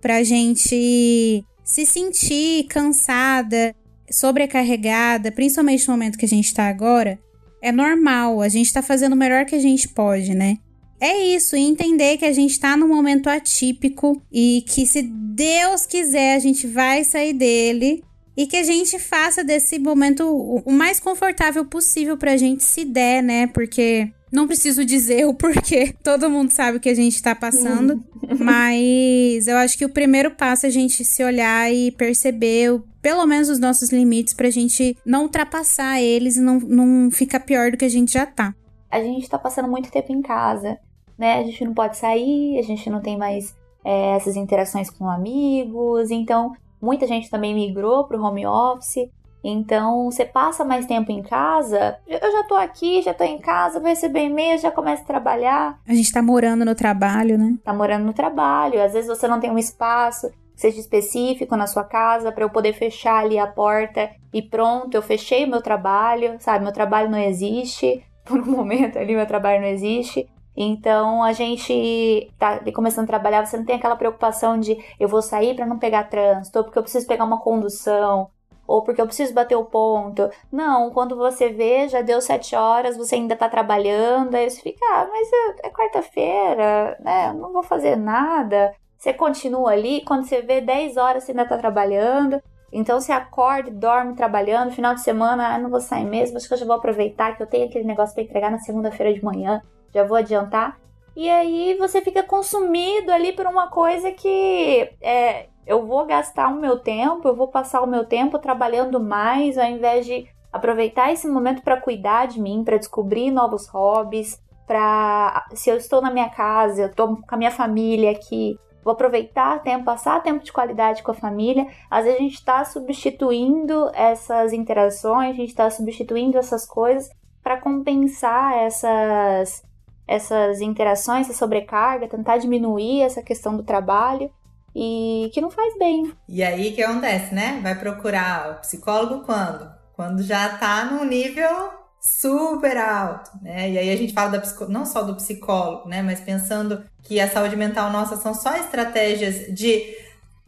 pra 0.00 0.22
gente 0.22 1.44
se 1.64 1.86
sentir 1.86 2.64
cansada, 2.64 3.74
sobrecarregada, 4.10 5.30
principalmente 5.30 5.86
no 5.86 5.94
momento 5.94 6.18
que 6.18 6.24
a 6.24 6.28
gente 6.28 6.52
tá 6.52 6.68
agora. 6.68 7.18
É 7.60 7.70
normal, 7.70 8.40
a 8.40 8.48
gente 8.48 8.72
tá 8.72 8.82
fazendo 8.82 9.12
o 9.12 9.16
melhor 9.16 9.46
que 9.46 9.54
a 9.54 9.60
gente 9.60 9.88
pode, 9.88 10.34
né? 10.34 10.58
É 11.02 11.18
isso, 11.34 11.56
entender 11.56 12.16
que 12.16 12.24
a 12.24 12.32
gente 12.32 12.60
tá 12.60 12.76
num 12.76 12.86
momento 12.86 13.28
atípico 13.28 14.22
e 14.30 14.62
que 14.68 14.86
se 14.86 15.02
Deus 15.02 15.84
quiser 15.84 16.36
a 16.36 16.38
gente 16.38 16.64
vai 16.68 17.02
sair 17.02 17.32
dele 17.32 18.04
e 18.36 18.46
que 18.46 18.56
a 18.56 18.62
gente 18.62 18.96
faça 19.00 19.42
desse 19.42 19.80
momento 19.80 20.24
o 20.64 20.70
mais 20.70 21.00
confortável 21.00 21.64
possível 21.64 22.16
pra 22.16 22.36
gente 22.36 22.62
se 22.62 22.84
der, 22.84 23.20
né? 23.20 23.48
Porque 23.48 24.12
não 24.30 24.46
preciso 24.46 24.84
dizer 24.84 25.26
o 25.26 25.34
porquê, 25.34 25.92
todo 26.04 26.30
mundo 26.30 26.52
sabe 26.52 26.76
o 26.78 26.80
que 26.80 26.88
a 26.88 26.94
gente 26.94 27.20
tá 27.20 27.34
passando, 27.34 28.00
mas 28.38 29.48
eu 29.48 29.56
acho 29.56 29.76
que 29.76 29.84
o 29.84 29.92
primeiro 29.92 30.30
passo 30.30 30.66
é 30.66 30.68
a 30.68 30.72
gente 30.72 31.04
se 31.04 31.24
olhar 31.24 31.68
e 31.74 31.90
perceber 31.90 32.80
pelo 33.02 33.26
menos 33.26 33.48
os 33.48 33.58
nossos 33.58 33.90
limites 33.90 34.34
pra 34.34 34.50
gente 34.50 34.96
não 35.04 35.24
ultrapassar 35.24 36.00
eles 36.00 36.36
e 36.36 36.40
não, 36.40 36.60
não 36.60 37.10
ficar 37.10 37.40
pior 37.40 37.72
do 37.72 37.76
que 37.76 37.84
a 37.84 37.90
gente 37.90 38.12
já 38.12 38.24
tá. 38.24 38.54
A 38.88 39.00
gente 39.00 39.28
tá 39.28 39.36
passando 39.36 39.66
muito 39.68 39.90
tempo 39.90 40.12
em 40.12 40.22
casa 40.22 40.78
né? 41.18 41.38
A 41.38 41.42
gente 41.42 41.64
não 41.64 41.74
pode 41.74 41.96
sair, 41.96 42.58
a 42.58 42.62
gente 42.62 42.88
não 42.90 43.00
tem 43.00 43.16
mais 43.16 43.54
é, 43.84 44.16
essas 44.16 44.36
interações 44.36 44.90
com 44.90 45.08
amigos, 45.08 46.10
então 46.10 46.52
muita 46.80 47.06
gente 47.06 47.30
também 47.30 47.54
migrou 47.54 48.04
para 48.04 48.18
o 48.18 48.22
home 48.22 48.46
office. 48.46 49.08
Então, 49.44 50.04
você 50.10 50.24
passa 50.24 50.64
mais 50.64 50.86
tempo 50.86 51.10
em 51.10 51.20
casa, 51.20 51.98
eu 52.06 52.30
já 52.30 52.44
tô 52.44 52.54
aqui, 52.54 53.02
já 53.02 53.12
tô 53.12 53.24
em 53.24 53.40
casa, 53.40 53.80
vou 53.80 53.88
receber 53.88 54.26
e-mail, 54.26 54.56
já 54.58 54.70
começo 54.70 55.02
a 55.02 55.06
trabalhar. 55.06 55.80
A 55.86 55.94
gente 55.94 56.12
tá 56.12 56.22
morando 56.22 56.64
no 56.64 56.76
trabalho, 56.76 57.36
né? 57.36 57.58
Tá 57.64 57.74
morando 57.74 58.04
no 58.04 58.12
trabalho. 58.12 58.80
Às 58.80 58.92
vezes 58.92 59.08
você 59.08 59.26
não 59.26 59.40
tem 59.40 59.50
um 59.50 59.58
espaço 59.58 60.30
que 60.54 60.60
seja 60.60 60.78
específico 60.78 61.56
na 61.56 61.66
sua 61.66 61.82
casa 61.82 62.30
para 62.30 62.44
eu 62.44 62.50
poder 62.50 62.72
fechar 62.72 63.24
ali 63.24 63.36
a 63.36 63.46
porta 63.46 64.10
e 64.32 64.40
pronto, 64.40 64.94
eu 64.94 65.02
fechei 65.02 65.44
o 65.44 65.48
meu 65.48 65.60
trabalho, 65.60 66.36
sabe? 66.38 66.62
Meu 66.62 66.72
trabalho 66.72 67.10
não 67.10 67.18
existe. 67.18 68.04
Por 68.24 68.38
um 68.38 68.52
momento 68.52 68.96
ali, 68.96 69.16
meu 69.16 69.26
trabalho 69.26 69.60
não 69.60 69.68
existe. 69.68 70.28
Então 70.56 71.22
a 71.22 71.32
gente 71.32 72.30
tá 72.38 72.60
começando 72.72 73.04
a 73.04 73.08
trabalhar, 73.08 73.44
você 73.44 73.56
não 73.56 73.64
tem 73.64 73.76
aquela 73.76 73.96
preocupação 73.96 74.58
de 74.58 74.76
eu 75.00 75.08
vou 75.08 75.22
sair 75.22 75.54
para 75.54 75.66
não 75.66 75.78
pegar 75.78 76.04
trânsito, 76.04 76.58
ou 76.58 76.64
porque 76.64 76.78
eu 76.78 76.82
preciso 76.82 77.06
pegar 77.06 77.24
uma 77.24 77.40
condução, 77.40 78.28
ou 78.66 78.82
porque 78.82 79.00
eu 79.00 79.06
preciso 79.06 79.34
bater 79.34 79.56
o 79.56 79.64
ponto. 79.64 80.30
Não, 80.50 80.90
quando 80.90 81.16
você 81.16 81.48
vê, 81.48 81.88
já 81.88 82.02
deu 82.02 82.20
sete 82.20 82.54
horas, 82.54 82.96
você 82.96 83.16
ainda 83.16 83.36
tá 83.36 83.48
trabalhando, 83.48 84.34
aí 84.34 84.48
você 84.48 84.60
fica, 84.60 84.84
ah, 84.92 85.08
mas 85.10 85.28
é, 85.32 85.66
é 85.68 85.70
quarta-feira, 85.70 86.96
né? 87.00 87.32
não 87.32 87.52
vou 87.52 87.62
fazer 87.62 87.96
nada. 87.96 88.74
Você 88.98 89.12
continua 89.12 89.72
ali, 89.72 90.02
quando 90.04 90.24
você 90.24 90.42
vê 90.42 90.60
10 90.60 90.96
horas, 90.96 91.24
você 91.24 91.32
ainda 91.32 91.44
tá 91.44 91.58
trabalhando. 91.58 92.40
Então 92.72 93.00
você 93.00 93.10
acorda, 93.12 93.70
dorme 93.70 94.14
trabalhando, 94.14 94.70
final 94.70 94.94
de 94.94 95.02
semana, 95.02 95.54
ah, 95.54 95.58
não 95.58 95.68
vou 95.68 95.80
sair 95.80 96.06
mesmo, 96.06 96.36
acho 96.36 96.48
que 96.48 96.54
eu 96.54 96.58
já 96.58 96.64
vou 96.64 96.76
aproveitar 96.76 97.36
que 97.36 97.42
eu 97.42 97.46
tenho 97.46 97.66
aquele 97.66 97.84
negócio 97.84 98.14
para 98.14 98.24
entregar 98.24 98.50
na 98.50 98.58
segunda-feira 98.60 99.12
de 99.12 99.22
manhã 99.22 99.60
já 99.92 100.04
vou 100.04 100.16
adiantar. 100.16 100.78
E 101.14 101.28
aí 101.28 101.76
você 101.78 102.00
fica 102.00 102.22
consumido 102.22 103.12
ali 103.12 103.32
por 103.32 103.46
uma 103.46 103.68
coisa 103.68 104.10
que 104.12 104.90
é, 105.00 105.46
eu 105.66 105.86
vou 105.86 106.06
gastar 106.06 106.48
o 106.48 106.58
meu 106.58 106.78
tempo, 106.78 107.28
eu 107.28 107.36
vou 107.36 107.48
passar 107.48 107.82
o 107.82 107.86
meu 107.86 108.04
tempo 108.04 108.38
trabalhando 108.38 108.98
mais 108.98 109.58
ao 109.58 109.66
invés 109.66 110.06
de 110.06 110.26
aproveitar 110.52 111.12
esse 111.12 111.28
momento 111.28 111.62
para 111.62 111.80
cuidar 111.80 112.26
de 112.26 112.40
mim, 112.40 112.62
para 112.64 112.76
descobrir 112.78 113.30
novos 113.30 113.66
hobbies, 113.68 114.40
para 114.66 115.46
se 115.54 115.70
eu 115.70 115.76
estou 115.76 116.00
na 116.00 116.10
minha 116.10 116.28
casa, 116.28 116.82
eu 116.82 116.86
estou 116.88 117.16
com 117.16 117.34
a 117.34 117.38
minha 117.38 117.50
família 117.50 118.10
aqui, 118.10 118.58
vou 118.82 118.92
aproveitar 118.92 119.62
tempo, 119.62 119.84
passar 119.84 120.22
tempo 120.22 120.44
de 120.44 120.52
qualidade 120.52 121.02
com 121.02 121.10
a 121.10 121.14
família. 121.14 121.66
Às 121.90 122.04
vezes 122.04 122.18
a 122.18 122.22
gente 122.22 122.34
está 122.34 122.64
substituindo 122.64 123.90
essas 123.94 124.52
interações, 124.52 125.30
a 125.30 125.38
gente 125.38 125.50
está 125.50 125.70
substituindo 125.70 126.38
essas 126.38 126.66
coisas 126.66 127.10
para 127.42 127.60
compensar 127.60 128.56
essas 128.58 129.62
essas 130.06 130.60
interações, 130.60 131.28
essa 131.28 131.38
sobrecarga, 131.38 132.08
tentar 132.08 132.38
diminuir 132.38 133.02
essa 133.02 133.22
questão 133.22 133.56
do 133.56 133.62
trabalho 133.62 134.30
e 134.74 135.30
que 135.32 135.40
não 135.40 135.50
faz 135.50 135.76
bem. 135.78 136.12
E 136.28 136.42
aí 136.42 136.72
que 136.72 136.82
acontece, 136.82 137.34
né? 137.34 137.60
Vai 137.62 137.78
procurar 137.78 138.52
o 138.52 138.60
psicólogo 138.60 139.24
quando? 139.24 139.70
Quando 139.94 140.22
já 140.22 140.56
tá 140.56 140.84
num 140.84 141.04
nível 141.04 141.70
super 142.00 142.76
alto, 142.76 143.30
né? 143.40 143.70
E 143.70 143.78
aí 143.78 143.90
a 143.90 143.96
gente 143.96 144.12
fala 144.12 144.30
da 144.30 144.40
psico... 144.40 144.66
não 144.66 144.84
só 144.84 145.02
do 145.02 145.14
psicólogo, 145.14 145.88
né? 145.88 146.02
Mas 146.02 146.20
pensando 146.20 146.84
que 147.02 147.20
a 147.20 147.28
saúde 147.28 147.56
mental 147.56 147.90
nossa 147.90 148.16
são 148.16 148.34
só 148.34 148.56
estratégias 148.56 149.54
de 149.54 149.94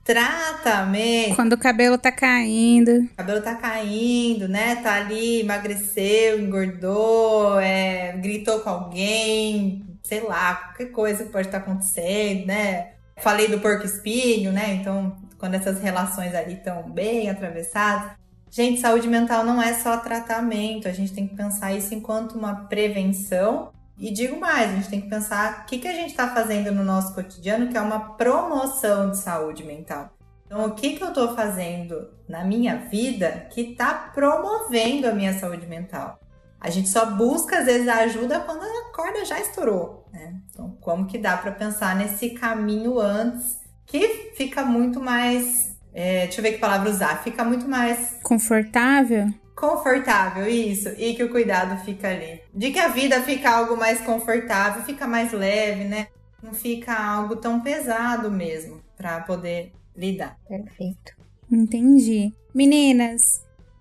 tratamento. 0.04 1.34
Quando 1.34 1.54
o 1.54 1.58
cabelo 1.58 1.96
tá 1.96 2.12
caindo. 2.12 3.04
O 3.04 3.16
cabelo 3.16 3.40
tá 3.40 3.54
caindo, 3.54 4.46
né? 4.46 4.76
Tá 4.76 4.96
ali, 4.96 5.40
emagreceu, 5.40 6.38
engordou, 6.38 7.58
é, 7.58 8.12
gritou 8.18 8.60
com 8.60 8.68
alguém, 8.68 9.82
sei 10.02 10.20
lá, 10.20 10.54
qualquer 10.56 10.90
coisa 10.92 11.24
que 11.24 11.30
pode 11.30 11.48
estar 11.48 11.60
tá 11.60 11.64
acontecendo, 11.64 12.46
né? 12.46 12.90
Falei 13.16 13.48
do 13.48 13.58
porco 13.60 13.86
espinho, 13.86 14.52
né? 14.52 14.74
Então, 14.74 15.16
quando 15.38 15.54
essas 15.54 15.80
relações 15.80 16.34
ali 16.34 16.54
estão 16.54 16.82
bem 16.90 17.30
atravessadas. 17.30 18.12
Gente, 18.50 18.80
saúde 18.80 19.08
mental 19.08 19.44
não 19.44 19.60
é 19.60 19.72
só 19.74 19.96
tratamento, 19.96 20.86
a 20.86 20.92
gente 20.92 21.12
tem 21.12 21.26
que 21.26 21.34
pensar 21.34 21.72
isso 21.72 21.92
enquanto 21.92 22.36
uma 22.36 22.66
prevenção 22.66 23.72
e 23.96 24.10
digo 24.12 24.38
mais, 24.40 24.70
a 24.70 24.74
gente 24.74 24.88
tem 24.88 25.00
que 25.00 25.08
pensar 25.08 25.62
o 25.62 25.66
que, 25.66 25.78
que 25.78 25.88
a 25.88 25.92
gente 25.92 26.10
está 26.10 26.28
fazendo 26.28 26.72
no 26.72 26.82
nosso 26.82 27.14
cotidiano, 27.14 27.68
que 27.68 27.76
é 27.76 27.80
uma 27.80 28.14
promoção 28.16 29.10
de 29.10 29.18
saúde 29.18 29.62
mental. 29.64 30.10
Então, 30.46 30.66
o 30.66 30.74
que, 30.74 30.96
que 30.96 31.02
eu 31.02 31.08
estou 31.08 31.34
fazendo 31.34 32.10
na 32.28 32.44
minha 32.44 32.76
vida 32.76 33.46
que 33.50 33.60
está 33.60 33.94
promovendo 34.12 35.08
a 35.08 35.12
minha 35.12 35.32
saúde 35.38 35.66
mental? 35.66 36.18
A 36.60 36.70
gente 36.70 36.88
só 36.88 37.06
busca, 37.06 37.58
às 37.58 37.66
vezes, 37.66 37.88
a 37.88 37.98
ajuda 38.00 38.40
quando 38.40 38.62
a 38.62 38.92
corda 38.94 39.24
já 39.24 39.38
estourou, 39.38 40.08
né? 40.12 40.34
Então, 40.50 40.76
como 40.80 41.06
que 41.06 41.18
dá 41.18 41.36
para 41.36 41.52
pensar 41.52 41.94
nesse 41.94 42.30
caminho 42.30 42.98
antes, 42.98 43.58
que 43.86 44.32
fica 44.34 44.64
muito 44.64 45.00
mais. 45.00 45.76
É, 45.92 46.24
deixa 46.24 46.40
eu 46.40 46.42
ver 46.42 46.52
que 46.52 46.58
palavra 46.58 46.90
usar. 46.90 47.22
Fica 47.22 47.44
muito 47.44 47.68
mais. 47.68 48.18
Confortável? 48.22 49.32
Confortável, 49.64 50.46
isso. 50.46 50.90
E 50.98 51.14
que 51.14 51.24
o 51.24 51.30
cuidado 51.30 51.82
fica 51.86 52.08
ali. 52.08 52.40
De 52.54 52.70
que 52.70 52.78
a 52.78 52.88
vida 52.88 53.22
fica 53.22 53.48
algo 53.48 53.78
mais 53.78 53.98
confortável, 54.02 54.82
fica 54.82 55.06
mais 55.06 55.32
leve, 55.32 55.84
né? 55.84 56.08
Não 56.42 56.52
fica 56.52 56.94
algo 56.94 57.36
tão 57.36 57.60
pesado 57.60 58.30
mesmo 58.30 58.80
para 58.94 59.20
poder 59.20 59.72
lidar. 59.96 60.38
Perfeito. 60.46 61.14
Entendi. 61.50 62.30
Meninas, 62.54 63.22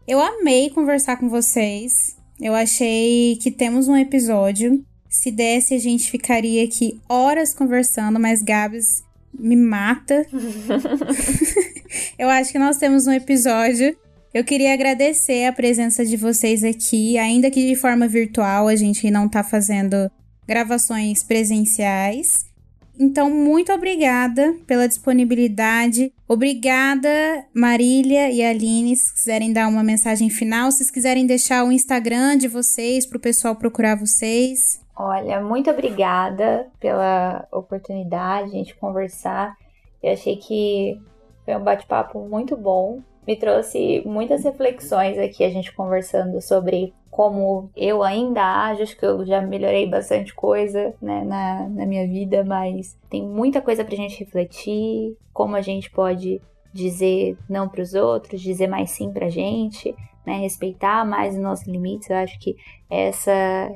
eu 0.08 0.22
amei 0.22 0.70
conversar 0.70 1.18
com 1.18 1.28
vocês. 1.28 2.18
Eu 2.40 2.56
achei 2.56 3.38
que 3.42 3.52
temos 3.52 3.90
um 3.90 3.98
episódio. 3.98 4.86
Se 5.10 5.32
desse, 5.32 5.74
a 5.74 5.80
gente 5.80 6.10
ficaria 6.10 6.64
aqui 6.64 7.02
horas 7.10 7.54
conversando, 7.54 8.20
mas 8.22 8.42
Gabs 8.42 9.04
me 9.38 9.58
mata. 9.58 10.26
eu 12.18 12.30
acho 12.30 12.54
que 12.54 12.60
nós 12.60 12.78
temos 12.78 13.06
um 13.06 13.12
episódio. 13.12 13.98
Eu 14.34 14.44
queria 14.44 14.74
agradecer 14.74 15.46
a 15.46 15.54
presença 15.54 16.04
de 16.04 16.18
vocês 16.18 16.64
aqui, 16.64 17.20
ainda 17.20 17.52
que 17.52 17.68
de 17.68 17.76
forma 17.76 18.08
virtual, 18.08 18.68
a 18.68 18.76
gente 18.76 19.12
não 19.12 19.30
tá 19.30 19.44
fazendo 19.44 20.10
gravações 20.48 21.24
presenciais. 21.24 22.52
Então, 23.00 23.30
muito 23.30 23.72
obrigada 23.72 24.56
pela 24.66 24.88
disponibilidade. 24.88 26.12
Obrigada, 26.28 27.10
Marília 27.54 28.32
e 28.32 28.44
Aline, 28.44 28.96
se 28.96 29.14
quiserem 29.14 29.54
dar 29.54 29.68
uma 29.68 29.84
mensagem 29.84 30.32
final, 30.32 30.72
se 30.72 30.92
quiserem 30.92 31.28
deixar 31.28 31.64
o 31.64 31.72
Instagram 31.72 32.36
de 32.36 32.48
vocês 32.48 33.06
para 33.06 33.18
o 33.18 33.22
pessoal 33.22 33.56
procurar 33.56 33.96
vocês. 33.96 34.82
Olha, 34.96 35.42
muito 35.42 35.70
obrigada 35.70 36.68
pela 36.80 37.48
oportunidade 37.52 38.50
de 38.50 38.56
a 38.56 38.60
gente 38.60 38.76
conversar. 38.78 39.56
Eu 40.02 40.14
achei 40.14 40.38
que 40.38 41.00
foi 41.46 41.56
um 41.56 41.64
bate-papo 41.64 42.28
muito 42.28 42.58
bom. 42.58 43.00
Me 43.26 43.36
trouxe 43.36 44.02
muitas 44.06 44.44
reflexões 44.44 45.18
aqui, 45.18 45.44
a 45.44 45.50
gente 45.50 45.74
conversando 45.74 46.42
sobre 46.42 46.94
como 47.10 47.70
eu 47.76 48.02
ainda 48.02 48.42
acho, 48.42 48.82
acho 48.82 48.98
que 48.98 49.06
eu 49.06 49.24
já 49.26 49.40
melhorei 49.40 49.88
bastante 49.88 50.34
coisa 50.34 50.94
né, 51.02 51.24
na, 51.24 51.70
na 51.70 51.86
minha 51.86 52.08
vida, 52.08 52.44
mas 52.44 52.98
tem 53.10 53.24
muita 53.24 53.62
coisa 53.62 53.86
pra 53.86 53.96
gente 53.96 54.20
refletir, 54.20 55.16
como 55.32 55.56
a 55.56 55.62
gente 55.62 55.92
pode 55.92 56.42
dizer 56.74 57.38
não 57.48 57.70
para 57.70 57.84
os 57.84 57.94
outros, 57.94 58.42
dizer 58.42 58.68
mais 58.68 58.90
sim 58.90 59.12
pra 59.12 59.30
gente, 59.30 59.96
né, 60.26 60.40
respeitar 60.40 61.06
mais 61.06 61.36
os 61.36 61.42
nossos 61.42 61.68
limites. 61.68 62.10
Eu 62.10 62.18
acho 62.18 62.40
que 62.40 62.56
essa 62.90 63.32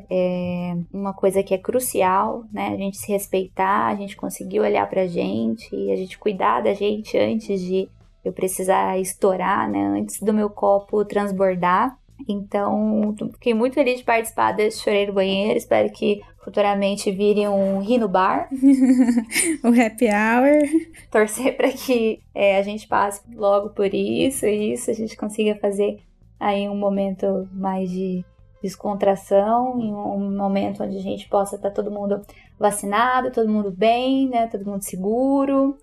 é 0.09 0.75
uma 0.91 1.13
coisa 1.13 1.43
que 1.43 1.53
é 1.53 1.57
crucial, 1.57 2.43
né? 2.51 2.69
A 2.69 2.77
gente 2.77 2.97
se 2.97 3.11
respeitar, 3.11 3.87
a 3.87 3.95
gente 3.95 4.15
conseguir 4.15 4.59
olhar 4.59 4.89
pra 4.89 5.07
gente 5.07 5.75
e 5.75 5.91
a 5.91 5.95
gente 5.95 6.17
cuidar 6.17 6.61
da 6.61 6.73
gente 6.73 7.17
antes 7.17 7.61
de 7.61 7.89
eu 8.27 8.33
precisar 8.33 8.99
estourar, 8.99 9.69
né? 9.69 9.99
Antes 9.99 10.19
do 10.21 10.33
meu 10.33 10.49
copo 10.49 11.05
transbordar. 11.05 11.97
Então, 12.27 13.15
fiquei 13.33 13.53
muito 13.53 13.75
feliz 13.75 13.99
de 13.99 14.03
participar 14.03 14.51
desse 14.51 14.81
Chorei 14.81 15.07
no 15.07 15.13
Banheiro. 15.13 15.57
Espero 15.57 15.91
que 15.91 16.21
futuramente 16.43 17.11
vire 17.11 17.47
um 17.47 17.79
ri 17.79 17.97
no 17.97 18.07
bar. 18.07 18.49
o 19.63 19.67
happy 19.67 20.07
hour. 20.07 20.63
Torcer 21.11 21.55
para 21.55 21.71
que 21.71 22.19
é, 22.33 22.57
a 22.57 22.61
gente 22.63 22.87
passe 22.87 23.21
logo 23.35 23.69
por 23.69 23.93
isso 23.93 24.45
e 24.45 24.73
isso 24.73 24.89
a 24.89 24.93
gente 24.93 25.15
consiga 25.15 25.55
fazer 25.55 25.99
aí 26.39 26.67
um 26.67 26.75
momento 26.75 27.47
mais 27.51 27.89
de 27.89 28.23
descontração, 28.61 29.79
em 29.79 29.93
um 29.93 30.35
momento 30.35 30.83
onde 30.83 30.97
a 30.97 31.01
gente 31.01 31.29
possa 31.29 31.55
estar 31.55 31.69
tá 31.69 31.75
todo 31.75 31.91
mundo 31.91 32.21
vacinado, 32.59 33.31
todo 33.31 33.49
mundo 33.49 33.71
bem, 33.71 34.27
né? 34.27 34.47
Todo 34.47 34.65
mundo 34.65 34.83
seguro. 34.83 35.77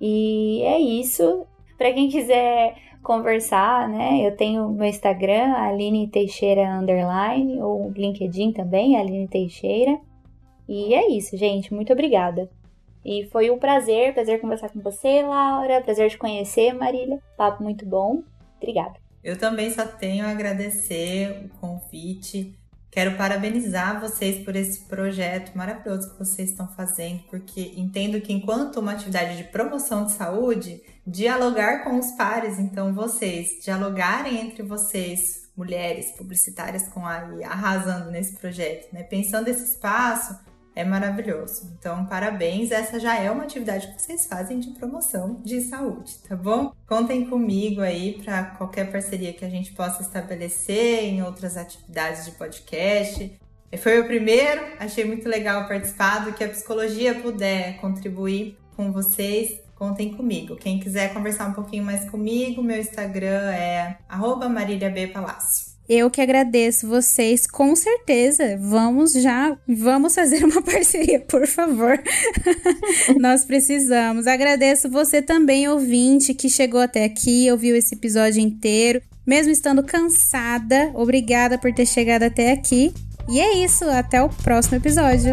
E 0.00 0.62
é 0.62 0.78
isso. 0.78 1.46
Para 1.78 1.92
quem 1.92 2.10
quiser 2.10 2.74
conversar, 3.02 3.88
né? 3.88 4.26
Eu 4.26 4.36
tenho 4.36 4.68
meu 4.68 4.86
Instagram, 4.86 5.54
Aline 5.54 6.08
Teixeira 6.08 6.78
Underline, 6.78 7.62
ou 7.62 7.90
LinkedIn 7.92 8.52
também, 8.52 8.98
Aline 8.98 9.28
Teixeira. 9.28 9.98
E 10.68 10.92
é 10.92 11.10
isso, 11.10 11.36
gente. 11.36 11.72
Muito 11.72 11.92
obrigada. 11.92 12.50
E 13.04 13.26
foi 13.32 13.50
um 13.50 13.58
prazer, 13.58 14.12
prazer 14.12 14.40
conversar 14.40 14.68
com 14.68 14.80
você, 14.80 15.22
Laura. 15.22 15.80
Prazer 15.80 16.10
te 16.10 16.18
conhecer, 16.18 16.74
Marília. 16.74 17.18
Papo 17.36 17.62
muito 17.62 17.86
bom. 17.86 18.22
Obrigada. 18.58 18.96
Eu 19.22 19.38
também 19.38 19.70
só 19.70 19.86
tenho 19.86 20.26
a 20.26 20.30
agradecer 20.30 21.46
o 21.46 21.48
convite. 21.60 22.54
Quero 22.90 23.16
parabenizar 23.16 24.00
vocês 24.00 24.44
por 24.44 24.56
esse 24.56 24.80
projeto 24.86 25.56
maravilhoso 25.56 26.10
que 26.10 26.18
vocês 26.18 26.50
estão 26.50 26.66
fazendo, 26.68 27.22
porque 27.30 27.72
entendo 27.76 28.20
que 28.20 28.32
enquanto 28.32 28.80
uma 28.80 28.92
atividade 28.92 29.36
de 29.36 29.44
promoção 29.44 30.04
de 30.04 30.12
saúde, 30.12 30.82
dialogar 31.08 31.84
com 31.84 31.98
os 31.98 32.10
pares, 32.12 32.58
então 32.58 32.92
vocês 32.92 33.58
dialogarem 33.62 34.38
entre 34.40 34.62
vocês, 34.62 35.48
mulheres 35.56 36.12
publicitárias, 36.12 36.86
com 36.88 37.04
a 37.04 37.26
arrasando 37.46 38.10
nesse 38.10 38.34
projeto, 38.36 38.92
né? 38.92 39.02
Pensando 39.02 39.48
esse 39.48 39.64
espaço 39.64 40.38
é 40.76 40.84
maravilhoso. 40.84 41.74
Então, 41.76 42.06
parabéns. 42.06 42.70
Essa 42.70 43.00
já 43.00 43.18
é 43.18 43.28
uma 43.30 43.42
atividade 43.42 43.88
que 43.88 44.00
vocês 44.00 44.26
fazem 44.26 44.60
de 44.60 44.70
promoção 44.70 45.40
de 45.42 45.60
saúde, 45.62 46.18
tá 46.28 46.36
bom? 46.36 46.72
Contem 46.86 47.26
comigo 47.26 47.80
aí 47.80 48.22
para 48.22 48.44
qualquer 48.44 48.92
parceria 48.92 49.32
que 49.32 49.44
a 49.44 49.50
gente 49.50 49.72
possa 49.72 50.02
estabelecer 50.02 51.02
em 51.02 51.20
outras 51.22 51.56
atividades 51.56 52.26
de 52.26 52.32
podcast. 52.32 53.40
Foi 53.78 54.00
o 54.00 54.06
primeiro, 54.06 54.62
achei 54.78 55.04
muito 55.04 55.28
legal 55.28 55.66
participar 55.66 56.24
do 56.24 56.32
que 56.32 56.44
a 56.44 56.48
psicologia 56.48 57.14
puder 57.16 57.80
contribuir 57.80 58.56
com 58.76 58.92
vocês. 58.92 59.60
Contem 59.78 60.12
comigo. 60.12 60.56
Quem 60.56 60.80
quiser 60.80 61.14
conversar 61.14 61.46
um 61.46 61.52
pouquinho 61.52 61.84
mais 61.84 62.04
comigo, 62.10 62.60
meu 62.60 62.80
Instagram 62.80 63.52
é 63.52 63.96
@mariliabpalácio. 64.50 65.68
Eu 65.88 66.10
que 66.10 66.20
agradeço 66.20 66.88
vocês, 66.88 67.46
com 67.46 67.76
certeza. 67.76 68.58
Vamos 68.60 69.12
já, 69.12 69.56
vamos 69.66 70.16
fazer 70.16 70.44
uma 70.44 70.60
parceria, 70.60 71.20
por 71.20 71.46
favor. 71.46 71.96
Nós 73.20 73.44
precisamos. 73.44 74.26
Agradeço 74.26 74.90
você 74.90 75.22
também, 75.22 75.68
ouvinte, 75.68 76.34
que 76.34 76.50
chegou 76.50 76.80
até 76.80 77.04
aqui, 77.04 77.48
ouviu 77.50 77.76
esse 77.76 77.94
episódio 77.94 78.40
inteiro, 78.40 79.00
mesmo 79.24 79.52
estando 79.52 79.84
cansada. 79.84 80.90
Obrigada 80.92 81.56
por 81.56 81.72
ter 81.72 81.86
chegado 81.86 82.24
até 82.24 82.50
aqui. 82.50 82.92
E 83.30 83.38
é 83.38 83.58
isso, 83.58 83.84
até 83.84 84.20
o 84.20 84.28
próximo 84.28 84.76
episódio. 84.76 85.32